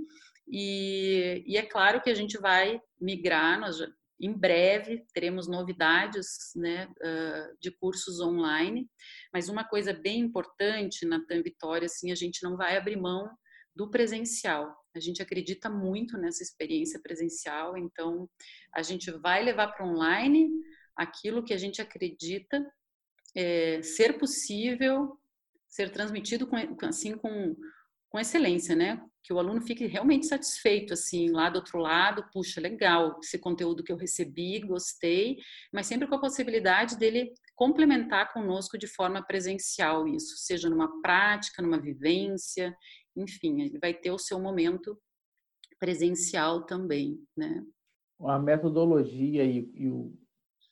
E, 0.48 1.44
e, 1.48 1.58
é 1.58 1.64
claro 1.64 2.00
que 2.02 2.10
a 2.12 2.14
gente 2.14 2.38
vai 2.38 2.80
migrar, 3.02 3.60
nós 3.60 3.78
já, 3.80 3.88
em 4.22 4.32
breve 4.32 5.04
teremos 5.12 5.48
novidades 5.48 6.28
né, 6.56 6.88
uh, 6.88 7.58
de 7.60 7.72
cursos 7.72 8.22
online, 8.22 8.88
mas 9.34 9.50
uma 9.50 9.64
coisa 9.64 9.92
bem 9.92 10.20
importante 10.20 11.06
na 11.06 11.20
Vitória, 11.44 11.88
assim, 11.88 12.12
a 12.12 12.16
gente 12.16 12.44
não 12.44 12.56
vai 12.56 12.78
abrir 12.78 12.96
mão 12.96 13.28
do 13.76 13.90
presencial. 13.90 14.74
A 14.96 15.00
gente 15.00 15.22
acredita 15.22 15.70
muito 15.70 16.18
nessa 16.18 16.42
experiência 16.44 17.02
presencial, 17.02 17.76
então 17.76 18.30
a 18.74 18.82
gente 18.82 19.12
vai 19.12 19.44
levar 19.44 19.68
para 19.70 19.86
online, 19.86 20.50
aquilo 20.96 21.44
que 21.44 21.54
a 21.54 21.58
gente 21.58 21.82
acredita 21.82 22.66
é, 23.36 23.82
ser 23.82 24.18
possível 24.18 25.20
ser 25.76 25.90
transmitido 25.90 26.48
com, 26.48 26.56
assim 26.86 27.18
com, 27.18 27.54
com 28.10 28.20
excelência, 28.20 28.74
né? 28.76 29.04
Que 29.22 29.34
o 29.34 29.40
aluno 29.40 29.62
fique 29.62 29.86
realmente 29.86 30.26
satisfeito, 30.26 30.94
assim, 30.94 31.32
lá 31.32 31.50
do 31.50 31.58
outro 31.58 31.80
lado, 31.80 32.24
puxa, 32.32 32.62
legal, 32.62 33.20
esse 33.22 33.38
conteúdo 33.38 33.84
que 33.84 33.92
eu 33.92 33.98
recebi, 33.98 34.62
gostei, 34.62 35.38
mas 35.74 35.88
sempre 35.88 36.08
com 36.08 36.16
a 36.16 36.22
possibilidade 36.22 36.98
dele 36.98 37.34
complementar 37.56 38.32
conosco 38.32 38.78
de 38.78 38.88
forma 38.88 39.22
presencial 39.22 40.08
isso, 40.08 40.38
seja 40.38 40.70
numa 40.70 41.02
prática, 41.02 41.62
numa 41.62 41.80
vivência, 41.80 42.74
enfim, 43.16 43.62
ele 43.62 43.78
vai 43.78 43.94
ter 43.94 44.12
o 44.12 44.20
seu 44.20 44.40
momento 44.40 44.98
presencial 45.78 46.66
também, 46.66 47.20
né? 47.36 47.64
A 48.22 48.40
metodologia 48.40 49.44
e, 49.44 49.70
e 49.74 49.90
o, 49.90 50.18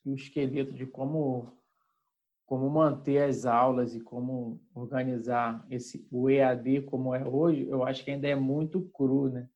e 0.05 0.11
o 0.11 0.15
esqueleto 0.15 0.73
de 0.73 0.85
como 0.85 1.57
como 2.45 2.69
manter 2.69 3.23
as 3.23 3.45
aulas 3.45 3.95
e 3.95 4.01
como 4.01 4.61
organizar 4.75 5.65
esse 5.71 6.05
o 6.11 6.29
EAD 6.29 6.81
como 6.83 7.15
é 7.15 7.25
hoje, 7.25 7.67
eu 7.67 7.83
acho 7.83 8.03
que 8.03 8.11
ainda 8.11 8.27
é 8.27 8.35
muito 8.35 8.81
cru, 8.93 9.29
né? 9.29 9.49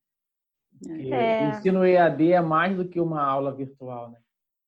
É. 0.87 1.45
O 1.45 1.49
ensino 1.49 1.85
EAD 1.85 2.31
é 2.31 2.41
mais 2.41 2.75
do 2.75 2.87
que 2.87 2.99
uma 2.99 3.21
aula 3.21 3.53
virtual, 3.53 4.11
né? 4.11 4.19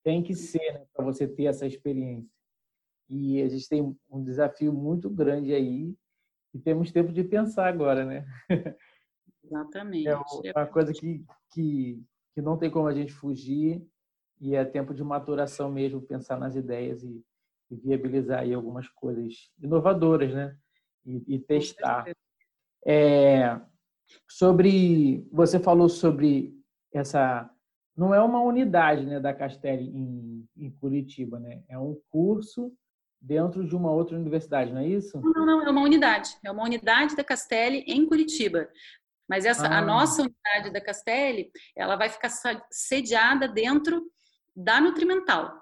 Tem 0.03 0.21
que 0.21 0.35
ser, 0.35 0.73
né, 0.73 0.85
para 0.93 1.05
você 1.05 1.27
ter 1.27 1.45
essa 1.45 1.65
experiência. 1.65 2.29
E 3.09 3.41
a 3.41 3.47
gente 3.47 3.67
tem 3.67 3.97
um 4.09 4.23
desafio 4.23 4.73
muito 4.73 5.09
grande 5.09 5.53
aí 5.53 5.95
e 6.53 6.59
temos 6.59 6.91
tempo 6.91 7.11
de 7.11 7.23
pensar 7.23 7.67
agora, 7.67 8.05
né? 8.05 8.25
Exatamente. 9.43 10.07
É 10.07 10.51
uma 10.55 10.67
coisa 10.67 10.93
que, 10.93 11.25
que, 11.51 12.03
que 12.33 12.41
não 12.41 12.57
tem 12.57 12.69
como 12.69 12.87
a 12.87 12.93
gente 12.93 13.11
fugir 13.11 13.83
e 14.39 14.55
é 14.55 14.63
tempo 14.63 14.93
de 14.93 15.03
maturação 15.03 15.71
mesmo, 15.71 16.01
pensar 16.01 16.39
nas 16.39 16.55
ideias 16.55 17.03
e, 17.03 17.23
e 17.69 17.75
viabilizar 17.75 18.39
aí 18.39 18.53
algumas 18.53 18.87
coisas 18.87 19.51
inovadoras, 19.61 20.33
né? 20.33 20.55
E, 21.05 21.35
e 21.35 21.39
testar. 21.39 22.05
É, 22.85 23.59
sobre, 24.27 25.27
você 25.31 25.59
falou 25.59 25.89
sobre 25.89 26.57
essa, 26.93 27.49
não 27.95 28.13
é 28.13 28.21
uma 28.21 28.41
unidade, 28.41 29.05
né, 29.05 29.19
da 29.19 29.33
Castelli 29.33 29.89
em, 29.89 30.47
em 30.57 30.71
Curitiba, 30.71 31.39
né? 31.39 31.63
É 31.67 31.77
um 31.77 31.99
curso 32.09 32.73
dentro 33.21 33.67
de 33.67 33.75
uma 33.75 33.91
outra 33.91 34.17
universidade, 34.17 34.71
não 34.71 34.79
é 34.79 34.87
isso? 34.87 35.19
Não, 35.19 35.45
não, 35.45 35.61
é 35.67 35.69
uma 35.69 35.81
unidade. 35.81 36.37
É 36.43 36.49
uma 36.49 36.63
unidade 36.63 37.15
da 37.15 37.23
Castelli 37.23 37.83
em 37.85 38.05
Curitiba. 38.05 38.69
Mas 39.27 39.45
essa, 39.45 39.67
ah. 39.67 39.79
a 39.79 39.81
nossa 39.81 40.21
unidade 40.21 40.71
da 40.71 40.81
Castelli, 40.81 41.51
ela 41.75 41.95
vai 41.95 42.09
ficar 42.09 42.29
sediada 42.71 43.47
dentro 43.47 44.09
da 44.55 44.79
Nutrimental. 44.81 45.61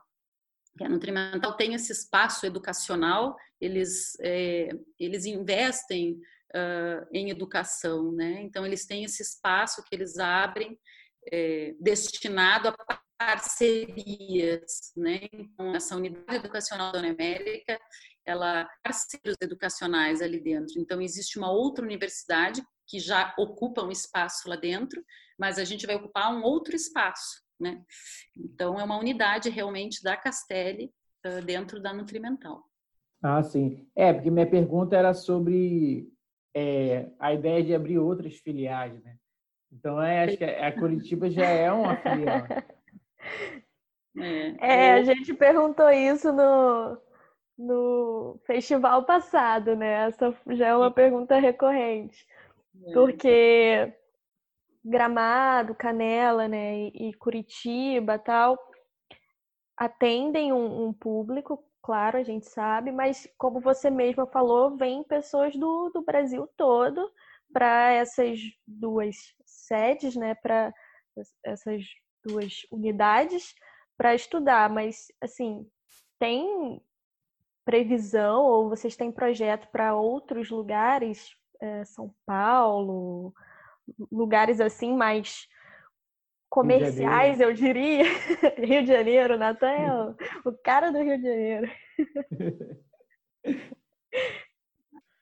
A 0.82 0.90
Nutrimental 0.90 1.56
tem 1.56 1.74
esse 1.74 1.92
espaço 1.92 2.46
educacional, 2.46 3.36
eles, 3.60 4.16
é, 4.22 4.70
eles 5.00 5.26
investem 5.26 6.20
uh, 6.54 7.08
em 7.12 7.30
educação, 7.30 8.12
né? 8.12 8.42
Então, 8.42 8.66
eles 8.66 8.86
têm 8.86 9.04
esse 9.04 9.22
espaço 9.22 9.84
que 9.84 9.96
eles 9.96 10.18
abrem 10.18 10.78
é, 11.32 11.76
destinado 11.80 12.68
a 12.68 13.02
parcerias, 13.18 14.94
né? 14.96 15.22
Então, 15.34 15.74
essa 15.76 15.96
unidade 15.96 16.36
educacional 16.36 16.92
da 16.92 17.00
América, 17.00 17.80
ela 18.26 18.70
parceiros 18.84 19.36
educacionais 19.42 20.22
ali 20.22 20.40
dentro. 20.40 20.80
Então, 20.80 21.02
existe 21.02 21.40
uma 21.40 21.52
outra 21.52 21.84
universidade 21.84 22.62
que 22.86 23.00
já 23.00 23.34
ocupa 23.38 23.84
um 23.84 23.92
espaço 23.92 24.48
lá 24.48 24.56
dentro, 24.56 25.04
mas 25.38 25.58
a 25.58 25.64
gente 25.64 25.86
vai 25.86 25.96
ocupar 25.96 26.34
um 26.34 26.44
outro 26.44 26.76
espaço, 26.76 27.42
né? 27.60 27.84
Então, 28.36 28.80
é 28.80 28.84
uma 28.84 28.98
unidade 28.98 29.50
realmente 29.50 30.04
da 30.04 30.16
Castelli 30.16 30.92
dentro 31.46 31.82
da 31.82 31.94
Nutrimental. 31.94 32.64
Ah, 33.22 33.42
sim. 33.44 33.88
É, 33.96 34.14
porque 34.14 34.32
minha 34.32 34.50
pergunta 34.50 34.96
era 34.96 35.14
sobre 35.14 36.08
é, 36.56 37.10
a 37.20 37.34
ideia 37.34 37.64
de 37.64 37.76
abrir 37.76 37.98
outras 37.98 38.36
filiais, 38.36 39.04
né? 39.04 39.16
Então, 39.72 40.02
é, 40.02 40.24
acho 40.24 40.38
que 40.38 40.44
a 40.44 40.72
Curitiba 40.72 41.30
já 41.30 41.46
é 41.46 41.72
uma 41.72 41.96
filial. 41.98 42.48
É, 44.20 44.56
é, 44.60 44.94
a 44.94 45.04
gente 45.04 45.32
perguntou 45.32 45.88
isso 45.92 46.32
no, 46.32 46.98
no 47.56 48.40
festival 48.48 49.06
passado, 49.06 49.76
né? 49.76 50.08
Essa 50.08 50.36
já 50.50 50.70
é 50.70 50.76
uma 50.76 50.90
pergunta 50.90 51.38
recorrente. 51.38 52.26
É. 52.88 52.94
Porque 52.94 53.94
Gramado, 54.84 55.76
Canela, 55.76 56.48
né, 56.48 56.88
e 56.88 57.14
Curitiba, 57.16 58.18
tal, 58.18 58.58
atendem 59.76 60.52
um, 60.54 60.88
um, 60.88 60.94
público, 60.94 61.64
claro, 61.82 62.18
a 62.18 62.24
gente 62.24 62.48
sabe, 62.48 62.92
mas 62.92 63.28
como 63.38 63.60
você 63.60 63.90
mesma 63.90 64.26
falou, 64.28 64.76
vem 64.76 65.04
pessoas 65.04 65.56
do, 65.56 65.90
do 65.90 66.02
Brasil 66.02 66.48
todo 66.58 67.12
para 67.52 67.92
essas 67.92 68.40
duas 68.66 69.16
sedes, 69.46 70.16
né, 70.16 70.36
para 70.36 70.74
essas 71.46 71.84
duas 72.26 72.66
unidades 72.72 73.56
para 73.98 74.14
estudar, 74.14 74.70
mas 74.70 75.08
assim, 75.22 75.68
tem 76.20 76.82
previsão 77.66 78.44
ou 78.44 78.70
vocês 78.70 78.96
têm 78.96 79.12
projeto 79.12 79.68
para 79.72 79.96
outros 79.96 80.50
lugares, 80.50 81.36
é, 81.60 81.84
São 81.84 82.14
Paulo, 82.26 83.34
lugares 84.12 84.60
assim 84.60 84.94
mais 84.96 85.48
comerciais, 86.50 87.40
eu 87.40 87.54
diria. 87.54 88.04
Rio 88.58 88.82
de 88.82 88.88
Janeiro, 88.88 89.38
Natan 89.38 89.70
é 89.70 89.94
o, 89.94 90.16
o 90.50 90.58
cara 90.64 90.92
do 90.92 91.00
Rio 91.00 91.18
de 91.18 91.24
Janeiro. 91.24 91.72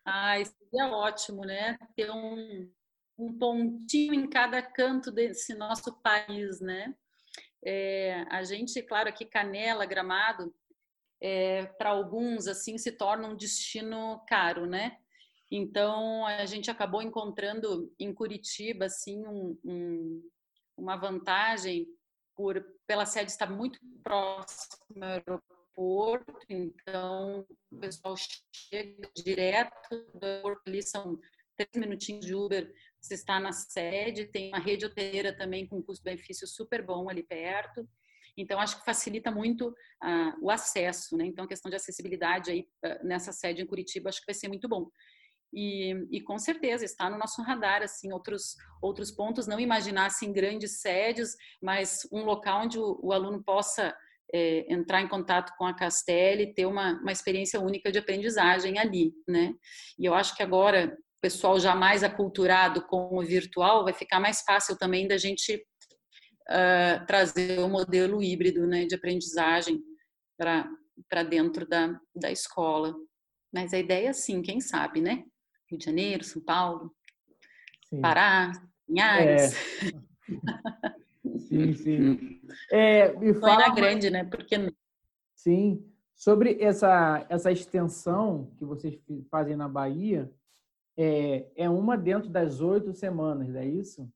Ah, 0.06 0.40
isso 0.40 0.54
é 0.80 0.86
ótimo, 0.86 1.42
né? 1.42 1.78
Ter 1.96 2.12
um, 2.12 2.72
um 3.18 3.38
pontinho 3.38 4.14
em 4.14 4.30
cada 4.30 4.62
canto 4.62 5.12
desse 5.12 5.56
nosso 5.56 6.00
país, 6.02 6.62
né? 6.62 6.94
É, 7.66 8.24
a 8.30 8.44
gente, 8.44 8.82
claro, 8.84 9.10
aqui 9.10 9.26
Canela, 9.26 9.86
Gramado, 9.86 10.54
é, 11.20 11.66
para 11.66 11.90
alguns 11.90 12.48
assim 12.48 12.78
se 12.78 12.92
torna 12.92 13.28
um 13.28 13.36
destino 13.36 14.24
caro, 14.28 14.68
né? 14.68 15.00
Então, 15.58 16.26
a 16.26 16.46
gente 16.46 16.70
acabou 16.70 17.02
encontrando 17.02 17.90
em 17.98 18.14
Curitiba 18.14 18.86
assim 18.86 19.26
um, 19.26 19.58
um, 19.64 20.30
uma 20.76 20.98
vantagem 20.98 21.88
por 22.36 22.62
pela 22.86 23.06
sede 23.06 23.32
estar 23.32 23.50
muito 23.50 23.80
próxima 24.04 25.06
ao 25.06 25.12
aeroporto, 25.14 26.46
então 26.50 27.48
o 27.72 27.80
pessoal 27.80 28.16
chega 28.54 29.10
direto 29.16 30.06
do 30.14 30.26
aeroporto, 30.26 30.62
ali 30.68 30.84
são 30.84 31.18
três 31.56 31.72
minutinhos 31.78 32.26
de 32.26 32.36
Uber, 32.36 32.70
você 33.00 33.14
está 33.14 33.40
na 33.40 33.54
sede, 33.54 34.26
tem 34.26 34.50
uma 34.50 34.60
rede 34.60 34.86
hoteleira 34.86 35.36
também 35.36 35.66
com 35.66 35.82
custo-benefício 35.82 36.46
super 36.46 36.86
bom 36.86 37.10
ali 37.10 37.24
perto. 37.24 37.88
Então, 38.38 38.60
acho 38.60 38.78
que 38.78 38.86
facilita 38.86 39.32
muito 39.32 39.70
uh, 39.70 40.38
o 40.42 40.52
acesso, 40.52 41.16
né? 41.16 41.26
Então, 41.26 41.46
a 41.46 41.48
questão 41.48 41.70
de 41.70 41.78
acessibilidade 41.78 42.52
aí 42.52 42.68
uh, 42.84 43.08
nessa 43.08 43.32
sede 43.32 43.62
em 43.62 43.66
Curitiba, 43.66 44.10
acho 44.10 44.20
que 44.20 44.26
vai 44.28 44.36
ser 44.36 44.50
muito 44.50 44.68
bom. 44.68 44.92
E, 45.54 45.94
e, 46.12 46.22
com 46.22 46.38
certeza 46.38 46.84
está 46.84 47.10
no 47.10 47.18
nosso 47.18 47.42
radar 47.42 47.82
assim 47.82 48.12
outros 48.12 48.56
outros 48.82 49.10
pontos 49.10 49.48
não 49.48 49.58
imaginar 49.58 50.08
assim 50.08 50.34
grandes 50.34 50.82
sedes 50.82 51.36
mas 51.62 52.00
um 52.12 52.26
local 52.26 52.64
onde 52.64 52.78
o, 52.78 53.00
o 53.02 53.14
aluno 53.14 53.42
possa 53.42 53.96
é, 54.34 54.72
entrar 54.72 55.02
em 55.02 55.08
contato 55.08 55.54
com 55.58 55.66
a 55.66 55.74
Castelli, 55.74 56.54
ter 56.54 56.66
uma, 56.66 57.00
uma 57.00 57.12
experiência 57.12 57.60
única 57.60 57.92
de 57.92 58.00
aprendizagem 58.00 58.78
ali, 58.78 59.14
né? 59.28 59.54
E 59.98 60.06
eu 60.06 60.14
acho 60.14 60.36
que 60.36 60.44
agora 60.44 60.88
o 60.88 61.22
pessoal 61.22 61.60
já 61.60 61.76
mais 61.76 62.04
aculturado 62.04 62.86
com 62.86 63.18
o 63.18 63.22
virtual 63.24 63.84
vai 63.84 63.94
ficar 63.94 64.20
mais 64.20 64.42
fácil 64.42 64.78
também 64.78 65.08
da 65.08 65.18
gente 65.18 65.56
uh, 66.50 67.06
trazer 67.06 67.60
o 67.60 67.70
modelo 67.70 68.22
híbrido, 68.22 68.68
né, 68.68 68.86
de 68.86 68.96
aprendizagem 68.96 69.82
para 70.38 71.24
dentro 71.24 71.68
da, 71.68 72.00
da 72.16 72.32
escola. 72.32 72.94
Mas 73.54 73.74
a 73.74 73.80
ideia, 73.80 74.14
sim, 74.14 74.42
quem 74.42 74.60
sabe, 74.60 75.02
né? 75.02 75.24
Rio 75.70 75.80
de 75.80 75.86
Janeiro, 75.86 76.24
São 76.24 76.42
Paulo, 76.42 76.92
sim. 77.90 78.02
Pará, 78.02 78.52
Linhares. 78.88 79.54
É. 79.84 80.06
Sim, 81.40 81.74
sim. 81.74 82.42
É, 82.72 83.12
me 83.18 83.34
fala 83.34 83.68
na 83.68 83.76
grande, 83.76 84.10
né? 84.10 84.24
Porque 84.24 84.56
sim, 85.36 85.84
sobre 86.16 86.58
essa 86.62 87.26
essa 87.28 87.52
extensão 87.52 88.52
que 88.58 88.64
vocês 88.64 88.98
fazem 89.30 89.58
na 89.58 89.68
Bahia, 89.68 90.32
é, 90.96 91.46
é 91.56 91.70
uma 91.70 91.98
dentro 91.98 92.30
das 92.30 92.62
oito 92.62 92.94
semanas, 92.94 93.54
é 93.56 93.66
isso? 93.66 94.10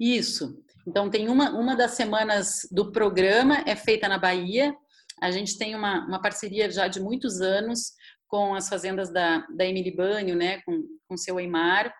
Isso. 0.00 0.64
Então 0.86 1.10
tem 1.10 1.28
uma 1.28 1.50
uma 1.50 1.76
das 1.76 1.90
semanas 1.90 2.66
do 2.70 2.90
programa 2.90 3.62
é 3.66 3.76
feita 3.76 4.08
na 4.08 4.18
Bahia. 4.18 4.74
A 5.20 5.30
gente 5.30 5.58
tem 5.58 5.74
uma, 5.74 6.06
uma 6.06 6.22
parceria 6.22 6.70
já 6.70 6.88
de 6.88 7.00
muitos 7.00 7.40
anos 7.40 7.92
com 8.28 8.54
as 8.54 8.68
fazendas 8.68 9.10
da, 9.10 9.46
da 9.48 9.64
Emily 9.64 9.90
Banho, 9.90 10.34
né, 10.34 10.60
com, 10.62 10.82
com 11.08 11.16
seu 11.16 11.38
Eimar, 11.38 11.94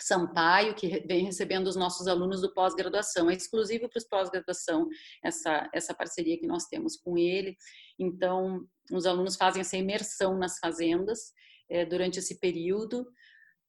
Sampaio, 0.00 0.74
que 0.74 1.04
vem 1.06 1.24
recebendo 1.24 1.66
os 1.66 1.76
nossos 1.76 2.08
alunos 2.08 2.40
do 2.40 2.52
pós-graduação. 2.52 3.30
É 3.30 3.34
exclusivo 3.34 3.88
para 3.88 3.98
os 3.98 4.08
pós-graduação 4.08 4.88
essa, 5.22 5.68
essa 5.72 5.94
parceria 5.94 6.38
que 6.38 6.46
nós 6.46 6.64
temos 6.64 6.96
com 6.96 7.16
ele. 7.16 7.56
Então, 7.98 8.66
os 8.90 9.06
alunos 9.06 9.36
fazem 9.36 9.60
essa 9.60 9.76
imersão 9.76 10.36
nas 10.36 10.58
fazendas 10.58 11.32
é, 11.70 11.84
durante 11.84 12.18
esse 12.18 12.38
período. 12.40 13.06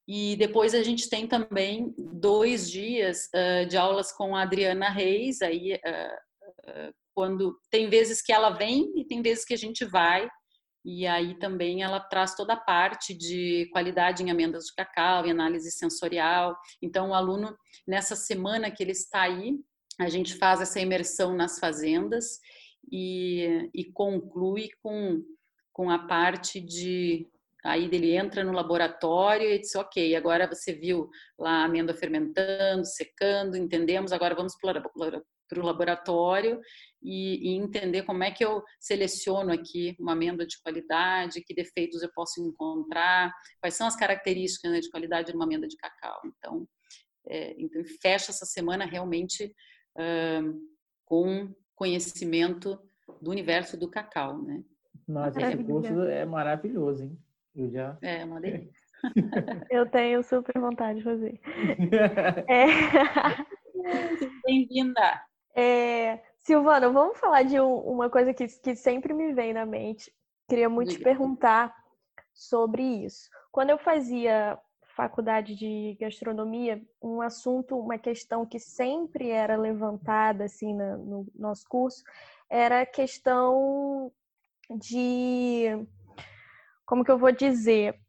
E 0.08 0.36
depois 0.36 0.74
a 0.74 0.84
gente 0.84 1.10
tem 1.10 1.28
também 1.28 1.94
dois 1.98 2.70
dias 2.70 3.30
uh, 3.34 3.66
de 3.68 3.78
aulas 3.78 4.12
com 4.12 4.36
a 4.36 4.42
Adriana 4.42 4.90
Reis, 4.90 5.42
aí 5.42 5.76
uh, 5.76 6.70
uh, 6.70 6.94
quando 7.16 7.58
tem 7.70 7.90
vezes 7.90 8.22
que 8.22 8.34
ela 8.34 8.50
vem 8.50 8.92
e 8.98 9.06
tem 9.06 9.22
vezes 9.22 9.46
que 9.46 9.54
a 9.54 9.58
gente 9.58 9.86
vai 9.86 10.28
e 10.84 11.08
aí 11.08 11.36
também 11.36 11.82
ela 11.82 12.00
traz 12.00 12.36
toda 12.36 12.54
a 12.54 12.60
parte 12.60 13.14
de 13.14 13.70
qualidade 13.72 14.22
em 14.22 14.30
amêndoas 14.30 14.66
de 14.66 14.76
cacau, 14.76 15.26
em 15.26 15.32
análise 15.32 15.72
sensorial. 15.72 16.58
Então, 16.82 17.10
o 17.10 17.14
aluno, 17.14 17.58
nessa 17.88 18.16
semana 18.16 18.70
que 18.70 18.84
ele 18.84 18.92
está 18.92 19.22
aí, 19.22 19.60
a 20.00 20.10
gente 20.10 20.36
faz 20.36 20.60
essa 20.60 20.80
imersão 20.80 21.34
nas 21.34 21.58
fazendas 21.58 22.40
e, 22.92 23.70
e 23.74 23.86
conclui 23.86 24.70
com, 24.82 25.24
com 25.72 25.90
a 25.90 26.00
parte 26.00 26.60
de. 26.60 27.30
Aí 27.64 27.86
ele 27.86 28.14
entra 28.14 28.44
no 28.44 28.52
laboratório 28.52 29.50
e 29.50 29.60
diz: 29.60 29.74
Ok, 29.76 30.16
agora 30.16 30.48
você 30.48 30.74
viu 30.74 31.10
lá 31.40 31.62
a 31.62 31.66
amêndoa 31.66 31.96
fermentando, 31.96 32.86
secando, 32.86 33.56
entendemos, 33.56 34.12
agora 34.12 34.36
vamos 34.36 34.58
para 34.58 34.84
o 34.94 35.24
laboratório 35.52 36.60
e, 37.02 37.52
e, 37.52 37.58
entender 37.58 38.04
como 38.04 38.24
é 38.24 38.32
que 38.32 38.44
eu 38.44 38.64
seleciono 38.80 39.52
aqui 39.52 39.96
uma 40.00 40.14
amêndoa 40.14 40.48
de 40.48 40.62
qualidade, 40.62 41.44
que 41.44 41.54
defeitos 41.54 42.02
eu 42.02 42.10
posso 42.14 42.42
encontrar, 42.42 43.34
quais 43.60 43.76
são 43.76 43.86
as 43.86 43.96
características 43.96 44.72
né, 44.72 44.80
de 44.80 44.90
qualidade 44.90 45.32
de 45.32 45.36
uma 45.36 45.46
amêndoa 45.46 45.68
de 45.68 45.76
cacau. 45.78 46.22
Então, 46.26 46.68
é, 47.28 47.54
então 47.58 47.84
fecha 48.02 48.32
essa 48.32 48.46
semana 48.46 48.86
realmente 48.86 49.54
uh, 49.98 50.62
com 51.06 51.54
conhecimento 51.76 52.80
do 53.22 53.32
universo 53.32 53.78
do 53.78 53.90
cacau, 53.90 54.42
né? 54.42 54.64
Nossa, 55.08 55.42
esse 55.42 55.64
curso 55.64 56.04
é 56.04 56.26
maravilhoso, 56.26 57.04
hein? 57.04 57.18
Eu 57.56 57.70
já... 57.70 57.98
É, 58.02 58.24
uma 58.24 58.40
delícia. 58.40 58.84
Eu 59.70 59.86
tenho 59.90 60.24
super 60.24 60.60
vontade 60.60 61.00
de 61.00 61.04
fazer. 61.04 61.40
é... 62.48 62.68
Bem-vinda! 64.46 65.22
É, 65.56 66.20
Silvana, 66.40 66.90
vamos 66.90 67.18
falar 67.18 67.44
de 67.44 67.60
um, 67.60 67.76
uma 67.76 68.10
coisa 68.10 68.34
que, 68.34 68.48
que 68.48 68.76
sempre 68.76 69.14
me 69.14 69.34
vem 69.34 69.54
na 69.54 69.66
mente. 69.66 70.14
Queria 70.48 70.70
muito 70.70 70.92
te 70.92 71.00
perguntar 71.00 71.74
sobre 72.34 72.82
isso. 72.82 73.30
Quando 73.52 73.70
eu 73.70 73.78
fazia 73.78 74.58
faculdade 74.96 75.56
de 75.56 75.98
gastronomia, 76.00 76.82
um 77.02 77.22
assunto, 77.22 77.78
uma 77.78 77.98
questão 77.98 78.46
que 78.46 78.60
sempre 78.60 79.30
era 79.30 79.56
levantada 79.56 80.46
assim 80.46 80.74
no 80.74 81.26
nosso 81.36 81.68
curso 81.68 82.04
era 82.50 82.82
a 82.82 82.86
questão 82.86 84.12
de 84.70 85.88
como 86.86 87.04
que 87.04 87.10
eu 87.10 87.18
vou 87.18 87.32
dizer 87.32 88.00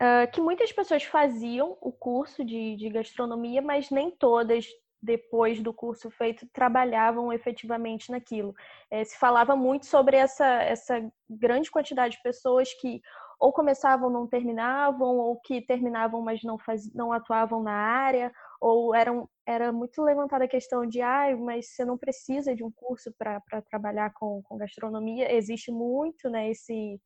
uh, 0.00 0.30
que 0.32 0.40
muitas 0.40 0.72
pessoas 0.72 1.02
faziam 1.02 1.76
o 1.80 1.90
curso 1.90 2.44
de, 2.44 2.76
de 2.76 2.88
gastronomia, 2.88 3.60
mas 3.60 3.90
nem 3.90 4.10
todas 4.10 4.66
depois 5.02 5.62
do 5.62 5.72
curso 5.72 6.10
feito, 6.10 6.46
trabalhavam 6.52 7.32
efetivamente 7.32 8.10
naquilo. 8.10 8.54
É, 8.90 9.04
se 9.04 9.18
falava 9.18 9.56
muito 9.56 9.86
sobre 9.86 10.16
essa, 10.16 10.46
essa 10.46 11.10
grande 11.28 11.70
quantidade 11.70 12.16
de 12.16 12.22
pessoas 12.22 12.72
que 12.74 13.00
ou 13.40 13.54
começavam 13.54 14.10
não 14.10 14.26
terminavam, 14.26 15.16
ou 15.16 15.40
que 15.40 15.62
terminavam 15.62 16.20
mas 16.20 16.42
não, 16.42 16.58
faz, 16.58 16.92
não 16.92 17.10
atuavam 17.10 17.62
na 17.62 17.72
área, 17.72 18.30
ou 18.60 18.94
eram, 18.94 19.26
era 19.46 19.72
muito 19.72 20.02
levantada 20.02 20.44
a 20.44 20.48
questão 20.48 20.86
de, 20.86 21.00
ah, 21.00 21.34
mas 21.38 21.68
você 21.68 21.82
não 21.82 21.96
precisa 21.96 22.54
de 22.54 22.62
um 22.62 22.70
curso 22.70 23.10
para 23.18 23.40
trabalhar 23.70 24.12
com, 24.12 24.42
com 24.42 24.58
gastronomia. 24.58 25.34
Existe 25.34 25.72
muito 25.72 26.28
né, 26.28 26.50
esse, 26.50 27.00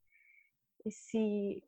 esse 0.85 1.63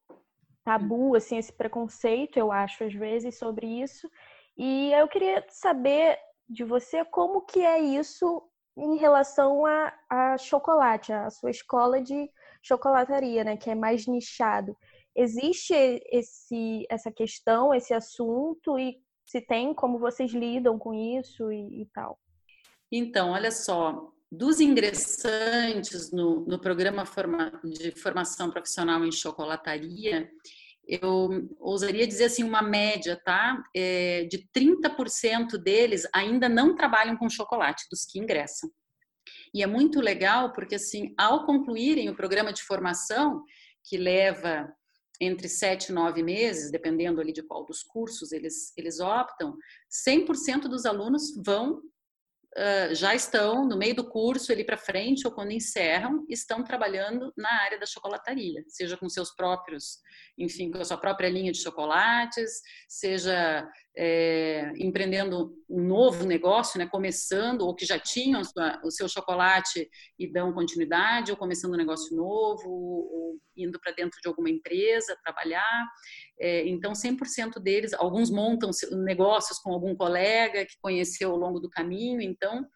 tabu, 0.65 1.15
assim, 1.15 1.39
esse 1.39 1.53
preconceito, 1.53 2.37
eu 2.37 2.51
acho, 2.51 2.83
às 2.83 2.93
vezes, 2.93 3.39
sobre 3.39 3.67
isso. 3.81 4.11
E 4.57 4.93
eu 4.93 5.07
queria 5.09 5.45
saber 5.49 6.19
de 6.49 6.65
você 6.65 7.05
como 7.05 7.43
que 7.43 7.61
é 7.61 7.81
isso 7.81 8.43
em 8.77 8.97
relação 8.97 9.65
a, 9.67 9.93
a 10.09 10.39
chocolate, 10.39 11.13
a 11.13 11.31
sua 11.31 11.51
escola 11.51 12.01
de 12.01 12.31
chocolataria, 12.63 13.45
né, 13.45 13.57
que 13.57 13.71
é 13.71 13.75
mais 13.75 14.07
nichado. 14.07 14.77
Existe 15.15 15.75
esse, 16.11 16.87
essa 16.91 17.11
questão, 17.11 17.73
esse 17.73 17.95
assunto 17.95 18.79
e 18.79 18.99
se 19.25 19.41
tem 19.41 19.75
como 19.75 19.99
vocês 19.99 20.33
lidam 20.33 20.79
com 20.79 20.93
isso 20.93 21.51
e, 21.51 21.83
e 21.83 21.87
tal? 21.93 22.19
Então, 22.93 23.31
olha 23.31 23.51
só, 23.51 24.13
dos 24.31 24.61
ingressantes 24.61 26.13
no, 26.13 26.41
no 26.47 26.61
programa 26.61 27.07
forma, 27.07 27.53
de 27.65 27.91
formação 27.93 28.51
profissional 28.51 29.05
em 29.05 29.13
chocolataria, 29.13 30.31
eu 30.87 31.49
ousaria 31.59 32.07
dizer 32.07 32.25
assim, 32.27 32.45
uma 32.45 32.63
média, 32.63 33.21
tá? 33.25 33.63
É, 33.75 34.25
de 34.25 34.49
30% 34.57 35.59
deles 35.59 36.07
ainda 36.15 36.49
não 36.49 36.75
trabalham 36.75 37.17
com 37.17 37.29
chocolate, 37.29 37.87
dos 37.91 38.05
que 38.05 38.19
ingressam. 38.19 38.71
E 39.53 39.63
é 39.63 39.67
muito 39.67 40.01
legal 40.01 40.53
porque, 40.53 40.77
assim, 40.77 41.15
ao 41.19 41.45
concluírem 41.45 42.09
o 42.09 42.17
programa 42.17 42.53
de 42.53 42.63
formação, 42.63 43.43
que 43.85 43.97
leva 43.97 44.73
entre 45.21 45.49
sete 45.49 45.89
e 45.89 45.93
nove 45.93 46.23
meses, 46.23 46.71
dependendo 46.71 47.21
ali 47.21 47.33
de 47.33 47.43
qual 47.43 47.65
dos 47.65 47.83
cursos 47.83 48.33
eles, 48.33 48.73
eles 48.77 49.01
optam, 49.01 49.57
100% 50.07 50.63
dos 50.69 50.85
alunos 50.85 51.35
vão 51.45 51.81
já 52.93 53.15
estão 53.15 53.67
no 53.67 53.77
meio 53.77 53.95
do 53.95 54.09
curso 54.09 54.51
ali 54.51 54.65
para 54.65 54.79
frente 54.79 55.27
ou 55.27 55.33
quando 55.33 55.53
encerram 55.53 56.25
estão 56.29 56.65
trabalhando 56.65 57.33
na 57.37 57.51
área 57.63 57.79
da 57.79 57.87
chocolataria, 57.87 58.65
seja 58.69 58.97
com 58.97 59.09
seus 59.09 59.35
próprios, 59.35 59.99
enfim, 60.39 60.71
com 60.71 60.79
a 60.79 60.85
sua 60.85 60.97
própria 60.97 61.29
linha 61.29 61.53
de 61.53 61.61
chocolates, 61.61 62.63
seja 62.89 63.69
é, 63.99 64.73
empreendendo 64.77 65.55
um 65.69 65.83
novo 65.83 66.27
negócio, 66.27 66.79
né, 66.79 66.87
começando 66.87 67.63
ou 67.63 67.75
que 67.75 67.87
já 67.87 67.99
tinham 67.99 68.45
sua, 68.45 68.79
o 68.85 68.91
seu 68.91 69.09
chocolate 69.09 69.89
e 70.19 70.31
dão 70.31 70.53
continuidade, 70.53 71.31
ou 71.31 71.37
começando 71.37 71.73
um 71.73 71.79
negócio 71.79 72.15
novo, 72.15 72.69
ou 72.69 73.39
indo 73.57 73.81
para 73.81 73.93
dentro 73.93 74.21
de 74.21 74.29
alguma 74.29 74.51
empresa 74.51 75.17
trabalhar. 75.25 75.89
É, 76.39 76.69
então, 76.69 76.93
100% 76.93 77.59
deles, 77.59 77.95
alguns 77.95 78.31
montam 78.31 78.71
negócios 79.05 79.59
com 79.59 79.73
algum 79.73 79.97
colega 79.97 80.67
que 80.67 80.77
conheceu 80.83 81.31
ao 81.31 81.39
longo 81.39 81.59
do 81.59 81.71
caminho, 81.71 82.21
então 82.21 82.67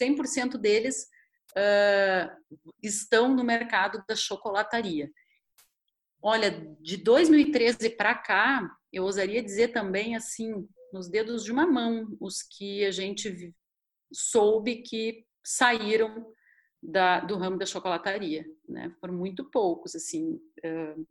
100% 0.00 0.56
deles 0.56 1.06
uh, 1.52 2.56
estão 2.82 3.34
no 3.34 3.44
mercado 3.44 4.02
da 4.08 4.16
chocolataria. 4.16 5.10
Olha, 6.22 6.50
de 6.80 6.96
2013 6.96 7.90
para 7.90 8.14
cá, 8.14 8.70
eu 8.92 9.04
ousaria 9.04 9.42
dizer 9.42 9.68
também 9.68 10.14
assim, 10.14 10.68
nos 10.92 11.08
dedos 11.08 11.44
de 11.44 11.50
uma 11.50 11.66
mão, 11.66 12.16
os 12.20 12.42
que 12.42 12.84
a 12.84 12.90
gente 12.90 13.54
soube 14.12 14.82
que 14.82 15.24
saíram 15.42 16.32
da, 16.82 17.20
do 17.20 17.36
ramo 17.36 17.56
da 17.56 17.66
chocolataria, 17.66 18.44
né? 18.68 18.94
Foram 19.00 19.14
muito 19.14 19.44
poucos, 19.50 19.94
assim. 19.94 20.40
Uh, 20.64 21.06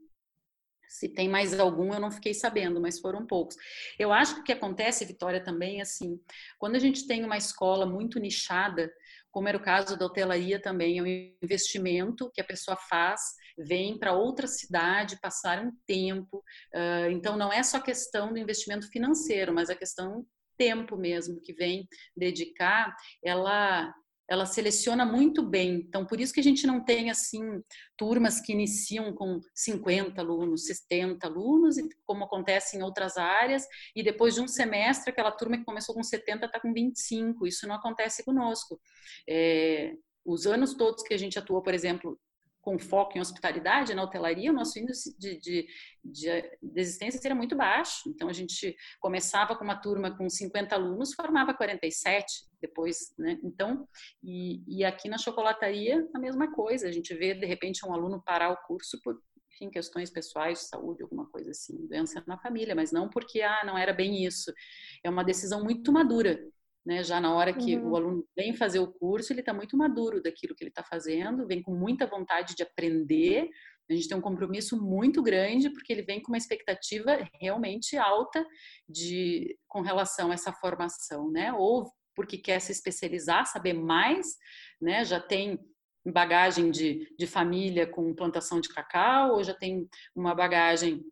se 0.88 1.08
tem 1.08 1.30
mais 1.30 1.58
algum, 1.58 1.94
eu 1.94 2.00
não 2.02 2.12
fiquei 2.12 2.34
sabendo, 2.34 2.82
mas 2.82 3.00
foram 3.00 3.26
poucos. 3.26 3.56
Eu 3.98 4.12
acho 4.12 4.36
que 4.36 4.42
o 4.42 4.44
que 4.44 4.52
acontece, 4.52 5.06
Vitória, 5.06 5.42
também, 5.42 5.82
assim, 5.82 6.20
quando 6.60 6.76
a 6.76 6.80
gente 6.80 7.08
tem 7.08 7.24
uma 7.24 7.38
escola 7.38 7.86
muito 7.86 8.20
nichada, 8.20 8.92
como 9.32 9.48
era 9.48 9.58
o 9.58 9.64
caso 9.64 9.98
da 9.98 10.06
hotelaria 10.06 10.62
também, 10.62 11.00
é 11.00 11.02
um 11.02 11.08
investimento 11.42 12.30
que 12.34 12.42
a 12.42 12.46
pessoa 12.46 12.78
faz, 12.90 13.22
vem 13.58 13.98
para 13.98 14.14
outra 14.14 14.46
cidade, 14.48 15.20
passar 15.22 15.66
um 15.66 15.72
tempo. 15.88 16.44
Então, 17.12 17.38
não 17.38 17.52
é 17.52 17.64
só 17.64 17.80
questão 17.80 18.32
do 18.32 18.40
investimento 18.40 18.90
financeiro, 18.90 19.54
mas 19.54 19.70
a 19.70 19.76
questão 19.76 20.26
tempo 20.58 20.96
mesmo 20.96 21.42
que 21.42 21.54
vem 21.54 21.88
dedicar, 22.16 22.96
ela 23.24 23.92
ela 24.32 24.46
seleciona 24.46 25.06
muito 25.06 25.44
bem. 25.44 25.84
Então, 25.86 26.06
por 26.06 26.22
isso 26.22 26.34
que 26.34 26.40
a 26.40 26.44
gente 26.44 26.66
não 26.66 26.82
tem, 26.82 27.12
assim, 27.12 27.62
turmas 27.98 28.40
que 28.40 28.54
iniciam 28.54 29.14
com 29.14 29.42
50 29.54 30.22
alunos, 30.22 30.68
70 30.68 31.28
alunos, 31.28 31.76
como 32.06 32.24
acontece 32.24 32.78
em 32.78 32.82
outras 32.82 33.18
áreas, 33.18 33.68
e 33.94 34.02
depois 34.02 34.34
de 34.34 34.40
um 34.40 34.48
semestre, 34.48 35.12
aquela 35.12 35.34
turma 35.34 35.58
que 35.58 35.66
começou 35.66 35.94
com 35.94 36.02
70 36.02 36.46
está 36.46 36.62
com 36.62 36.72
25. 36.72 37.46
Isso 37.46 37.68
não 37.68 37.76
acontece 37.76 38.24
conosco. 38.24 38.80
É, 39.30 39.96
os 40.26 40.48
anos 40.48 40.76
todos 40.76 41.04
que 41.04 41.14
a 41.14 41.18
gente 41.18 41.38
atuou, 41.38 41.62
por 41.62 41.74
exemplo, 41.74 42.18
com 42.62 42.78
foco 42.78 43.18
em 43.18 43.22
hospitalidade, 43.22 43.94
na 43.94 44.04
hotelaria, 44.04 44.52
o 44.52 44.54
nosso 44.54 44.78
índice 44.78 45.18
de, 45.18 45.38
de, 45.40 45.68
de, 46.04 46.52
existência 46.76 47.20
era 47.24 47.36
muito 47.36 47.56
baixo. 47.56 48.08
Então, 48.08 48.30
a 48.30 48.34
gente 48.34 48.76
começava 49.00 49.56
com 49.56 49.64
uma 49.64 49.76
turma 49.76 50.16
com 50.16 50.30
50 50.30 50.76
alunos, 50.76 51.14
formava 51.14 51.54
47 51.54 52.26
depois, 52.62 53.14
né? 53.18 53.40
Então, 53.44 53.88
e, 54.24 54.64
e 54.68 54.86
aqui 54.86 55.10
na 55.10 55.18
chocolataria, 55.18 56.08
a 56.14 56.20
mesma 56.20 56.52
coisa. 56.52 56.88
A 56.88 56.92
gente 56.92 57.14
vê, 57.16 57.34
de 57.34 57.46
repente, 57.46 57.86
um 57.86 57.94
aluno 57.94 58.22
parar 58.24 58.52
o 58.52 58.58
curso 58.68 59.00
por 59.04 59.20
enfim, 59.54 59.70
questões 59.70 60.10
pessoais, 60.10 60.70
saúde, 60.70 61.04
alguma 61.04 61.30
coisa 61.30 61.52
assim, 61.52 61.86
doença 61.88 62.24
na 62.26 62.38
família, 62.38 62.74
mas 62.74 62.92
não 62.92 63.10
porque, 63.10 63.42
ah, 63.42 63.64
não 63.66 63.78
era 63.78 63.94
bem 63.94 64.26
isso. 64.26 64.52
É 65.04 65.10
uma 65.10 65.24
decisão 65.24 65.64
muito 65.64 65.92
madura 65.92 66.40
né? 66.86 67.04
Já 67.04 67.20
na 67.20 67.34
hora 67.34 67.54
que 67.54 67.78
uhum. 67.78 67.90
o 67.92 67.96
aluno 67.96 68.28
vem 68.36 68.54
fazer 68.54 68.80
o 68.80 68.92
curso, 68.92 69.32
ele 69.32 69.42
está 69.42 69.54
muito 69.54 69.78
maduro 69.78 70.22
daquilo 70.22 70.56
que 70.56 70.64
ele 70.64 70.70
está 70.72 70.84
fazendo, 70.84 71.48
vem 71.48 71.62
com 71.62 71.76
muita 71.76 72.08
vontade 72.08 72.56
de 72.56 72.64
aprender. 72.64 73.50
A 73.90 73.94
gente 73.94 74.08
tem 74.08 74.18
um 74.18 74.22
compromisso 74.22 74.82
muito 74.82 75.22
grande 75.22 75.70
porque 75.70 75.92
ele 75.92 76.04
vem 76.04 76.22
com 76.22 76.32
uma 76.32 76.38
expectativa 76.38 77.28
realmente 77.40 77.98
alta 77.98 78.46
de 78.88 79.58
com 79.68 79.82
relação 79.82 80.32
a 80.32 80.34
essa 80.34 80.54
formação, 80.54 81.30
né? 81.30 81.54
Ou 81.54 81.92
porque 82.16 82.38
quer 82.38 82.60
se 82.60 82.72
especializar, 82.72 83.46
saber 83.46 83.74
mais, 83.74 84.36
né? 84.82 85.04
Já 85.04 85.20
tem 85.20 85.60
bagagem 86.06 86.72
de, 86.72 87.08
de 87.18 87.28
família 87.28 87.86
com 87.86 88.16
plantação 88.16 88.60
de 88.60 88.70
cacau, 88.70 89.36
ou 89.36 89.44
já 89.44 89.54
tem 89.54 89.88
uma 90.16 90.34
bagagem 90.34 91.04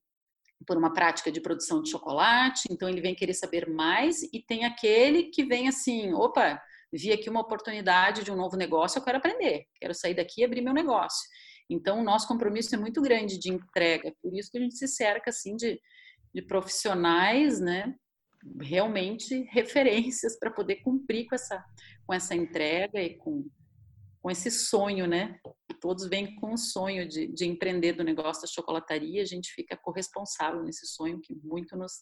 por 0.65 0.77
uma 0.77 0.93
prática 0.93 1.31
de 1.31 1.41
produção 1.41 1.81
de 1.81 1.89
chocolate, 1.89 2.67
então 2.69 2.89
ele 2.89 3.01
vem 3.01 3.15
querer 3.15 3.33
saber 3.33 3.69
mais 3.69 4.21
e 4.23 4.43
tem 4.45 4.65
aquele 4.65 5.23
que 5.23 5.43
vem 5.45 5.67
assim, 5.67 6.13
opa, 6.13 6.61
vi 6.91 7.11
aqui 7.11 7.29
uma 7.29 7.41
oportunidade 7.41 8.23
de 8.23 8.31
um 8.31 8.35
novo 8.35 8.57
negócio, 8.57 8.99
eu 8.99 9.03
quero 9.03 9.17
aprender, 9.17 9.65
quero 9.79 9.93
sair 9.93 10.13
daqui 10.13 10.41
e 10.41 10.45
abrir 10.45 10.61
meu 10.61 10.73
negócio. 10.73 11.27
Então 11.69 11.99
o 11.99 12.03
nosso 12.03 12.27
compromisso 12.27 12.73
é 12.75 12.77
muito 12.77 13.01
grande 13.01 13.37
de 13.37 13.51
entrega, 13.51 14.13
por 14.21 14.35
isso 14.35 14.51
que 14.51 14.57
a 14.57 14.61
gente 14.61 14.75
se 14.75 14.87
cerca 14.87 15.29
assim 15.29 15.55
de, 15.55 15.79
de 16.33 16.41
profissionais, 16.41 17.59
né, 17.59 17.95
realmente 18.61 19.43
referências 19.51 20.37
para 20.37 20.51
poder 20.51 20.77
cumprir 20.77 21.27
com 21.27 21.35
essa 21.35 21.63
com 22.05 22.13
essa 22.13 22.35
entrega 22.35 23.01
e 23.01 23.15
com 23.15 23.45
com 24.21 24.29
esse 24.29 24.51
sonho, 24.51 25.07
né? 25.07 25.39
Todos 25.79 26.07
vêm 26.07 26.35
com 26.35 26.53
o 26.53 26.57
sonho 26.57 27.07
de, 27.07 27.27
de 27.27 27.45
empreender 27.45 27.93
do 27.93 28.03
negócio 28.03 28.41
da 28.41 28.47
chocolataria, 28.47 29.21
a 29.21 29.25
gente 29.25 29.51
fica 29.53 29.77
corresponsável 29.77 30.63
nesse 30.63 30.85
sonho 30.87 31.19
que 31.21 31.35
muito 31.43 31.77
nos, 31.77 31.93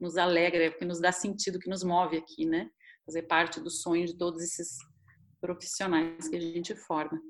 nos 0.00 0.16
alegra, 0.16 0.70
que 0.72 0.84
nos 0.84 1.00
dá 1.00 1.12
sentido, 1.12 1.58
que 1.58 1.70
nos 1.70 1.84
move 1.84 2.16
aqui, 2.16 2.46
né? 2.46 2.68
Fazer 3.06 3.22
parte 3.22 3.60
do 3.60 3.70
sonho 3.70 4.06
de 4.06 4.16
todos 4.16 4.42
esses 4.42 4.76
profissionais 5.40 6.28
que 6.28 6.36
a 6.36 6.40
gente 6.40 6.74
forma. 6.74 7.20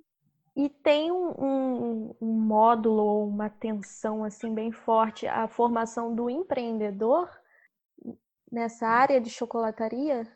E 0.56 0.68
tem 0.68 1.12
um, 1.12 1.30
um, 1.38 2.16
um 2.20 2.32
módulo 2.32 3.02
ou 3.02 3.28
uma 3.28 3.46
atenção 3.46 4.24
assim 4.24 4.52
bem 4.52 4.72
forte 4.72 5.26
a 5.26 5.46
formação 5.46 6.14
do 6.14 6.28
empreendedor 6.28 7.30
nessa 8.50 8.86
área 8.86 9.20
de 9.20 9.30
chocolataria? 9.30 10.26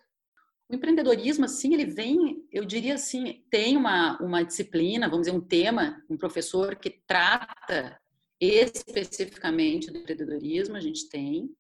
O 0.69 0.75
empreendedorismo, 0.75 1.45
assim, 1.45 1.75
ele 1.75 1.85
vem, 1.85 2.43
eu 2.51 2.65
diria 2.65 2.95
assim, 2.95 3.45
tem 3.51 3.77
uma, 3.77 4.19
uma 4.21 4.43
disciplina, 4.43 5.09
vamos 5.09 5.27
dizer, 5.27 5.37
um 5.37 5.41
tema, 5.41 6.03
um 6.09 6.17
professor 6.17 6.77
que 6.77 7.03
trata 7.07 8.01
especificamente 8.41 9.91
do 9.91 9.99
empreendedorismo, 9.99 10.77
a 10.77 10.81
gente 10.81 11.09
tem. 11.09 11.51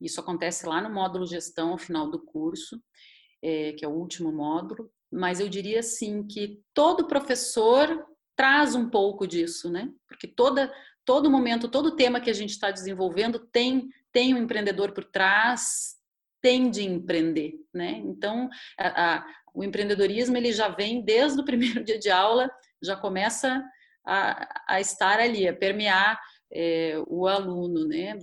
Isso 0.00 0.20
acontece 0.20 0.66
lá 0.66 0.80
no 0.80 0.92
módulo 0.92 1.26
gestão, 1.26 1.72
ao 1.72 1.78
final 1.78 2.10
do 2.10 2.18
curso, 2.18 2.82
é, 3.42 3.72
que 3.72 3.84
é 3.84 3.88
o 3.88 3.92
último 3.92 4.32
módulo. 4.32 4.90
Mas 5.12 5.40
eu 5.40 5.48
diria 5.48 5.80
assim 5.80 6.26
que 6.26 6.62
todo 6.72 7.06
professor 7.06 8.06
traz 8.34 8.74
um 8.74 8.88
pouco 8.88 9.26
disso, 9.26 9.68
né? 9.70 9.92
Porque 10.08 10.26
toda, 10.26 10.72
todo 11.04 11.30
momento, 11.30 11.68
todo 11.68 11.96
tema 11.96 12.20
que 12.20 12.30
a 12.30 12.34
gente 12.34 12.50
está 12.50 12.70
desenvolvendo 12.70 13.38
tem 13.38 13.90
tem 14.12 14.34
um 14.34 14.38
empreendedor 14.38 14.92
por 14.92 15.04
trás, 15.04 15.96
tende 16.40 16.80
a 16.80 16.84
empreender, 16.84 17.54
né? 17.72 18.02
Então, 18.04 18.48
a, 18.78 19.14
a, 19.16 19.26
o 19.54 19.64
empreendedorismo 19.64 20.36
ele 20.36 20.52
já 20.52 20.68
vem 20.68 21.02
desde 21.02 21.40
o 21.40 21.44
primeiro 21.46 21.84
dia 21.84 21.98
de 21.98 22.10
aula, 22.10 22.50
já 22.82 22.96
começa 22.96 23.62
a, 24.04 24.74
a 24.74 24.80
estar 24.80 25.20
ali, 25.20 25.46
a 25.46 25.54
permear 25.54 26.18
é, 26.52 27.02
o 27.06 27.26
aluno, 27.26 27.86
né? 27.86 28.18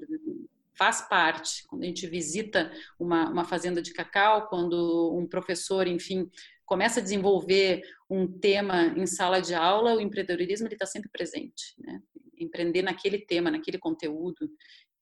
Faz 0.73 1.01
parte. 1.01 1.65
Quando 1.67 1.83
a 1.83 1.85
gente 1.85 2.07
visita 2.07 2.71
uma, 2.99 3.29
uma 3.29 3.45
fazenda 3.45 3.81
de 3.81 3.93
cacau, 3.93 4.47
quando 4.47 5.15
um 5.15 5.27
professor, 5.27 5.87
enfim, 5.87 6.29
começa 6.65 6.99
a 6.99 7.03
desenvolver 7.03 7.81
um 8.09 8.27
tema 8.27 8.87
em 8.95 9.07
sala 9.07 9.41
de 9.41 9.55
aula, 9.55 9.95
o 9.95 10.01
empreendedorismo 10.01 10.67
está 10.67 10.85
sempre 10.85 11.09
presente, 11.09 11.75
né? 11.79 12.01
Empreender 12.37 12.83
naquele 12.83 13.19
tema, 13.19 13.49
naquele 13.49 13.79
conteúdo. 13.79 14.51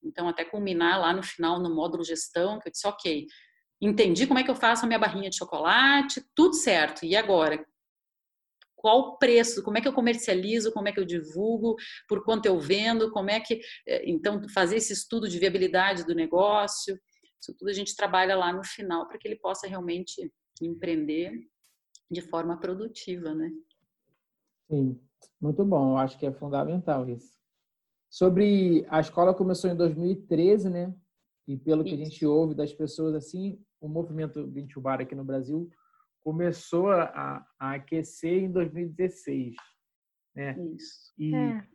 Então, 0.06 0.28
até 0.28 0.46
culminar 0.46 1.00
lá 1.00 1.14
no 1.14 1.24
final, 1.24 1.60
no 1.60 1.74
módulo 1.74 2.04
gestão, 2.04 2.60
que 2.60 2.70
eu 2.70 2.72
disse, 2.72 2.88
ok, 2.88 3.26
entendi 3.82 4.28
como 4.28 4.40
é 4.40 4.44
que 4.44 4.52
eu 4.52 4.56
faço 4.56 4.86
a 4.86 4.88
minha 4.88 5.00
barrinha 5.00 5.30
de 5.30 5.38
chocolate, 5.38 6.24
tudo 6.36 6.54
certo, 6.54 7.06
e 7.06 7.16
agora? 7.16 7.66
Qual 8.76 9.00
o 9.00 9.18
preço? 9.18 9.64
Como 9.64 9.78
é 9.78 9.82
que 9.82 9.88
eu 9.88 9.94
comercializo? 9.94 10.72
Como 10.72 10.88
é 10.88 10.92
que 10.92 11.00
eu 11.00 11.06
divulgo? 11.06 11.76
Por 12.08 12.24
quanto 12.24 12.46
eu 12.46 12.60
vendo? 12.60 13.10
Como 13.10 13.32
é 13.32 13.40
que. 13.40 13.60
Eh, 13.88 14.04
então, 14.06 14.48
fazer 14.50 14.76
esse 14.76 14.94
estudo 14.94 15.28
de 15.28 15.40
viabilidade 15.40 16.06
do 16.06 16.14
negócio. 16.14 17.00
Isso 17.42 17.56
tudo 17.58 17.70
a 17.70 17.74
gente 17.74 17.96
trabalha 17.96 18.36
lá 18.36 18.54
no 18.54 18.64
final 18.64 19.08
para 19.08 19.18
que 19.18 19.28
ele 19.28 19.38
possa 19.38 19.68
realmente 19.68 20.32
empreender 20.62 21.32
de 22.12 22.22
forma 22.22 22.60
produtiva, 22.60 23.34
né? 23.34 23.50
Sim, 24.70 25.00
muito 25.42 25.66
bom. 25.66 25.94
Eu 25.94 25.98
acho 25.98 26.18
que 26.20 26.26
é 26.26 26.32
fundamental 26.32 27.10
isso. 27.10 27.35
Sobre 28.16 28.86
a 28.88 29.02
escola 29.02 29.34
começou 29.34 29.70
em 29.70 29.76
2013, 29.76 30.70
né? 30.70 30.96
E 31.46 31.58
pelo 31.58 31.84
que 31.84 31.94
a 31.94 31.98
gente 31.98 32.26
ouve 32.26 32.56
das 32.56 32.74
pessoas 32.74 33.14
assim, 33.14 33.62
o 33.82 33.90
movimento 33.90 34.48
Bintubar 34.48 35.02
aqui 35.02 35.14
no 35.14 35.26
Brasil 35.26 35.70
começou 36.24 36.92
a, 36.92 37.46
a 37.60 37.74
aquecer 37.74 38.44
em 38.44 38.50
2016, 38.50 39.56
né? 40.34 40.58
Isso. 40.74 41.14
E 41.18 41.36
é. 41.36 41.68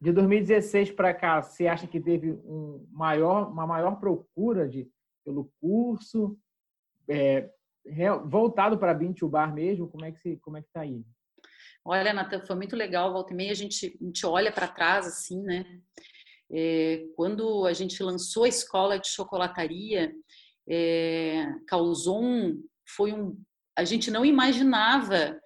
de 0.00 0.12
2016 0.12 0.92
para 0.92 1.12
cá, 1.12 1.42
você 1.42 1.66
acha 1.66 1.86
que 1.86 2.00
teve 2.00 2.32
um 2.42 2.88
maior, 2.90 3.52
uma 3.52 3.66
maior 3.66 4.00
procura 4.00 4.66
de 4.66 4.90
pelo 5.22 5.52
curso 5.60 6.38
é, 7.06 7.50
voltado 8.24 8.78
para 8.78 8.94
Bintubar 8.94 9.52
mesmo? 9.52 9.88
Como 9.88 10.06
é 10.06 10.12
que 10.12 10.38
como 10.38 10.56
é 10.56 10.62
que 10.62 10.68
está 10.68 10.80
aí? 10.80 11.04
Olha, 11.84 12.12
Natan, 12.12 12.40
foi 12.46 12.56
muito 12.56 12.76
legal. 12.76 13.12
Volta 13.12 13.32
e 13.32 13.36
meia 13.36 13.52
a 13.52 13.54
gente, 13.54 13.98
a 14.00 14.04
gente 14.04 14.24
olha 14.24 14.52
para 14.52 14.68
trás 14.68 15.06
assim, 15.06 15.42
né? 15.42 15.64
É, 16.50 17.04
quando 17.16 17.66
a 17.66 17.72
gente 17.72 18.02
lançou 18.02 18.44
a 18.44 18.48
escola 18.48 18.98
de 18.98 19.08
chocolataria, 19.08 20.12
é, 20.68 21.46
causou 21.66 22.22
um, 22.22 22.62
foi 22.96 23.12
um, 23.12 23.36
a 23.76 23.84
gente 23.84 24.10
não 24.10 24.24
imaginava 24.24 25.40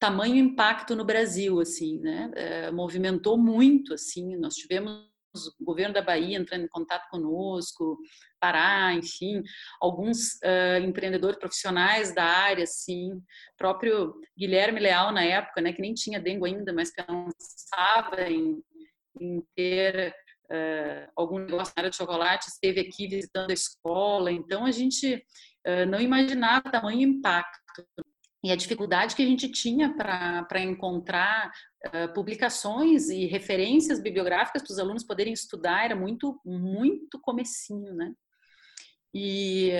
tamanho 0.00 0.36
impacto 0.36 0.96
no 0.96 1.04
Brasil, 1.04 1.60
assim, 1.60 1.98
né? 2.00 2.30
É, 2.34 2.70
movimentou 2.70 3.36
muito, 3.36 3.94
assim. 3.94 4.36
Nós 4.36 4.54
tivemos 4.54 5.06
o 5.46 5.64
governo 5.64 5.94
da 5.94 6.02
Bahia 6.02 6.36
entrando 6.36 6.64
em 6.64 6.68
contato 6.68 7.08
conosco, 7.10 7.98
Pará, 8.40 8.94
enfim, 8.94 9.42
alguns 9.80 10.34
uh, 10.44 10.82
empreendedores 10.82 11.38
profissionais 11.38 12.14
da 12.14 12.24
área, 12.24 12.64
assim, 12.64 13.20
próprio 13.56 14.14
Guilherme 14.36 14.80
Leal 14.80 15.12
na 15.12 15.24
época, 15.24 15.60
né, 15.60 15.72
que 15.72 15.82
nem 15.82 15.94
tinha 15.94 16.20
dengue 16.20 16.46
ainda, 16.46 16.72
mas 16.72 16.92
pensava 16.92 18.22
em, 18.30 18.62
em 19.20 19.42
ter 19.56 20.14
uh, 20.50 21.10
algum 21.16 21.38
negócio 21.38 21.72
na 21.76 21.80
área 21.80 21.90
de 21.90 21.96
chocolate, 21.96 22.48
esteve 22.48 22.80
aqui 22.80 23.08
visitando 23.08 23.50
a 23.50 23.54
escola, 23.54 24.30
então 24.30 24.64
a 24.64 24.70
gente 24.70 25.16
uh, 25.66 25.86
não 25.88 26.00
imaginava 26.00 26.70
tamanho 26.70 27.02
impacto. 27.02 27.84
E 28.44 28.52
a 28.52 28.56
dificuldade 28.56 29.16
que 29.16 29.22
a 29.22 29.26
gente 29.26 29.48
tinha 29.50 29.92
para 29.96 30.60
encontrar 30.60 31.50
publicações 32.14 33.08
e 33.08 33.26
referências 33.26 34.00
bibliográficas 34.00 34.62
para 34.62 34.72
os 34.72 34.78
alunos 34.78 35.04
poderem 35.04 35.32
estudar 35.32 35.84
era 35.84 35.94
muito, 35.94 36.40
muito 36.44 37.20
comecinho, 37.20 37.94
né? 37.94 38.12
E, 39.14 39.70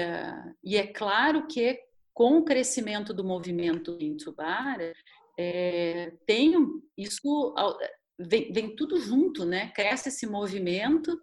e 0.64 0.76
é 0.76 0.86
claro 0.86 1.46
que 1.46 1.78
com 2.18 2.38
o 2.38 2.44
crescimento 2.44 3.14
do 3.14 3.22
movimento 3.22 3.96
Intubara, 4.00 4.92
é, 5.38 6.12
tem 6.26 6.52
isso 6.96 7.54
vem, 8.18 8.52
vem, 8.52 8.74
tudo 8.74 8.98
junto, 8.98 9.44
né? 9.44 9.70
Cresce 9.70 10.08
esse 10.08 10.26
movimento, 10.26 11.16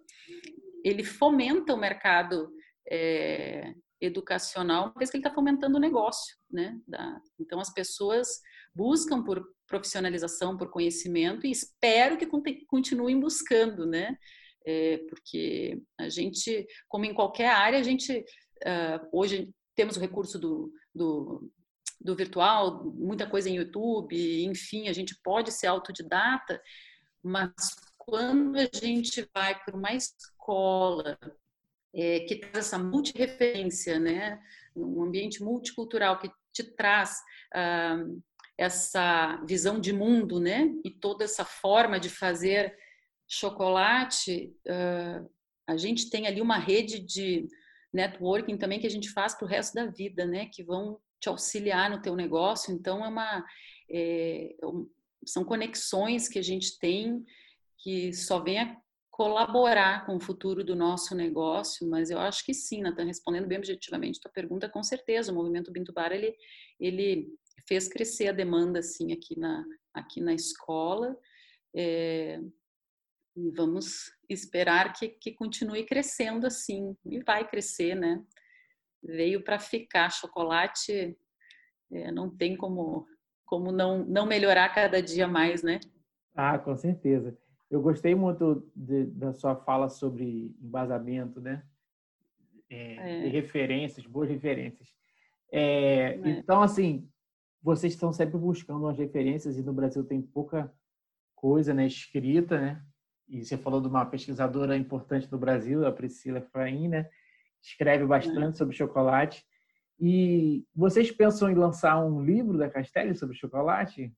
ele 0.82 1.04
fomenta 1.04 1.74
o 1.74 1.76
mercado 1.76 2.50
é, 2.90 3.74
educacional, 4.00 4.84
uma 4.84 4.94
vez 4.96 5.10
que 5.10 5.18
ele 5.18 5.22
está 5.22 5.34
fomentando 5.34 5.76
o 5.76 5.80
negócio, 5.80 6.34
né? 6.50 6.80
Da, 6.88 7.20
então 7.38 7.60
as 7.60 7.70
pessoas 7.70 8.40
buscam 8.76 9.22
por 9.22 9.42
profissionalização, 9.66 10.56
por 10.56 10.70
conhecimento 10.70 11.46
e 11.46 11.50
espero 11.50 12.16
que 12.16 12.26
continuem 12.66 13.18
buscando, 13.18 13.86
né? 13.86 14.16
É, 14.64 14.98
porque 15.08 15.80
a 15.98 16.08
gente, 16.08 16.66
como 16.88 17.04
em 17.04 17.14
qualquer 17.14 17.50
área, 17.50 17.78
a 17.78 17.82
gente 17.82 18.18
uh, 18.18 19.08
hoje 19.12 19.48
temos 19.74 19.96
o 19.96 20.00
recurso 20.00 20.38
do, 20.38 20.72
do, 20.94 21.50
do, 22.00 22.16
virtual, 22.16 22.84
muita 22.94 23.28
coisa 23.28 23.48
em 23.48 23.56
YouTube, 23.56 24.44
enfim, 24.44 24.88
a 24.88 24.92
gente 24.92 25.16
pode 25.22 25.52
ser 25.52 25.68
autodidata, 25.68 26.60
mas 27.22 27.52
quando 27.96 28.56
a 28.56 28.68
gente 28.72 29.28
vai 29.34 29.56
para 29.62 29.76
uma 29.76 29.92
escola 29.94 31.18
é, 31.94 32.20
que 32.20 32.36
traz 32.36 32.66
essa 32.66 32.78
multireferência, 32.78 33.98
né, 34.00 34.40
um 34.74 35.02
ambiente 35.02 35.42
multicultural 35.42 36.18
que 36.18 36.30
te 36.52 36.64
traz 36.74 37.16
ah, 37.54 38.04
essa 38.58 39.42
visão 39.46 39.78
de 39.78 39.92
mundo, 39.92 40.40
né, 40.40 40.70
e 40.84 40.90
toda 40.90 41.24
essa 41.24 41.44
forma 41.44 42.00
de 42.00 42.08
fazer 42.08 42.74
chocolate, 43.28 44.54
ah, 44.68 45.24
a 45.68 45.76
gente 45.76 46.08
tem 46.08 46.26
ali 46.26 46.40
uma 46.40 46.58
rede 46.58 47.00
de 47.00 47.48
networking 47.92 48.56
também 48.56 48.78
que 48.78 48.86
a 48.86 48.90
gente 48.90 49.10
faz 49.10 49.34
para 49.34 49.44
o 49.44 49.48
resto 49.48 49.74
da 49.74 49.86
vida, 49.86 50.24
né? 50.24 50.46
Que 50.46 50.62
vão 50.62 50.98
te 51.20 51.28
auxiliar 51.28 51.90
no 51.90 52.00
teu 52.00 52.14
negócio. 52.14 52.72
Então 52.72 53.04
é 53.04 53.08
uma 53.08 53.44
é, 53.90 54.52
é 54.52 54.56
são 55.26 55.44
conexões 55.44 56.28
que 56.28 56.38
a 56.38 56.42
gente 56.42 56.78
tem 56.78 57.24
que 57.78 58.12
só 58.12 58.38
vem 58.38 58.60
a 58.60 58.76
colaborar 59.10 60.04
com 60.06 60.16
o 60.16 60.20
futuro 60.20 60.62
do 60.62 60.76
nosso 60.76 61.14
negócio, 61.14 61.88
mas 61.88 62.10
eu 62.10 62.18
acho 62.18 62.44
que 62.44 62.52
sim, 62.52 62.82
Natan, 62.82 63.04
respondendo 63.04 63.46
bem 63.46 63.58
objetivamente 63.58 64.18
a 64.18 64.22
tua 64.22 64.30
pergunta, 64.30 64.68
com 64.68 64.82
certeza, 64.82 65.32
o 65.32 65.34
movimento 65.34 65.72
Bintubar, 65.72 66.12
ele, 66.12 66.36
ele 66.78 67.28
fez 67.66 67.88
crescer 67.88 68.28
a 68.28 68.32
demanda, 68.32 68.80
assim, 68.80 69.12
aqui 69.12 69.38
na, 69.38 69.64
aqui 69.94 70.20
na 70.20 70.34
escola, 70.34 71.16
é, 71.74 72.40
e 73.36 73.50
vamos 73.50 74.10
esperar 74.28 74.94
que, 74.94 75.08
que 75.08 75.32
continue 75.32 75.84
crescendo 75.84 76.46
assim. 76.46 76.96
E 77.04 77.22
vai 77.22 77.46
crescer, 77.46 77.94
né? 77.94 78.24
Veio 79.02 79.44
para 79.44 79.58
ficar. 79.58 80.10
Chocolate 80.10 81.16
é, 81.92 82.10
não 82.10 82.34
tem 82.34 82.56
como, 82.56 83.06
como 83.44 83.70
não, 83.70 84.04
não 84.04 84.24
melhorar 84.24 84.74
cada 84.74 85.02
dia 85.02 85.28
mais, 85.28 85.62
né? 85.62 85.78
Ah, 86.34 86.58
com 86.58 86.76
certeza. 86.76 87.36
Eu 87.70 87.82
gostei 87.82 88.14
muito 88.14 88.66
de, 88.74 89.04
da 89.06 89.34
sua 89.34 89.54
fala 89.54 89.88
sobre 89.90 90.54
embasamento, 90.60 91.40
né? 91.40 91.62
É, 92.70 93.26
é. 93.26 93.28
referências, 93.28 94.06
boas 94.06 94.30
referências. 94.30 94.88
É, 95.52 96.16
então, 96.24 96.62
assim, 96.62 97.08
vocês 97.62 97.92
estão 97.92 98.12
sempre 98.12 98.38
buscando 98.38 98.80
umas 98.80 98.98
referências 98.98 99.58
e 99.58 99.62
no 99.62 99.72
Brasil 99.72 100.04
tem 100.04 100.22
pouca 100.22 100.72
coisa 101.34 101.74
né, 101.74 101.86
escrita, 101.86 102.60
né? 102.60 102.82
e 103.28 103.44
você 103.44 103.56
falou 103.56 103.80
de 103.80 103.88
uma 103.88 104.06
pesquisadora 104.06 104.76
importante 104.76 105.28
do 105.28 105.38
Brasil, 105.38 105.86
a 105.86 105.92
Priscila 105.92 106.40
Frain, 106.40 106.88
né? 106.88 107.08
Escreve 107.62 108.06
bastante 108.06 108.54
é. 108.54 108.58
sobre 108.58 108.76
chocolate. 108.76 109.44
E 109.98 110.64
vocês 110.74 111.10
pensam 111.10 111.50
em 111.50 111.54
lançar 111.54 111.98
um 112.04 112.24
livro 112.24 112.56
da 112.56 112.70
Castelli 112.70 113.16
sobre 113.16 113.36
chocolate? 113.36 114.12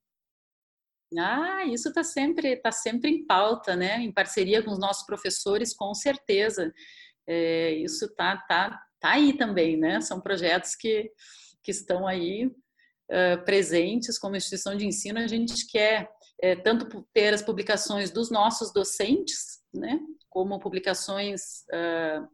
Ah, 1.19 1.65
isso 1.65 1.89
está 1.89 2.05
sempre, 2.05 2.57
tá 2.57 2.71
sempre 2.71 3.11
em 3.11 3.25
pauta, 3.25 3.75
né? 3.75 3.99
Em 4.01 4.13
parceria 4.13 4.63
com 4.63 4.71
os 4.71 4.79
nossos 4.79 5.07
professores, 5.07 5.75
com 5.75 5.95
certeza. 5.95 6.73
É, 7.27 7.73
isso 7.73 8.05
está 8.05 8.37
tá, 8.37 8.79
tá 9.01 9.13
aí 9.13 9.37
também, 9.37 9.77
né? 9.79 10.01
São 10.03 10.21
projetos 10.21 10.75
que, 10.75 11.11
que 11.63 11.71
estão 11.71 12.07
aí 12.07 12.55
presentes 13.45 14.19
como 14.19 14.37
instituição 14.37 14.77
de 14.77 14.87
ensino. 14.87 15.19
A 15.19 15.27
gente 15.27 15.67
quer 15.67 16.09
é, 16.41 16.55
tanto 16.55 17.07
ter 17.13 17.35
as 17.35 17.43
publicações 17.43 18.11
dos 18.11 18.31
nossos 18.31 18.73
docentes, 18.73 19.63
né, 19.75 19.99
como 20.29 20.61
publicações, 20.61 21.65
uh, 21.73 22.29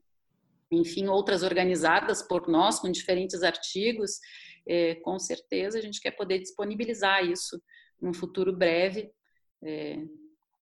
enfim, 0.71 1.07
outras 1.09 1.43
organizadas 1.43 2.23
por 2.23 2.49
nós, 2.49 2.79
com 2.79 2.91
diferentes 2.91 3.43
artigos, 3.43 4.19
é, 4.67 4.97
com 4.97 5.19
certeza 5.19 5.79
a 5.79 5.81
gente 5.81 6.01
quer 6.01 6.13
poder 6.13 6.39
disponibilizar 6.39 7.25
isso 7.25 7.63
num 8.01 8.13
futuro 8.13 8.55
breve 8.55 9.11
é, 9.63 9.97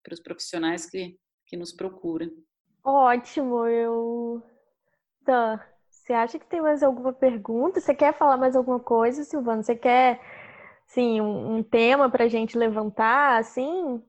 para 0.03 0.15
os 0.15 0.21
profissionais 0.21 0.89
que, 0.89 1.19
que 1.47 1.57
nos 1.57 1.73
procuram. 1.73 2.31
Ótimo, 2.85 3.67
eu. 3.67 4.43
Tá. 5.25 5.72
Você 6.03 6.13
acha 6.13 6.37
que 6.37 6.47
tem 6.47 6.61
mais 6.61 6.83
alguma 6.83 7.13
pergunta? 7.13 7.81
Você 7.81 7.95
quer 7.95 8.13
falar 8.13 8.37
mais 8.37 8.57
alguma 8.57 8.81
coisa, 8.81 9.23
Silvana? 9.23 9.63
Você 9.63 9.77
quer 9.77 10.21
assim, 10.85 11.21
um, 11.21 11.59
um 11.59 11.63
tema 11.63 12.11
para 12.11 12.25
a 12.25 12.29
gente 12.29 12.59
levantar, 12.59 13.39
assim? 13.39 14.03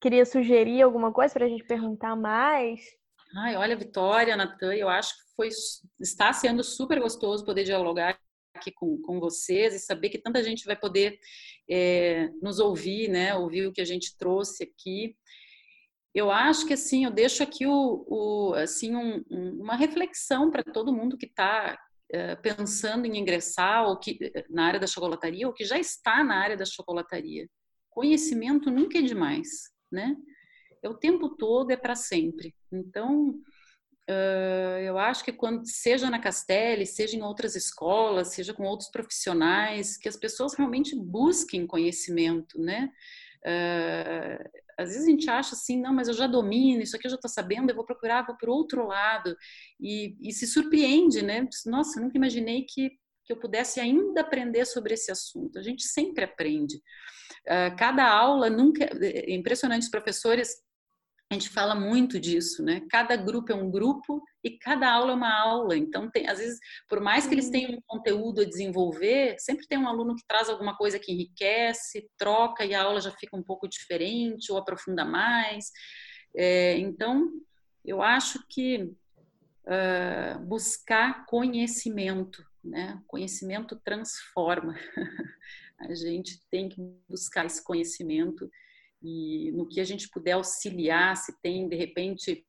Queria 0.00 0.24
sugerir 0.24 0.80
alguma 0.80 1.12
coisa 1.12 1.34
para 1.34 1.44
a 1.44 1.48
gente 1.48 1.62
perguntar 1.64 2.16
mais? 2.16 2.80
Ai, 3.36 3.54
olha, 3.54 3.76
Vitória, 3.76 4.34
Natan, 4.34 4.74
eu 4.74 4.88
acho 4.88 5.12
que 5.12 5.34
foi, 5.36 5.48
está 6.00 6.32
sendo 6.32 6.64
super 6.64 6.98
gostoso 6.98 7.44
poder 7.44 7.64
dialogar 7.64 8.18
aqui 8.54 8.72
com, 8.72 8.98
com 9.02 9.20
vocês 9.20 9.74
e 9.74 9.80
saber 9.80 10.08
que 10.08 10.18
tanta 10.18 10.42
gente 10.42 10.64
vai 10.64 10.74
poder 10.76 11.18
é, 11.68 12.30
nos 12.40 12.60
ouvir, 12.60 13.08
né? 13.08 13.34
Ouvir 13.34 13.66
o 13.66 13.72
que 13.72 13.80
a 13.82 13.84
gente 13.84 14.16
trouxe 14.16 14.64
aqui. 14.64 15.14
Eu 16.14 16.30
acho 16.30 16.66
que 16.66 16.74
assim, 16.74 17.04
eu 17.04 17.10
deixo 17.10 17.42
aqui 17.42 17.66
o, 17.66 18.06
o 18.08 18.54
assim 18.54 18.94
um, 18.94 19.24
uma 19.30 19.74
reflexão 19.74 20.50
para 20.50 20.62
todo 20.62 20.92
mundo 20.92 21.18
que 21.18 21.26
está 21.26 21.76
eh, 22.16 22.36
pensando 22.36 23.06
em 23.06 23.18
ingressar 23.18 23.88
ou 23.88 23.98
que, 23.98 24.18
eh, 24.22 24.44
na 24.48 24.66
área 24.66 24.78
da 24.78 24.86
chocolataria 24.86 25.48
ou 25.48 25.52
que 25.52 25.64
já 25.64 25.76
está 25.78 26.22
na 26.22 26.36
área 26.36 26.56
da 26.56 26.64
chocolataria. 26.64 27.48
Conhecimento 27.90 28.70
nunca 28.70 28.98
é 28.98 29.02
demais, 29.02 29.48
né? 29.90 30.14
É 30.80 30.88
o 30.88 30.94
tempo 30.94 31.30
todo, 31.30 31.72
é 31.72 31.76
para 31.76 31.96
sempre. 31.96 32.54
Então, 32.70 33.30
uh, 34.08 34.78
eu 34.84 34.96
acho 34.98 35.24
que 35.24 35.32
quando 35.32 35.66
seja 35.66 36.08
na 36.08 36.20
Castelli, 36.20 36.86
seja 36.86 37.16
em 37.16 37.22
outras 37.22 37.56
escolas, 37.56 38.28
seja 38.28 38.54
com 38.54 38.64
outros 38.64 38.90
profissionais, 38.90 39.96
que 39.96 40.08
as 40.08 40.16
pessoas 40.16 40.54
realmente 40.54 40.94
busquem 40.94 41.66
conhecimento, 41.66 42.60
né? 42.60 42.92
Uh, 43.44 44.63
às 44.78 44.90
vezes 44.90 45.06
a 45.06 45.10
gente 45.10 45.28
acha 45.30 45.54
assim, 45.54 45.80
não, 45.80 45.92
mas 45.92 46.08
eu 46.08 46.14
já 46.14 46.26
domino, 46.26 46.82
isso 46.82 46.96
aqui 46.96 47.06
eu 47.06 47.10
já 47.10 47.16
estou 47.16 47.30
sabendo, 47.30 47.70
eu 47.70 47.76
vou 47.76 47.84
procurar, 47.84 48.26
vou 48.26 48.36
para 48.36 48.50
outro 48.50 48.86
lado. 48.86 49.36
E, 49.80 50.16
e, 50.20 50.32
se 50.32 50.46
surpreende, 50.46 51.22
né? 51.22 51.46
Nossa, 51.66 52.00
nunca 52.00 52.16
imaginei 52.16 52.64
que, 52.68 52.90
que 53.24 53.32
eu 53.32 53.38
pudesse 53.38 53.80
ainda 53.80 54.20
aprender 54.20 54.64
sobre 54.66 54.94
esse 54.94 55.10
assunto. 55.10 55.58
A 55.58 55.62
gente 55.62 55.84
sempre 55.84 56.24
aprende. 56.24 56.76
Uh, 57.46 57.76
cada 57.76 58.08
aula 58.08 58.48
nunca. 58.48 58.84
É 59.02 59.32
impressionante, 59.32 59.82
os 59.82 59.90
professores 59.90 60.62
a 61.30 61.34
gente 61.34 61.48
fala 61.48 61.74
muito 61.74 62.20
disso, 62.20 62.62
né? 62.62 62.82
Cada 62.90 63.16
grupo 63.16 63.50
é 63.50 63.54
um 63.54 63.70
grupo 63.70 64.22
e 64.42 64.58
cada 64.58 64.92
aula 64.92 65.12
é 65.12 65.14
uma 65.14 65.34
aula. 65.34 65.76
Então, 65.76 66.10
tem, 66.10 66.28
às 66.28 66.38
vezes, 66.38 66.58
por 66.88 67.00
mais 67.00 67.26
que 67.26 67.34
eles 67.34 67.50
tenham 67.50 67.72
um 67.72 67.82
conteúdo 67.86 68.42
a 68.42 68.44
desenvolver, 68.44 69.36
sempre 69.38 69.66
tem 69.66 69.78
um 69.78 69.88
aluno 69.88 70.14
que 70.14 70.26
traz 70.26 70.48
alguma 70.48 70.76
coisa 70.76 70.98
que 70.98 71.12
enriquece, 71.12 72.08
troca 72.18 72.64
e 72.64 72.74
a 72.74 72.82
aula 72.82 73.00
já 73.00 73.10
fica 73.10 73.36
um 73.36 73.42
pouco 73.42 73.68
diferente 73.68 74.52
ou 74.52 74.58
aprofunda 74.58 75.04
mais. 75.04 75.70
É, 76.36 76.76
então, 76.78 77.30
eu 77.84 78.02
acho 78.02 78.44
que 78.48 78.92
uh, 79.64 80.38
buscar 80.46 81.24
conhecimento, 81.26 82.44
né? 82.62 83.00
Conhecimento 83.06 83.80
transforma. 83.82 84.74
a 85.80 85.94
gente 85.94 86.40
tem 86.50 86.68
que 86.68 86.80
buscar 87.08 87.46
esse 87.46 87.62
conhecimento 87.62 88.48
e 89.04 89.52
no 89.52 89.68
que 89.68 89.80
a 89.80 89.84
gente 89.84 90.08
puder 90.08 90.32
auxiliar, 90.32 91.14
se 91.16 91.38
tem 91.42 91.68
de 91.68 91.76
repente 91.76 92.46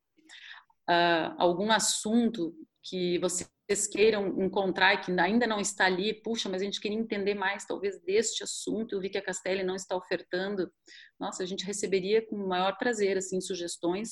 uh, 0.89 1.36
algum 1.38 1.70
assunto 1.70 2.56
que 2.82 3.20
vocês 3.20 3.88
queiram 3.91 4.41
encontrar 4.41 4.93
e 4.93 5.01
que 5.01 5.12
ainda 5.20 5.45
não 5.45 5.60
está 5.60 5.86
ali, 5.86 6.14
puxa, 6.14 6.47
mas 6.47 6.62
a 6.62 6.66
gente 6.66 6.80
queria 6.80 6.97
entender 6.97 7.34
mais 7.34 7.66
talvez 7.66 7.99
deste 8.03 8.41
assunto, 8.41 8.95
eu 8.95 9.01
vi 9.01 9.10
que 9.10 9.18
a 9.18 9.22
Castelli 9.22 9.64
não 9.64 9.76
está 9.76 9.97
ofertando, 9.97 10.72
nossa, 11.20 11.43
a 11.43 11.45
gente 11.45 11.66
receberia 11.66 12.26
com 12.26 12.38
o 12.38 12.47
maior 12.47 12.78
prazer 12.78 13.18
assim 13.18 13.41
sugestões 13.41 14.12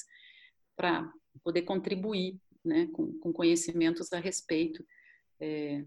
para 0.75 1.09
poder 1.43 1.61
contribuir 1.61 2.37
né, 2.65 2.87
com, 2.91 3.17
com, 3.19 3.31
conhecimentos 3.31 4.11
a 4.11 4.19
respeito 4.19 4.85
é, 5.39 5.85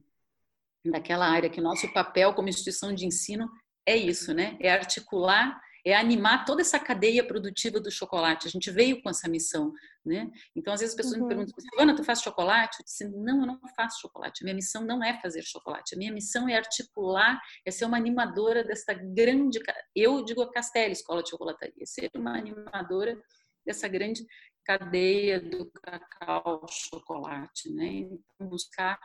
daquela 0.85 1.27
área, 1.27 1.51
que 1.51 1.61
nosso 1.61 1.93
papel 1.93 2.33
como 2.33 2.49
instituição 2.49 2.95
de 2.95 3.05
ensino 3.05 3.51
é 3.85 3.97
isso, 3.97 4.35
né? 4.35 4.57
É 4.61 4.71
articular 4.71 5.61
é 5.87 5.95
animar 5.95 6.45
toda 6.45 6.62
essa 6.62 6.80
cadeia 6.80 7.24
produtiva 7.24 7.78
do 7.78 7.93
chocolate. 7.93 8.49
A 8.49 8.51
gente 8.51 8.72
veio 8.72 9.01
com 9.01 9.09
essa 9.09 9.28
missão, 9.28 9.72
né? 10.05 10.28
Então, 10.57 10.74
às 10.74 10.80
vezes 10.80 10.95
as 10.95 10.97
pessoas 10.97 11.16
uhum. 11.16 11.22
me 11.22 11.28
perguntam, 11.28 11.55
Silvana, 11.61 11.95
tu 11.95 12.03
faz 12.03 12.22
chocolate? 12.22 12.80
Eu 12.80 12.84
disse, 12.84 13.09
não, 13.09 13.43
eu 13.43 13.47
não 13.47 13.61
faço 13.76 14.01
chocolate. 14.01 14.43
A 14.43 14.45
minha 14.45 14.57
missão 14.57 14.84
não 14.84 15.03
é 15.03 15.20
fazer 15.20 15.43
chocolate. 15.43 15.95
A 15.95 15.99
minha 15.99 16.12
missão 16.12 16.49
é 16.49 16.57
articular, 16.57 17.41
é 17.64 17.70
ser 17.70 17.84
uma 17.84 17.97
animadora 17.97 18.64
dessa 18.64 18.93
grande... 18.93 19.61
Eu 19.95 20.24
digo 20.24 20.43
a 20.43 20.51
Castelli, 20.51 20.91
Escola 20.91 21.22
de 21.22 21.30
Chocolataria, 21.30 21.87
ser 21.87 22.11
uma 22.16 22.37
animadora 22.37 23.16
dessa 23.64 23.87
grande 23.87 24.26
cadeia 24.64 25.41
do 25.41 25.70
cacau 25.70 26.66
chocolate, 26.68 27.72
né? 27.72 27.87
Então, 27.87 28.49
buscar 28.49 28.99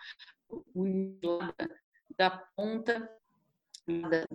o 0.49 0.83
da 2.17 2.31
ponta 2.55 3.07
da, 3.87 4.25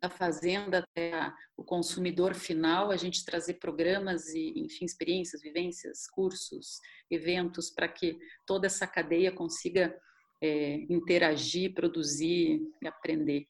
da 0.00 0.10
fazenda 0.10 0.78
até 0.78 1.14
a, 1.14 1.34
o 1.56 1.64
consumidor 1.64 2.34
final, 2.34 2.90
a 2.90 2.96
gente 2.96 3.24
trazer 3.24 3.54
programas 3.54 4.28
e, 4.34 4.52
enfim, 4.56 4.84
experiências, 4.84 5.42
vivências, 5.42 6.06
cursos, 6.08 6.80
eventos, 7.10 7.70
para 7.70 7.88
que 7.88 8.18
toda 8.44 8.66
essa 8.66 8.86
cadeia 8.86 9.32
consiga 9.32 9.96
é, 10.42 10.76
interagir, 10.90 11.74
produzir 11.74 12.60
e 12.82 12.86
aprender. 12.86 13.46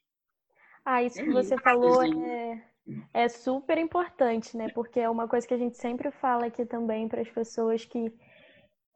Ah, 0.84 1.02
isso 1.02 1.22
que 1.22 1.32
você 1.32 1.59
falou 1.59 2.02
é, 2.04 2.64
é 3.12 3.28
super 3.28 3.78
importante, 3.78 4.57
né? 4.57 4.68
Porque 4.68 5.00
é 5.00 5.11
uma 5.11 5.26
coisa 5.26 5.46
que 5.46 5.54
a 5.54 5.59
gente 5.59 5.76
sempre 5.76 6.11
fala 6.12 6.46
aqui 6.46 6.64
também 6.64 7.09
para 7.09 7.22
as 7.22 7.30
pessoas 7.30 7.84
que 7.84 8.12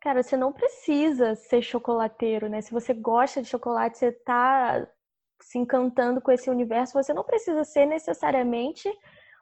Cara, 0.01 0.23
você 0.23 0.35
não 0.35 0.51
precisa 0.51 1.35
ser 1.35 1.61
chocolateiro, 1.61 2.49
né? 2.49 2.63
Se 2.63 2.73
você 2.73 2.95
gosta 2.95 3.43
de 3.43 3.49
chocolate, 3.49 3.99
você 3.99 4.11
tá 4.11 4.89
se 5.41 5.59
encantando 5.59 6.21
com 6.21 6.31
esse 6.31 6.51
universo, 6.51 6.93
você 6.93 7.13
não 7.13 7.25
precisa 7.25 7.65
ser 7.65 7.87
necessariamente 7.87 8.89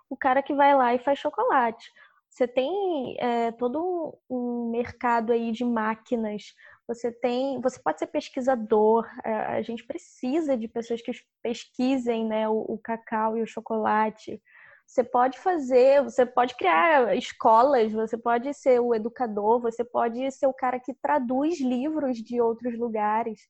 o 0.08 0.16
cara 0.16 0.42
que 0.42 0.54
vai 0.54 0.74
lá 0.74 0.94
e 0.94 0.98
faz 0.98 1.18
chocolate. 1.18 1.90
Você 2.28 2.46
tem 2.46 3.16
é, 3.18 3.52
todo 3.52 4.16
um 4.28 4.70
mercado 4.70 5.32
aí 5.32 5.50
de 5.50 5.64
máquinas. 5.64 6.54
Você 6.86 7.10
tem, 7.10 7.60
você 7.60 7.80
pode 7.80 7.98
ser 7.98 8.06
pesquisador. 8.06 9.06
É, 9.24 9.32
a 9.32 9.62
gente 9.62 9.84
precisa 9.84 10.56
de 10.56 10.68
pessoas 10.68 11.02
que 11.02 11.10
pesquisem, 11.42 12.26
né, 12.26 12.48
o, 12.48 12.64
o 12.68 12.78
cacau 12.78 13.36
e 13.36 13.42
o 13.42 13.46
chocolate. 13.46 14.40
Você 14.86 15.04
pode 15.04 15.38
fazer, 15.38 16.02
você 16.02 16.24
pode 16.24 16.54
criar 16.56 17.14
escolas, 17.16 17.92
você 17.92 18.16
pode 18.16 18.54
ser 18.54 18.80
o 18.80 18.94
educador, 18.94 19.60
você 19.60 19.84
pode 19.84 20.30
ser 20.30 20.46
o 20.46 20.54
cara 20.54 20.80
que 20.80 20.94
traduz 20.94 21.60
livros 21.60 22.18
de 22.18 22.40
outros 22.40 22.78
lugares. 22.78 23.40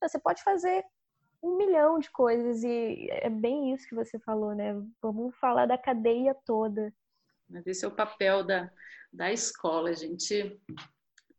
Você 0.00 0.20
pode 0.20 0.42
fazer 0.42 0.84
um 1.42 1.56
milhão 1.56 1.98
de 1.98 2.10
coisas 2.10 2.62
e 2.62 3.08
é 3.10 3.30
bem 3.30 3.72
isso 3.72 3.88
que 3.88 3.94
você 3.94 4.18
falou, 4.18 4.54
né? 4.54 4.74
Vamos 5.00 5.34
falar 5.36 5.66
da 5.66 5.78
cadeia 5.78 6.34
toda. 6.46 6.92
Mas 7.48 7.66
esse 7.66 7.84
é 7.84 7.88
o 7.88 7.94
papel 7.94 8.44
da, 8.44 8.70
da 9.12 9.32
escola, 9.32 9.90
a 9.90 9.94
gente 9.94 10.60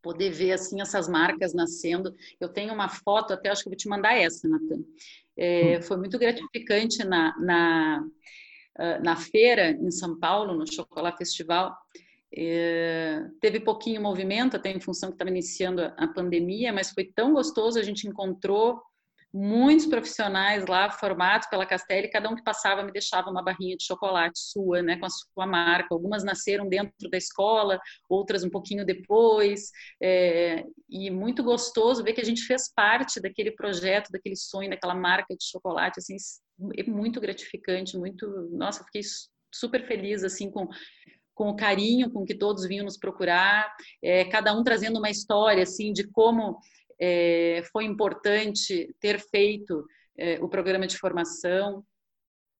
poder 0.02 0.30
ver 0.32 0.54
assim 0.54 0.82
essas 0.82 1.10
marcas 1.10 1.54
nascendo. 1.54 2.16
Eu 2.40 2.50
tenho 2.50 2.74
uma 2.74 2.88
foto, 2.88 3.34
até 3.34 3.50
acho 3.50 3.64
que 3.64 3.70
vou 3.70 3.78
te 3.78 3.90
mandar 3.90 4.16
essa, 4.16 4.48
Natan. 4.48 4.84
É, 5.38 5.78
hum. 5.78 5.82
foi 5.82 5.98
muito 5.98 6.18
gratificante 6.18 7.04
na, 7.04 7.38
na 7.40 8.06
ah, 8.80 8.98
na 9.00 9.16
feira 9.18 9.72
em 9.72 9.92
São 9.92 10.18
Paulo, 10.18 10.54
no 10.54 10.66
Chocolate 10.66 11.18
Festival. 11.18 11.76
É, 12.34 13.26
teve 13.42 13.60
pouquinho 13.60 14.02
movimento, 14.02 14.56
até 14.56 14.72
em 14.72 14.80
função 14.80 15.10
que 15.10 15.16
estava 15.16 15.30
iniciando 15.30 15.82
a, 15.82 15.88
a 15.98 16.08
pandemia, 16.08 16.72
mas 16.72 16.92
foi 16.92 17.04
tão 17.04 17.34
gostoso, 17.34 17.78
a 17.78 17.84
gente 17.84 18.08
encontrou 18.08 18.82
muitos 19.34 19.86
profissionais 19.86 20.66
lá 20.66 20.90
formados 20.90 21.48
pela 21.48 21.66
Castelli, 21.66 22.10
cada 22.10 22.30
um 22.30 22.36
que 22.36 22.44
passava 22.44 22.84
me 22.84 22.92
deixava 22.92 23.30
uma 23.30 23.44
barrinha 23.44 23.78
de 23.78 23.86
chocolate 23.86 24.40
sua, 24.40 24.82
né, 24.82 24.98
com 24.98 25.06
a 25.06 25.10
sua 25.10 25.46
marca. 25.46 25.88
Algumas 25.92 26.24
nasceram 26.24 26.68
dentro 26.68 27.10
da 27.10 27.18
escola, 27.18 27.80
outras 28.10 28.44
um 28.44 28.50
pouquinho 28.50 28.86
depois, 28.86 29.70
é, 30.02 30.64
e 30.90 31.12
muito 31.12 31.44
gostoso 31.44 32.04
ver 32.04 32.14
que 32.14 32.22
a 32.22 32.26
gente 32.26 32.42
fez 32.42 32.72
parte 32.74 33.22
daquele 33.22 33.52
projeto, 33.52 34.12
daquele 34.12 34.36
sonho, 34.36 34.70
daquela 34.70 34.96
marca 34.96 35.36
de 35.36 35.44
chocolate, 35.44 36.00
assim, 36.00 36.16
é 36.78 36.84
muito 36.84 37.22
gratificante, 37.22 37.98
muito, 37.98 38.28
nossa, 38.52 38.84
fiquei 38.84 39.02
super 39.54 39.86
feliz 39.88 40.24
assim 40.24 40.50
com 40.50 40.68
com 41.34 41.48
o 41.52 41.56
carinho 41.56 42.12
com 42.12 42.26
que 42.26 42.36
todos 42.36 42.68
vinham 42.68 42.84
nos 42.84 42.98
procurar, 42.98 43.74
é, 44.04 44.26
cada 44.26 44.54
um 44.54 44.62
trazendo 44.62 45.00
uma 45.00 45.10
história 45.10 45.64
assim 45.64 45.94
de 45.94 46.06
como 46.06 46.60
é, 47.00 47.64
foi 47.72 47.86
importante 47.86 48.94
ter 49.00 49.20
feito 49.20 49.86
é, 50.18 50.40
o 50.42 50.50
programa 50.50 50.86
de 50.86 50.98
formação 50.98 51.84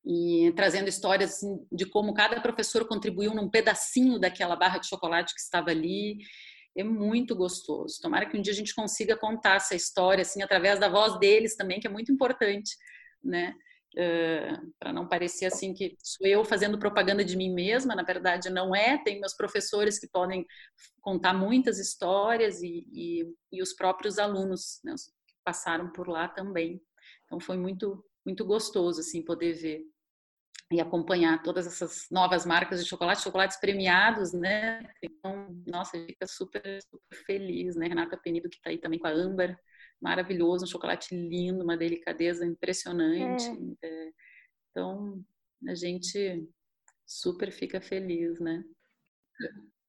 e 0.06 0.52
trazendo 0.56 0.88
histórias 0.88 1.36
assim, 1.36 1.60
de 1.72 1.86
como 1.86 2.14
cada 2.14 2.40
professor 2.40 2.88
contribuiu 2.88 3.34
num 3.34 3.50
pedacinho 3.50 4.18
daquela 4.18 4.56
barra 4.56 4.78
de 4.78 4.88
chocolate 4.88 5.34
que 5.34 5.42
estava 5.42 5.72
ali. 5.72 6.18
É 6.78 6.84
muito 6.84 7.36
gostoso. 7.36 8.00
Tomara 8.02 8.26
que 8.26 8.38
um 8.38 8.42
dia 8.42 8.54
a 8.54 8.56
gente 8.56 8.74
consiga 8.74 9.18
contar 9.18 9.58
essa 9.58 9.76
história 9.76 10.22
assim 10.22 10.42
através 10.42 10.80
da 10.80 10.88
voz 10.88 11.20
deles 11.20 11.56
também, 11.56 11.80
que 11.80 11.88
é 11.88 11.90
muito 11.90 12.12
importante, 12.12 12.76
né? 13.22 13.54
Uh, 13.98 14.72
para 14.80 14.94
não 14.94 15.08
parecer 15.08 15.48
assim 15.48 15.74
que 15.74 15.98
sou 16.04 16.28
eu 16.28 16.46
fazendo 16.46 16.78
propaganda 16.78 17.26
de 17.26 17.36
mim 17.36 17.52
mesma, 17.52 17.96
na 17.96 18.04
verdade 18.04 18.50
não 18.50 18.76
é. 18.76 18.98
Tem 19.04 19.20
meus 19.20 19.34
professores 19.34 19.98
que 19.98 20.08
podem 20.08 20.46
contar 21.02 21.34
muitas 21.34 21.80
histórias 21.80 22.62
e, 22.62 22.86
e, 22.94 23.26
e 23.52 23.62
os 23.62 23.74
próprios 23.74 24.20
alunos 24.20 24.80
né, 24.84 24.94
que 25.28 25.34
passaram 25.44 25.92
por 25.92 26.08
lá 26.08 26.28
também. 26.28 26.80
Então 27.26 27.40
foi 27.40 27.58
muito 27.58 28.04
muito 28.26 28.46
gostoso 28.46 29.00
assim 29.00 29.24
poder 29.24 29.54
ver 29.54 29.84
e 30.72 30.80
acompanhar 30.80 31.42
todas 31.42 31.66
essas 31.66 32.06
novas 32.12 32.46
marcas 32.46 32.84
de 32.84 32.88
chocolate, 32.88 33.24
chocolates 33.24 33.60
premiados, 33.60 34.34
né? 34.34 34.88
Então, 35.02 35.48
nossa, 35.66 35.98
fica 36.06 36.28
super, 36.28 36.80
super 36.84 37.18
feliz, 37.26 37.76
né? 37.76 37.88
Renata 37.88 38.16
Penido 38.18 38.48
que 38.48 38.58
está 38.58 38.70
aí 38.70 38.78
também 38.78 39.00
com 39.00 39.08
a 39.08 39.12
Âmbar, 39.12 39.60
maravilhoso, 40.02 40.64
um 40.64 40.68
chocolate 40.68 41.16
lindo, 41.16 41.64
uma 41.64 41.78
delicadeza 41.78 42.46
impressionante. 42.46 43.46
É. 43.82 43.88
É, 43.88 44.12
então, 44.72 45.22
a 45.68 45.76
gente 45.76 46.48
super 47.06 47.52
fica 47.52 47.82
feliz, 47.82 48.40
né? 48.40 48.64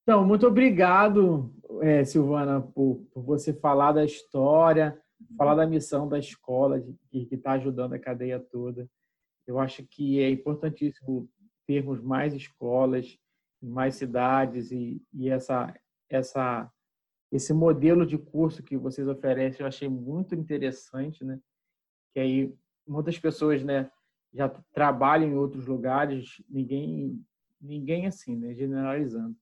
Então, 0.02 0.26
muito 0.26 0.46
obrigado, 0.46 1.54
é, 1.82 2.04
Silvana, 2.04 2.60
por, 2.60 3.06
por, 3.12 3.22
você 3.22 3.52
falar 3.52 3.92
da 3.92 4.04
história, 4.04 5.00
falar 5.36 5.54
da 5.54 5.66
missão 5.66 6.08
da 6.08 6.18
escola 6.18 6.80
que 7.10 7.28
está 7.30 7.52
ajudando 7.52 7.92
a 7.92 7.98
cadeia 7.98 8.40
toda. 8.40 8.88
Eu 9.46 9.58
acho 9.58 9.84
que 9.86 10.20
é 10.20 10.30
importantíssimo 10.30 11.28
termos 11.66 12.00
mais 12.00 12.34
escolas 12.34 13.18
mais 13.62 13.96
cidades 13.96 14.70
e, 14.70 15.02
e 15.12 15.28
essa, 15.28 15.74
essa 16.08 16.70
esse 17.30 17.52
modelo 17.52 18.04
de 18.04 18.18
curso 18.18 18.62
que 18.62 18.76
vocês 18.76 19.06
oferecem 19.06 19.60
eu 19.60 19.66
achei 19.66 19.88
muito 19.88 20.34
interessante, 20.34 21.24
né? 21.24 21.40
Que 22.12 22.20
aí 22.20 22.54
muitas 22.86 23.18
pessoas, 23.18 23.62
né, 23.62 23.90
já 24.32 24.48
trabalham 24.72 25.28
em 25.28 25.36
outros 25.36 25.66
lugares, 25.66 26.42
ninguém 26.48 27.24
ninguém 27.60 28.06
assim, 28.06 28.36
né, 28.36 28.54
generalizando. 28.54 29.36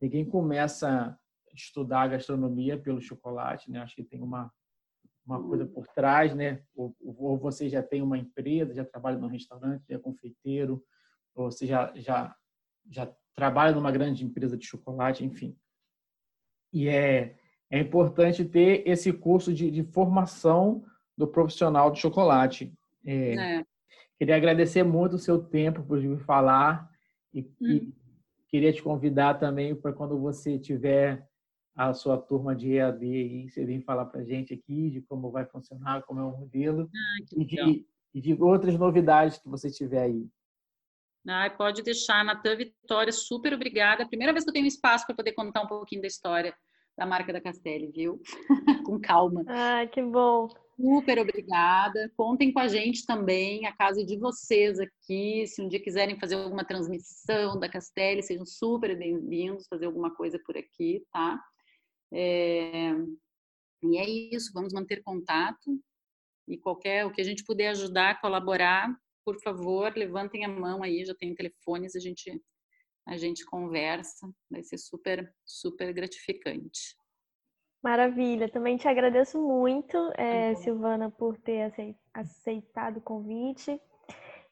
Ninguém 0.00 0.24
começa 0.24 0.88
a 0.88 1.18
estudar 1.54 2.08
gastronomia 2.08 2.78
pelo 2.78 3.02
chocolate, 3.02 3.70
né? 3.70 3.80
Acho 3.80 3.96
que 3.96 4.04
tem 4.04 4.20
uma 4.22 4.52
uma 5.26 5.40
coisa 5.40 5.66
por 5.66 5.86
trás, 5.88 6.34
né? 6.34 6.62
Ou, 6.74 6.96
ou 7.00 7.38
você 7.38 7.68
já 7.68 7.82
tem 7.82 8.02
uma 8.02 8.18
empresa, 8.18 8.74
já 8.74 8.84
trabalha 8.84 9.18
num 9.18 9.28
restaurante, 9.28 9.84
é 9.92 9.98
confeiteiro, 9.98 10.82
ou 11.34 11.50
você 11.50 11.66
já 11.66 11.92
já 11.94 12.34
já 12.88 13.14
trabalha 13.34 13.74
numa 13.74 13.92
grande 13.92 14.24
empresa 14.24 14.56
de 14.56 14.66
chocolate, 14.66 15.24
enfim. 15.24 15.56
E 16.72 16.88
é, 16.88 17.36
é 17.70 17.78
importante 17.78 18.44
ter 18.44 18.82
esse 18.86 19.12
curso 19.12 19.52
de, 19.52 19.70
de 19.70 19.82
formação 19.82 20.84
do 21.16 21.26
profissional 21.26 21.90
de 21.90 22.00
chocolate. 22.00 22.72
É, 23.04 23.58
é. 23.58 23.64
Queria 24.18 24.36
agradecer 24.36 24.82
muito 24.82 25.16
o 25.16 25.18
seu 25.18 25.42
tempo 25.42 25.82
por 25.82 25.98
vir 25.98 26.18
falar 26.20 26.90
e, 27.32 27.40
hum. 27.40 27.66
e 27.66 27.94
queria 28.48 28.72
te 28.72 28.82
convidar 28.82 29.34
também 29.34 29.74
para 29.74 29.92
quando 29.92 30.18
você 30.18 30.58
tiver 30.58 31.26
a 31.74 31.94
sua 31.94 32.18
turma 32.18 32.54
de 32.54 32.74
EAD 32.74 33.06
e 33.06 33.48
você 33.48 33.64
vem 33.64 33.80
falar 33.80 34.04
para 34.06 34.20
a 34.20 34.24
gente 34.24 34.52
aqui 34.52 34.90
de 34.90 35.00
como 35.02 35.30
vai 35.30 35.46
funcionar, 35.46 36.02
como 36.02 36.20
é 36.20 36.24
o 36.24 36.36
modelo 36.36 36.90
ah, 36.92 37.24
e, 37.36 37.44
de, 37.44 37.86
e, 38.12 38.20
de, 38.20 38.34
outras 38.42 38.76
novidades 38.76 39.38
que 39.38 39.48
você 39.48 39.70
tiver 39.70 40.02
aí. 40.02 40.28
Ah, 41.28 41.50
pode 41.50 41.82
deixar, 41.82 42.24
Natan 42.24 42.56
Vitória, 42.56 43.12
super 43.12 43.52
obrigada. 43.52 44.08
Primeira 44.08 44.32
vez 44.32 44.44
que 44.44 44.50
eu 44.50 44.54
tenho 44.54 44.66
espaço 44.66 45.06
para 45.06 45.14
poder 45.14 45.32
contar 45.32 45.62
um 45.62 45.66
pouquinho 45.66 46.00
da 46.00 46.08
história 46.08 46.54
da 46.96 47.06
marca 47.06 47.32
da 47.32 47.40
Castelli, 47.40 47.90
viu? 47.90 48.20
com 48.86 49.00
calma. 49.00 49.42
Ah, 49.48 49.86
que 49.86 50.02
bom. 50.02 50.48
Super 50.76 51.18
obrigada. 51.18 52.10
Contem 52.16 52.52
com 52.52 52.58
a 52.58 52.68
gente 52.68 53.06
também, 53.06 53.66
a 53.66 53.72
casa 53.72 54.04
de 54.04 54.18
vocês 54.18 54.78
aqui. 54.78 55.46
Se 55.46 55.62
um 55.62 55.68
dia 55.68 55.82
quiserem 55.82 56.18
fazer 56.18 56.36
alguma 56.36 56.64
transmissão 56.64 57.58
da 57.58 57.68
Castelli, 57.68 58.22
sejam 58.22 58.46
super 58.46 58.96
bem-vindos 58.98 59.66
fazer 59.66 59.86
alguma 59.86 60.14
coisa 60.14 60.38
por 60.44 60.56
aqui, 60.56 61.02
tá? 61.12 61.42
É... 62.12 62.92
E 63.82 63.96
é 63.96 64.08
isso, 64.34 64.52
vamos 64.52 64.72
manter 64.72 65.02
contato 65.02 65.80
e 66.46 66.58
qualquer 66.58 67.06
o 67.06 67.10
que 67.10 67.20
a 67.20 67.24
gente 67.24 67.44
puder 67.44 67.68
ajudar, 67.68 68.20
colaborar, 68.20 68.94
por 69.32 69.42
favor, 69.42 69.92
levantem 69.96 70.44
a 70.44 70.48
mão 70.48 70.82
aí, 70.82 71.04
já 71.04 71.14
tem 71.14 71.34
telefones, 71.34 71.94
a 71.94 72.00
gente 72.00 72.40
a 73.06 73.16
gente 73.16 73.44
conversa, 73.46 74.30
vai 74.50 74.62
ser 74.62 74.78
super 74.78 75.32
super 75.44 75.92
gratificante. 75.92 76.96
Maravilha, 77.82 78.48
também 78.48 78.76
te 78.76 78.86
agradeço 78.86 79.40
muito, 79.40 79.96
é, 80.14 80.54
Silvana, 80.56 81.10
por 81.10 81.38
ter 81.38 81.72
aceitado 82.12 82.98
o 82.98 83.00
convite. 83.00 83.80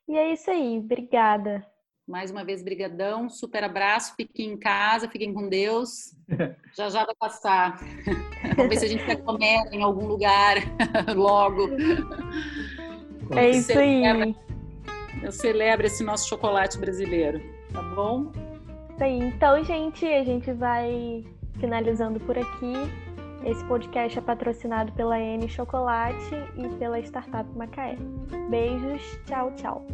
E 0.08 0.16
é 0.16 0.32
isso 0.32 0.50
aí, 0.50 0.78
obrigada. 0.78 1.64
Mais 2.08 2.30
uma 2.30 2.42
vez, 2.42 2.62
brigadão, 2.62 3.28
super 3.28 3.62
abraço, 3.62 4.14
fiquem 4.16 4.52
em 4.52 4.58
casa, 4.58 5.10
fiquem 5.10 5.34
com 5.34 5.46
Deus. 5.46 6.16
Já 6.74 6.88
já 6.88 7.04
vai 7.04 7.14
passar. 7.18 7.78
Vamos 8.56 8.70
ver 8.70 8.76
se 8.76 8.84
a 8.86 8.88
gente 8.88 9.04
vai 9.04 9.16
comer 9.16 9.68
em 9.72 9.82
algum 9.82 10.06
lugar 10.06 10.56
logo. 11.14 11.68
É 13.36 13.50
isso 13.50 13.76
aí. 13.78 14.34
Eu 15.22 15.32
celebro 15.32 15.86
esse 15.86 16.02
nosso 16.04 16.28
chocolate 16.28 16.78
brasileiro, 16.78 17.40
tá 17.72 17.82
bom? 17.82 18.32
Aí. 19.00 19.18
Então, 19.18 19.62
gente, 19.64 20.04
a 20.06 20.24
gente 20.24 20.52
vai 20.52 21.24
finalizando 21.58 22.18
por 22.20 22.36
aqui. 22.38 22.74
Esse 23.44 23.64
podcast 23.64 24.18
é 24.18 24.22
patrocinado 24.22 24.92
pela 24.92 25.18
N 25.18 25.48
Chocolate 25.48 26.34
e 26.56 26.68
pela 26.78 26.98
Startup 27.00 27.48
Macaé. 27.56 27.96
Beijos, 28.50 29.18
tchau, 29.26 29.52
tchau. 29.56 29.86